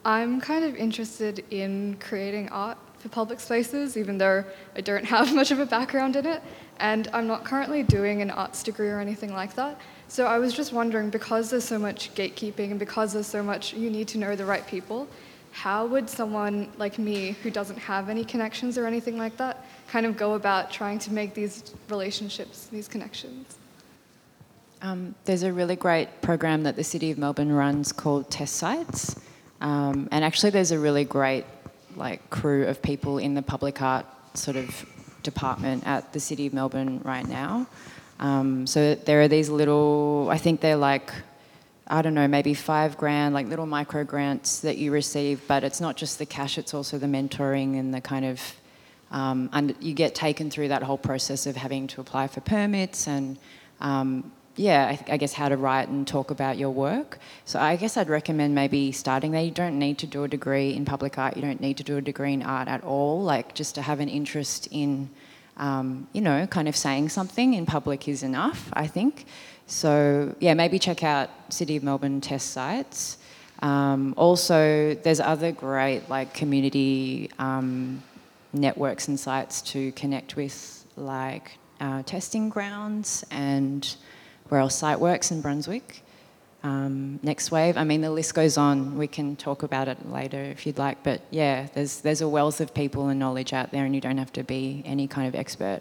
I'm 0.05 0.41
kind 0.41 0.65
of 0.65 0.75
interested 0.75 1.45
in 1.51 1.97
creating 2.01 2.49
art 2.49 2.77
for 2.99 3.09
public 3.09 3.39
spaces, 3.39 3.97
even 3.97 4.19
though 4.19 4.45
I 4.75 4.81
don't 4.81 5.05
have 5.15 5.33
much 5.33 5.53
of 5.53 5.61
a 5.61 5.67
background 5.67 6.17
in 6.17 6.27
it, 6.27 6.43
and 6.81 7.09
I'm 7.13 7.29
not 7.29 7.45
currently 7.45 7.85
doing 7.85 8.21
an 8.21 8.31
arts 8.31 8.65
degree 8.65 8.89
or 8.89 8.99
anything 8.99 9.33
like 9.33 9.55
that. 9.55 9.81
So 10.09 10.27
I 10.27 10.39
was 10.39 10.53
just 10.53 10.73
wondering, 10.73 11.09
because 11.11 11.51
there's 11.51 11.65
so 11.65 11.79
much 11.79 12.13
gatekeeping 12.17 12.71
and 12.71 12.81
because 12.81 13.13
there's 13.13 13.29
so 13.29 13.45
much 13.45 13.75
you 13.75 13.91
need 13.91 14.09
to 14.09 14.19
know 14.19 14.35
the 14.35 14.45
right 14.45 14.67
people, 14.67 15.07
how 15.53 15.87
would 15.87 16.11
someone 16.11 16.69
like 16.79 16.99
me 16.99 17.37
who 17.45 17.51
doesn't 17.51 17.79
have 17.79 18.09
any 18.09 18.25
connections 18.25 18.77
or 18.77 18.87
anything 18.87 19.19
like 19.19 19.37
that 19.37 19.65
kind 19.87 20.05
of 20.05 20.17
go 20.17 20.35
about 20.35 20.71
trying 20.73 20.99
to 20.99 21.13
make 21.13 21.33
these 21.35 21.75
relationships, 21.89 22.67
these 22.73 22.89
connections? 22.89 23.59
Um, 24.85 25.15
there's 25.27 25.45
a 25.45 25.53
really 25.53 25.77
great 25.77 26.23
program 26.23 26.65
that 26.65 26.75
the 26.75 26.83
City 26.83 27.13
of 27.13 27.19
Melbourne 27.19 27.53
runs 27.53 27.93
called 27.93 28.29
Test 28.33 28.57
Sites. 28.57 29.15
Um, 29.61 30.09
and 30.11 30.25
actually, 30.25 30.51
there's 30.51 30.73
a 30.73 30.79
really 30.79 31.05
great 31.05 31.45
like 31.95 32.29
crew 32.31 32.67
of 32.67 32.83
people 32.83 33.19
in 33.19 33.35
the 33.35 33.43
public 33.43 33.81
art 33.81 34.07
sort 34.35 34.57
of 34.57 34.85
department 35.23 35.87
at 35.87 36.13
the 36.13 36.19
City 36.19 36.49
of 36.49 36.53
Melbourne 36.53 37.01
right 37.05 37.27
now. 37.29 37.69
Um, 38.19 38.67
so 38.67 38.97
there 38.97 39.23
are 39.23 39.29
these 39.29 39.49
little, 39.49 40.27
I 40.29 40.39
think 40.39 40.61
they're 40.61 40.75
like, 40.75 41.13
I 41.87 42.03
don't 42.03 42.15
know, 42.15 42.27
maybe 42.27 42.53
five 42.53 42.97
grand, 42.97 43.35
like 43.35 43.47
little 43.47 43.67
micro 43.67 44.03
grants 44.03 44.61
that 44.61 44.79
you 44.79 44.91
receive, 44.91 45.43
but 45.47 45.63
it's 45.63 45.81
not 45.81 45.97
just 45.97 46.19
the 46.19 46.27
cash, 46.27 46.59
it's 46.59 46.75
also 46.75 46.99
the 46.99 47.07
mentoring 47.07 47.79
and 47.79 47.95
the 47.95 48.01
kind 48.01 48.25
of, 48.25 48.41
um, 49.13 49.49
and 49.53 49.77
you 49.81 49.95
get 49.95 50.17
taken 50.17 50.51
through 50.51 50.69
that 50.69 50.83
whole 50.83 50.99
process 50.99 51.47
of 51.47 51.55
having 51.55 51.87
to 51.89 52.01
apply 52.01 52.27
for 52.27 52.41
permits 52.41 53.07
and 53.07 53.39
um, 53.81 54.33
yeah, 54.57 54.87
I, 54.87 55.15
I, 55.15 55.17
guess 55.17 55.33
how 55.33 55.49
to 55.49 55.57
write 55.57 55.89
and 55.89 56.07
talk 56.07 56.31
about 56.31 56.59
your 56.59 56.71
work. 56.71 57.19
So 57.45 57.59
I 57.59 57.77
guess 57.77 57.97
I'd 57.97 58.09
recommend 58.09 58.55
maybe 58.55 58.93
starting 58.93 59.33
there. 59.33 59.43
You 59.43 59.51
don't 59.51 59.79
need 59.79 59.99
to 59.99 60.07
do 60.07 60.25
a 60.25 60.29
degree 60.29 60.75
in 60.75 60.85
public 60.85 61.19
art. 61.19 61.37
You 61.37 61.43
don't 61.43 61.61
need 61.61 61.77
to 61.79 61.83
do 61.83 61.97
a 61.97 62.01
degree 62.01 62.33
in 62.35 62.43
art 62.43 62.69
at 62.69 62.85
all. 62.85 63.23
Like 63.23 63.55
just 63.55 63.75
to 63.77 63.83
have 63.83 64.01
an 64.01 64.09
interest 64.09 64.69
in, 64.71 65.09
um, 65.57 66.07
you 66.13 66.21
know, 66.21 66.47
kind 66.47 66.69
of 66.69 66.77
saying 66.77 67.09
something 67.09 67.55
in 67.55 67.67
public 67.67 68.09
is 68.09 68.23
enough. 68.23 68.69
I 68.75 68.87
think. 68.87 69.27
So 69.67 70.35
yeah, 70.41 70.55
maybe 70.55 70.79
check 70.79 71.03
out 71.03 71.31
City 71.49 71.77
of 71.77 71.83
Melbourne 71.83 72.21
test 72.21 72.51
sites. 72.51 73.19
Um, 73.61 74.13
also, 74.17 74.95
there's 74.95 75.21
other 75.21 75.53
great 75.53 76.09
like 76.09 76.35
community. 76.35 77.31
Um, 77.39 78.03
networks 78.53 79.09
and 79.09 79.19
sites 79.19 79.63
to 79.63 79.93
connect 79.93 80.37
with, 80.37 80.85
like 80.97 81.53
uh, 81.81 82.03
testing 82.03 82.49
grounds 82.49 83.25
and 83.31 83.97
where 84.53 84.61
else 84.61 84.77
site 84.77 85.01
works 85.01 85.31
in 85.31 85.41
Brunswick. 85.41 86.03
Um, 86.63 87.19
next 87.23 87.51
wave. 87.51 87.79
I 87.79 87.85
mean, 87.85 88.03
the 88.03 88.11
list 88.11 88.35
goes 88.35 88.59
on. 88.59 88.99
We 88.99 89.07
can 89.07 89.35
talk 89.35 89.63
about 89.63 89.89
it 89.89 90.07
later 90.13 90.43
if 90.43 90.67
you'd 90.67 90.77
like. 90.77 91.03
But 91.03 91.23
yeah, 91.31 91.69
there's 91.73 92.03
there's 92.03 92.21
a 92.21 92.29
wealth 92.29 92.61
of 92.61 92.75
people 92.75 93.09
and 93.09 93.19
knowledge 93.19 93.55
out 93.55 93.71
there, 93.71 93.87
and 93.87 93.95
you 93.95 94.03
don't 94.03 94.19
have 94.19 94.31
to 94.35 94.45
be 94.45 94.83
any 94.85 95.09
kind 95.09 95.27
of 95.27 95.35
expert. 95.35 95.81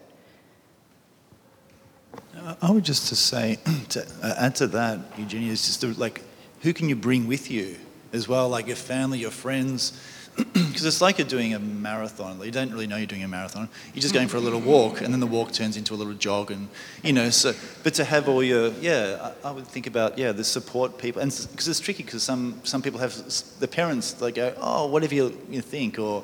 I 2.61 2.71
would 2.71 2.85
just 2.85 3.09
to 3.09 3.15
say, 3.15 3.59
to 3.89 4.07
uh, 4.23 4.35
add 4.37 4.55
to 4.55 4.67
that, 4.67 4.99
Eugenia, 5.17 5.51
is 5.51 5.65
just 5.65 5.81
to, 5.81 5.87
like, 5.99 6.21
who 6.61 6.71
can 6.73 6.87
you 6.87 6.95
bring 6.95 7.27
with 7.27 7.51
you 7.51 7.75
as 8.13 8.29
well, 8.29 8.47
like 8.47 8.67
your 8.67 8.77
family, 8.77 9.19
your 9.19 9.31
friends, 9.31 10.01
because 10.35 10.85
it's 10.85 11.01
like 11.01 11.17
you're 11.17 11.27
doing 11.27 11.53
a 11.53 11.59
marathon. 11.59 12.41
You 12.41 12.51
don't 12.51 12.71
really 12.71 12.87
know 12.87 12.97
you're 12.97 13.05
doing 13.05 13.23
a 13.23 13.27
marathon. 13.27 13.69
You're 13.93 14.01
just 14.01 14.13
going 14.13 14.27
for 14.27 14.37
a 14.37 14.41
little 14.41 14.61
walk, 14.61 15.01
and 15.01 15.13
then 15.13 15.19
the 15.19 15.27
walk 15.27 15.51
turns 15.51 15.77
into 15.77 15.93
a 15.93 15.95
little 15.95 16.13
jog, 16.13 16.51
and 16.51 16.69
you 17.03 17.13
know. 17.13 17.29
So, 17.29 17.53
but 17.83 17.93
to 17.95 18.03
have 18.03 18.29
all 18.29 18.43
your 18.43 18.69
yeah, 18.81 19.33
I, 19.43 19.49
I 19.49 19.51
would 19.51 19.67
think 19.67 19.87
about 19.87 20.17
yeah, 20.17 20.31
the 20.31 20.43
support 20.43 20.97
people, 20.97 21.21
and 21.21 21.31
because 21.51 21.67
it's 21.67 21.79
tricky 21.79 22.03
because 22.03 22.23
some 22.23 22.61
some 22.63 22.81
people 22.81 22.99
have 22.99 23.15
the 23.59 23.67
parents 23.67 24.13
they 24.13 24.31
go, 24.31 24.53
oh, 24.57 24.87
whatever 24.87 25.15
you, 25.15 25.37
you 25.49 25.61
think, 25.61 25.99
or 25.99 26.23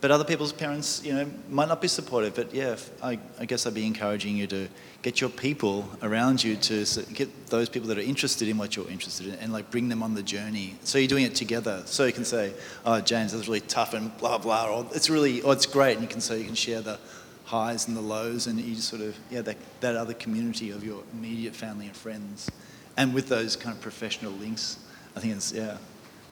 but 0.00 0.10
other 0.10 0.24
people's 0.24 0.52
parents, 0.52 1.02
you 1.04 1.14
know, 1.14 1.30
might 1.48 1.68
not 1.68 1.80
be 1.80 1.88
supportive. 1.88 2.34
But 2.34 2.54
yeah, 2.54 2.76
I, 3.02 3.18
I 3.38 3.44
guess 3.46 3.66
I'd 3.66 3.74
be 3.74 3.86
encouraging 3.86 4.36
you 4.36 4.46
to 4.48 4.68
get 5.02 5.20
your 5.20 5.30
people 5.30 5.88
around 6.02 6.42
you 6.42 6.56
to 6.56 6.84
get 7.14 7.46
those 7.46 7.68
people 7.68 7.88
that 7.88 7.98
are 7.98 8.02
interested 8.02 8.48
in 8.48 8.58
what 8.58 8.76
you're 8.76 8.90
interested 8.90 9.28
in 9.28 9.34
and 9.36 9.52
like 9.52 9.70
bring 9.70 9.88
them 9.88 10.02
on 10.02 10.14
the 10.14 10.22
journey. 10.22 10.74
So 10.82 10.98
you're 10.98 11.08
doing 11.08 11.24
it 11.24 11.34
together. 11.34 11.82
So 11.86 12.04
you 12.04 12.12
can 12.12 12.24
say, 12.24 12.52
oh, 12.84 13.00
James, 13.00 13.32
that's 13.32 13.46
really 13.46 13.60
tough 13.60 13.94
and 13.94 14.16
blah, 14.18 14.38
blah, 14.38 14.68
or 14.68 14.86
it's 14.94 15.08
really, 15.08 15.40
or 15.42 15.52
it's 15.52 15.66
great. 15.66 15.94
And 15.94 16.02
you 16.02 16.08
can 16.08 16.20
say, 16.20 16.38
you 16.38 16.44
can 16.44 16.54
share 16.54 16.80
the 16.80 16.98
highs 17.44 17.88
and 17.88 17.96
the 17.96 18.00
lows 18.00 18.48
and 18.48 18.60
you 18.60 18.74
just 18.74 18.88
sort 18.88 19.02
of, 19.02 19.16
yeah, 19.30 19.40
that, 19.42 19.56
that 19.80 19.96
other 19.96 20.14
community 20.14 20.70
of 20.70 20.84
your 20.84 21.02
immediate 21.12 21.54
family 21.54 21.86
and 21.86 21.96
friends. 21.96 22.50
And 22.96 23.14
with 23.14 23.28
those 23.28 23.56
kind 23.56 23.74
of 23.74 23.80
professional 23.80 24.32
links, 24.32 24.78
I 25.14 25.20
think 25.20 25.36
it's, 25.36 25.52
yeah. 25.52 25.78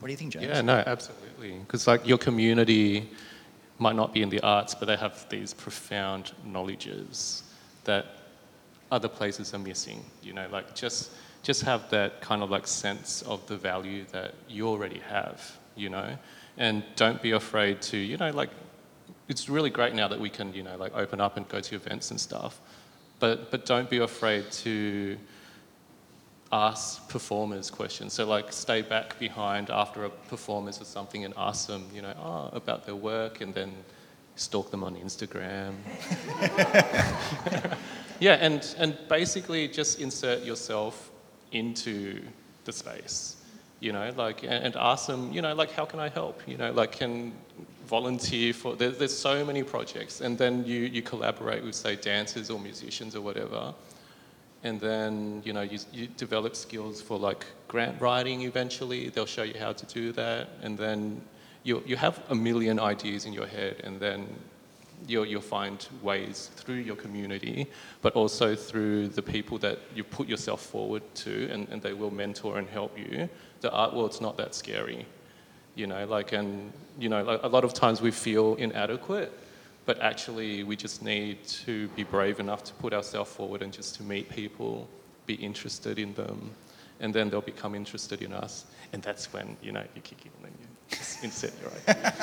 What 0.01 0.09
do 0.09 0.13
you 0.13 0.17
think, 0.19 0.33
James? 0.33 0.47
Yeah, 0.47 0.61
no, 0.61 0.83
absolutely. 0.87 1.59
Because 1.61 1.87
like 1.87 2.07
your 2.07 2.19
community, 2.19 3.09
might 3.79 3.97
not 3.97 4.13
be 4.13 4.23
in 4.23 4.29
the 4.29 4.41
arts, 4.41 4.75
but 4.75 4.87
they 4.87 4.97
have 4.97 5.27
these 5.29 5.53
profound 5.53 6.33
knowledges 6.45 7.43
that 7.85 8.07
other 8.91 9.09
places 9.09 9.53
are 9.55 9.59
missing. 9.59 10.05
You 10.23 10.33
know, 10.33 10.49
like 10.51 10.75
just 10.75 11.11
just 11.43 11.63
have 11.63 11.91
that 11.91 12.21
kind 12.21 12.43
of 12.43 12.51
like 12.51 12.67
sense 12.67 13.23
of 13.23 13.47
the 13.47 13.57
value 13.57 14.05
that 14.13 14.35
you 14.49 14.69
already 14.69 15.01
have. 15.01 15.59
You 15.77 15.91
know, 15.91 16.17
and 16.57 16.85
don't 16.95 17.21
be 17.21 17.33
afraid 17.33 17.83
to 17.83 17.97
you 17.97 18.17
know 18.17 18.31
like 18.31 18.51
it's 19.29 19.49
really 19.49 19.71
great 19.71 19.95
now 19.95 20.09
that 20.09 20.21
we 20.21 20.31
can 20.31 20.55
you 20.55 20.63
know 20.63 20.77
like 20.77 20.95
open 20.95 21.21
up 21.21 21.37
and 21.37 21.49
go 21.49 21.61
to 21.61 21.75
events 21.75 22.11
and 22.11 22.21
stuff, 22.21 22.61
but 23.19 23.51
but 23.51 23.67
don't 23.67 23.91
be 23.91 23.99
afraid 23.99 24.51
to 24.53 25.17
ask 26.53 27.09
performers 27.09 27.71
questions. 27.71 28.13
So 28.13 28.27
like 28.27 28.53
stay 28.53 28.83
back 28.83 29.19
behind 29.19 29.71
after 29.71 30.05
a 30.05 30.11
performance 30.11 30.81
or 30.81 30.85
something 30.85 31.25
and 31.25 31.35
ask 31.37 31.67
them, 31.67 31.85
you 31.95 32.03
know, 32.03 32.15
oh, 32.23 32.57
about 32.57 32.85
their 32.87 32.97
work 32.97 33.41
and 33.41 33.55
then 33.55 33.73
stalk 34.37 34.71
them 34.71 34.85
on 34.85 34.95
Instagram. 34.97 35.75
yeah, 38.21 38.35
and, 38.35 38.75
and 38.79 38.97
basically 39.09 39.69
just 39.69 40.01
insert 40.01 40.45
yourself 40.45 41.11
into 41.53 42.23
the 42.65 42.73
space, 42.73 43.37
you 43.81 43.93
know, 43.93 44.13
like, 44.17 44.43
and 44.45 44.75
ask 44.77 45.07
them, 45.07 45.33
you 45.33 45.43
know, 45.43 45.55
like, 45.55 45.71
how 45.73 45.85
can 45.85 46.01
I 46.01 46.09
help? 46.09 46.43
You 46.49 46.57
know, 46.57 46.73
like, 46.73 46.93
can 46.93 47.33
volunteer 47.87 48.53
for, 48.53 48.75
there, 48.75 48.91
there's 48.91 49.17
so 49.17 49.45
many 49.45 49.63
projects, 49.63 50.21
and 50.21 50.37
then 50.37 50.65
you, 50.65 50.81
you 50.81 51.03
collaborate 51.03 51.63
with, 51.63 51.75
say, 51.75 51.95
dancers 51.97 52.51
or 52.51 52.59
musicians 52.59 53.15
or 53.15 53.21
whatever 53.21 53.75
and 54.65 54.81
then 54.81 55.43
you 55.45 55.53
know 55.53 55.61
you, 55.61 55.79
you, 55.93 56.09
develop 56.17 56.57
skills 56.57 57.01
for 57.01 57.19
like 57.19 57.47
grant 57.69 58.01
writing 58.01 58.43
eventually. 58.43 59.11
They'll 59.11 59.27
show 59.27 59.45
you 59.45 59.59
how 59.59 59.73
to 59.73 59.87
do 59.87 60.11
that. 60.13 60.49
And 60.63 60.77
then 60.77 61.23
you, 61.63 61.83
you 61.87 61.97
have 61.97 62.21
a 62.31 62.35
million 62.35 62.81
ideas 62.81 63.25
in 63.27 63.33
your 63.33 63.47
head 63.47 63.81
and 63.85 64.01
then 64.01 64.27
you'll, 65.07 65.27
you'll 65.27 65.41
find 65.41 65.87
ways 66.03 66.51
through 66.57 66.77
your 66.77 66.97
community 66.97 67.67
but 68.03 68.13
also 68.15 68.55
through 68.55 69.09
the 69.09 69.23
people 69.23 69.59
that 69.59 69.79
you 69.95 70.05
put 70.05 70.29
yourself 70.29 70.61
forward 70.61 71.03
to 71.15 71.49
and, 71.51 71.69
and 71.71 71.83
they 71.83 71.93
will 71.93 72.11
mentor 72.11 72.59
and 72.59 72.69
help 72.69 72.97
you. 72.99 73.29
The 73.61 73.71
art 73.71 73.95
world's 73.95 74.21
not 74.21 74.37
that 74.37 74.55
scary 74.55 75.07
you 75.75 75.87
know 75.87 76.05
like 76.07 76.33
and 76.33 76.73
you 76.99 77.09
know 77.09 77.23
like 77.23 77.41
a 77.43 77.49
lot 77.49 77.65
of 77.65 77.75
times 77.75 78.01
we 78.01 78.11
feel 78.11 78.55
inadequate 78.57 79.33
but 79.87 80.01
actually, 80.01 80.65
we 80.65 80.77
just 80.77 81.03
need 81.03 81.45
to 81.45 81.89
be 81.89 82.05
brave 82.05 82.41
enough 82.41 82.65
to 82.65 82.73
put 82.75 82.93
ourselves 82.95 83.31
forward 83.31 83.63
and 83.63 83.73
just 83.73 83.95
to 83.97 84.03
meet 84.03 84.31
people, 84.31 84.89
be 85.27 85.35
interested 85.35 85.99
in 85.99 86.15
them, 86.15 86.51
and 87.01 87.13
then 87.13 87.29
they'll 87.29 87.41
become 87.41 87.75
interested 87.75 88.23
in 88.23 88.33
us. 88.33 88.65
And 88.93 89.03
that's 89.03 89.33
when, 89.33 89.57
you 89.63 89.73
know, 89.73 89.85
you 89.95 90.01
kick 90.01 90.25
in 90.25 90.47
and 90.47 90.55
you 90.61 90.67
just 90.97 91.23
insert 91.23 91.53
your 91.61 91.71
idea. 91.89 92.15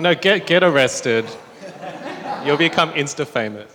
No, 0.00 0.14
get, 0.14 0.46
get 0.46 0.64
arrested. 0.64 1.26
You'll 2.44 2.56
become 2.56 2.90
insta 2.92 3.26
famous. 3.26 3.70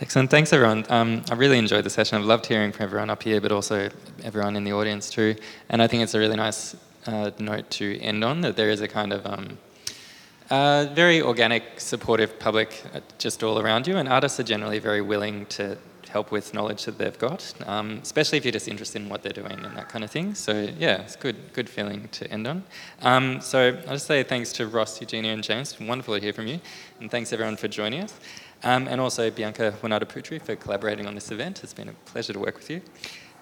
Excellent. 0.00 0.30
Thanks, 0.30 0.52
everyone. 0.52 0.84
Um, 0.90 1.22
I 1.30 1.34
really 1.34 1.58
enjoyed 1.58 1.84
the 1.84 1.90
session. 1.90 2.18
I've 2.18 2.24
loved 2.24 2.46
hearing 2.46 2.70
from 2.70 2.84
everyone 2.84 3.10
up 3.10 3.22
here, 3.22 3.40
but 3.40 3.50
also 3.50 3.88
everyone 4.22 4.54
in 4.54 4.64
the 4.64 4.72
audience 4.72 5.10
too. 5.10 5.34
And 5.70 5.82
I 5.82 5.86
think 5.86 6.02
it's 6.02 6.14
a 6.14 6.18
really 6.18 6.36
nice 6.36 6.76
uh, 7.06 7.30
note 7.38 7.68
to 7.70 7.98
end 8.00 8.22
on 8.22 8.42
that 8.42 8.54
there 8.54 8.70
is 8.70 8.80
a 8.80 8.86
kind 8.86 9.12
of 9.12 9.26
um, 9.26 9.58
uh, 10.50 10.86
very 10.92 11.22
organic, 11.22 11.80
supportive 11.80 12.38
public 12.38 12.84
uh, 12.94 13.00
just 13.16 13.42
all 13.42 13.58
around 13.58 13.86
you, 13.86 13.96
and 13.96 14.08
artists 14.08 14.38
are 14.38 14.44
generally 14.44 14.78
very 14.78 15.00
willing 15.00 15.46
to 15.46 15.76
help 16.08 16.30
with 16.30 16.54
knowledge 16.54 16.84
that 16.84 16.98
they've 16.98 17.18
got, 17.18 17.52
um, 17.66 18.00
especially 18.02 18.38
if 18.38 18.44
you're 18.44 18.52
just 18.52 18.68
interested 18.68 19.02
in 19.02 19.08
what 19.08 19.22
they're 19.22 19.32
doing 19.32 19.52
and 19.64 19.76
that 19.76 19.88
kind 19.88 20.04
of 20.04 20.10
thing. 20.10 20.34
So 20.34 20.52
yeah, 20.78 21.02
it's 21.02 21.16
good, 21.16 21.36
good 21.52 21.68
feeling 21.68 22.08
to 22.12 22.30
end 22.30 22.46
on. 22.46 22.64
Um, 23.02 23.40
so 23.40 23.78
I'll 23.86 23.94
just 23.94 24.06
say 24.06 24.22
thanks 24.22 24.52
to 24.54 24.66
Ross, 24.66 25.00
Eugenia, 25.00 25.32
and 25.32 25.42
James. 25.42 25.78
Wonderful 25.78 26.14
to 26.14 26.20
hear 26.20 26.32
from 26.32 26.46
you, 26.46 26.60
and 27.00 27.10
thanks 27.10 27.32
everyone 27.32 27.56
for 27.56 27.68
joining 27.68 28.02
us. 28.02 28.14
Um, 28.64 28.88
and 28.88 29.00
also 29.00 29.30
Bianca 29.30 29.74
Winataputri 29.82 30.42
for 30.42 30.56
collaborating 30.56 31.06
on 31.06 31.14
this 31.14 31.30
event. 31.30 31.62
It's 31.62 31.74
been 31.74 31.88
a 31.88 31.92
pleasure 32.06 32.32
to 32.32 32.40
work 32.40 32.56
with 32.56 32.68
you. 32.70 32.82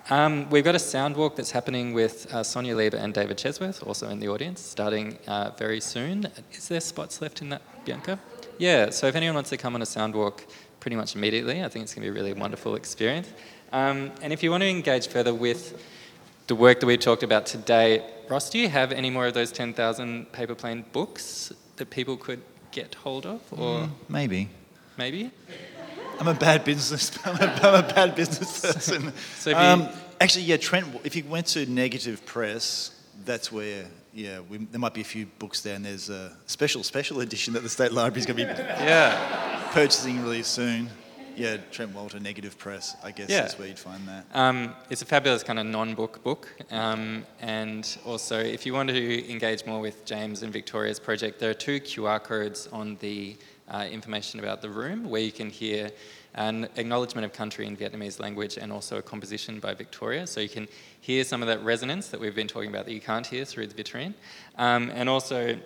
Um, 0.08 0.48
we've 0.50 0.62
got 0.62 0.76
a 0.76 0.78
sound 0.78 1.16
walk 1.16 1.34
that's 1.34 1.50
happening 1.50 1.92
with 1.92 2.32
uh, 2.32 2.44
Sonia 2.44 2.76
Leber 2.76 2.94
and 2.94 3.12
David 3.12 3.38
Chesworth, 3.38 3.84
also 3.84 4.08
in 4.08 4.20
the 4.20 4.28
audience, 4.28 4.60
starting 4.60 5.18
uh, 5.26 5.50
very 5.58 5.80
soon. 5.80 6.28
Is 6.52 6.68
there 6.68 6.78
spots 6.80 7.20
left 7.20 7.42
in 7.42 7.48
that, 7.48 7.62
Bianca? 7.84 8.20
Yeah, 8.58 8.90
so 8.90 9.08
if 9.08 9.16
anyone 9.16 9.34
wants 9.34 9.50
to 9.50 9.56
come 9.56 9.74
on 9.74 9.82
a 9.82 9.86
sound 9.86 10.14
walk 10.14 10.46
pretty 10.86 10.94
much 10.94 11.16
immediately, 11.16 11.64
I 11.64 11.68
think 11.68 11.82
it's 11.82 11.94
going 11.96 12.06
to 12.06 12.12
be 12.12 12.16
a 12.16 12.22
really 12.22 12.32
wonderful 12.32 12.76
experience. 12.76 13.28
Um, 13.72 14.12
and 14.22 14.32
if 14.32 14.40
you 14.44 14.52
want 14.52 14.62
to 14.62 14.68
engage 14.68 15.08
further 15.08 15.34
with 15.34 15.82
the 16.46 16.54
work 16.54 16.78
that 16.78 16.86
we 16.86 16.96
talked 16.96 17.24
about 17.24 17.44
today, 17.44 18.04
Ross, 18.28 18.48
do 18.50 18.60
you 18.60 18.68
have 18.68 18.92
any 18.92 19.10
more 19.10 19.26
of 19.26 19.34
those 19.34 19.50
10,000 19.50 20.30
paper 20.30 20.54
plane 20.54 20.84
books 20.92 21.52
that 21.74 21.90
people 21.90 22.16
could 22.16 22.40
get 22.70 22.94
hold 22.94 23.26
of? 23.26 23.40
Or 23.50 23.80
Mm, 23.80 23.90
maybe. 24.08 24.48
maybe? 24.96 25.32
I'm 26.20 26.28
a 26.28 26.34
bad 26.34 26.64
business. 26.64 27.10
I'm 27.26 27.34
a, 27.34 27.46
I'm 27.64 27.84
a 27.84 27.88
bad 27.92 28.14
business 28.14 28.60
person. 28.72 29.12
So 29.38 29.50
you- 29.50 29.56
um, 29.56 29.88
actually, 30.20 30.44
yeah, 30.44 30.56
Trent. 30.56 30.86
If 31.02 31.16
you 31.16 31.24
went 31.24 31.48
to 31.48 31.66
Negative 31.66 32.24
Press, 32.26 32.92
that's 33.24 33.50
where. 33.50 33.86
Yeah, 34.16 34.40
we, 34.48 34.56
there 34.56 34.80
might 34.80 34.94
be 34.94 35.02
a 35.02 35.04
few 35.04 35.26
books 35.38 35.60
there, 35.60 35.74
and 35.76 35.84
there's 35.84 36.08
a 36.08 36.34
special 36.46 36.82
special 36.82 37.20
edition 37.20 37.52
that 37.52 37.62
the 37.62 37.68
State 37.68 37.92
Library 37.92 38.20
is 38.20 38.24
going 38.26 38.38
to 38.38 38.46
be 38.46 38.58
Yeah. 38.82 39.68
purchasing 39.72 40.22
really 40.22 40.42
soon. 40.42 40.88
Yeah, 41.36 41.58
Trent 41.70 41.94
Walter, 41.94 42.18
Negative 42.18 42.56
Press. 42.56 42.96
I 43.04 43.10
guess 43.10 43.28
Yeah. 43.28 43.42
that's 43.42 43.58
where 43.58 43.68
you'd 43.68 43.78
find 43.78 44.08
that. 44.08 44.24
Um, 44.32 44.74
it's 44.88 45.02
a 45.02 45.04
fabulous 45.04 45.42
kind 45.42 45.58
of 45.58 45.66
non-book 45.66 46.22
book, 46.24 46.48
um, 46.70 47.26
and 47.42 47.86
also 48.06 48.38
if 48.40 48.64
you 48.64 48.72
want 48.72 48.88
to 48.88 49.30
engage 49.30 49.66
more 49.66 49.80
with 49.82 50.06
James 50.06 50.42
and 50.42 50.50
Victoria's 50.50 50.98
project, 50.98 51.38
there 51.38 51.50
are 51.50 51.54
two 51.68 51.78
QR 51.80 52.18
codes 52.24 52.70
on 52.72 52.96
the 53.00 53.36
uh, 53.68 53.86
information 53.90 54.40
about 54.40 54.62
the 54.62 54.70
room 54.70 55.10
where 55.10 55.20
you 55.20 55.32
can 55.32 55.50
hear 55.50 55.90
an 56.36 56.68
acknowledgement 56.76 57.24
of 57.24 57.32
country 57.32 57.66
in 57.66 57.76
Vietnamese 57.76 58.20
language 58.20 58.58
and 58.58 58.72
also 58.72 58.98
a 58.98 59.02
composition 59.02 59.58
by 59.58 59.74
Victoria, 59.74 60.26
so 60.26 60.40
you 60.40 60.48
can 60.48 60.68
hear 61.00 61.24
some 61.24 61.42
of 61.42 61.48
that 61.48 61.62
resonance 61.64 62.08
that 62.08 62.20
we've 62.20 62.34
been 62.34 62.48
talking 62.48 62.70
about 62.70 62.84
that 62.84 62.92
you 62.92 63.00
can't 63.00 63.26
hear 63.26 63.44
through 63.44 63.66
the 63.66 63.82
vitrine, 63.82 64.14
um, 64.58 64.90
and 64.94 65.08
also 65.08 65.58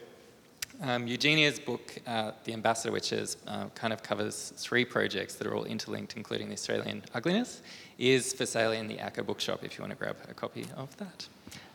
um, 0.83 1.07
Eugenia's 1.07 1.59
book, 1.59 1.99
uh, 2.07 2.33
The 2.45 2.53
Ambassador 2.53 2.93
Witches, 2.93 3.37
uh, 3.47 3.67
kind 3.75 3.93
of 3.93 4.03
covers 4.03 4.53
three 4.57 4.85
projects 4.85 5.35
that 5.35 5.47
are 5.47 5.55
all 5.55 5.65
interlinked, 5.65 6.17
including 6.17 6.49
the 6.49 6.55
Australian 6.55 7.03
Ugliness, 7.15 7.61
is 7.99 8.33
for 8.33 8.47
sale 8.47 8.73
in 8.73 8.89
the 8.89 8.97
ACCA 8.97 9.27
bookshop 9.27 9.63
if 9.63 9.77
you 9.77 9.83
want 9.83 9.93
to 9.93 9.99
grab 9.99 10.17
a 10.29 10.35
copy 10.35 10.67
of 10.77 10.97
that. 10.97 11.29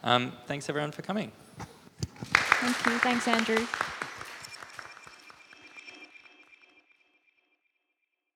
Um, 0.03 0.33
thanks 0.47 0.69
everyone 0.69 0.91
for 0.91 1.01
coming. 1.01 1.31
Thank 2.23 2.85
you. 2.85 2.97
Thanks, 2.99 3.27
Andrew. 3.27 3.67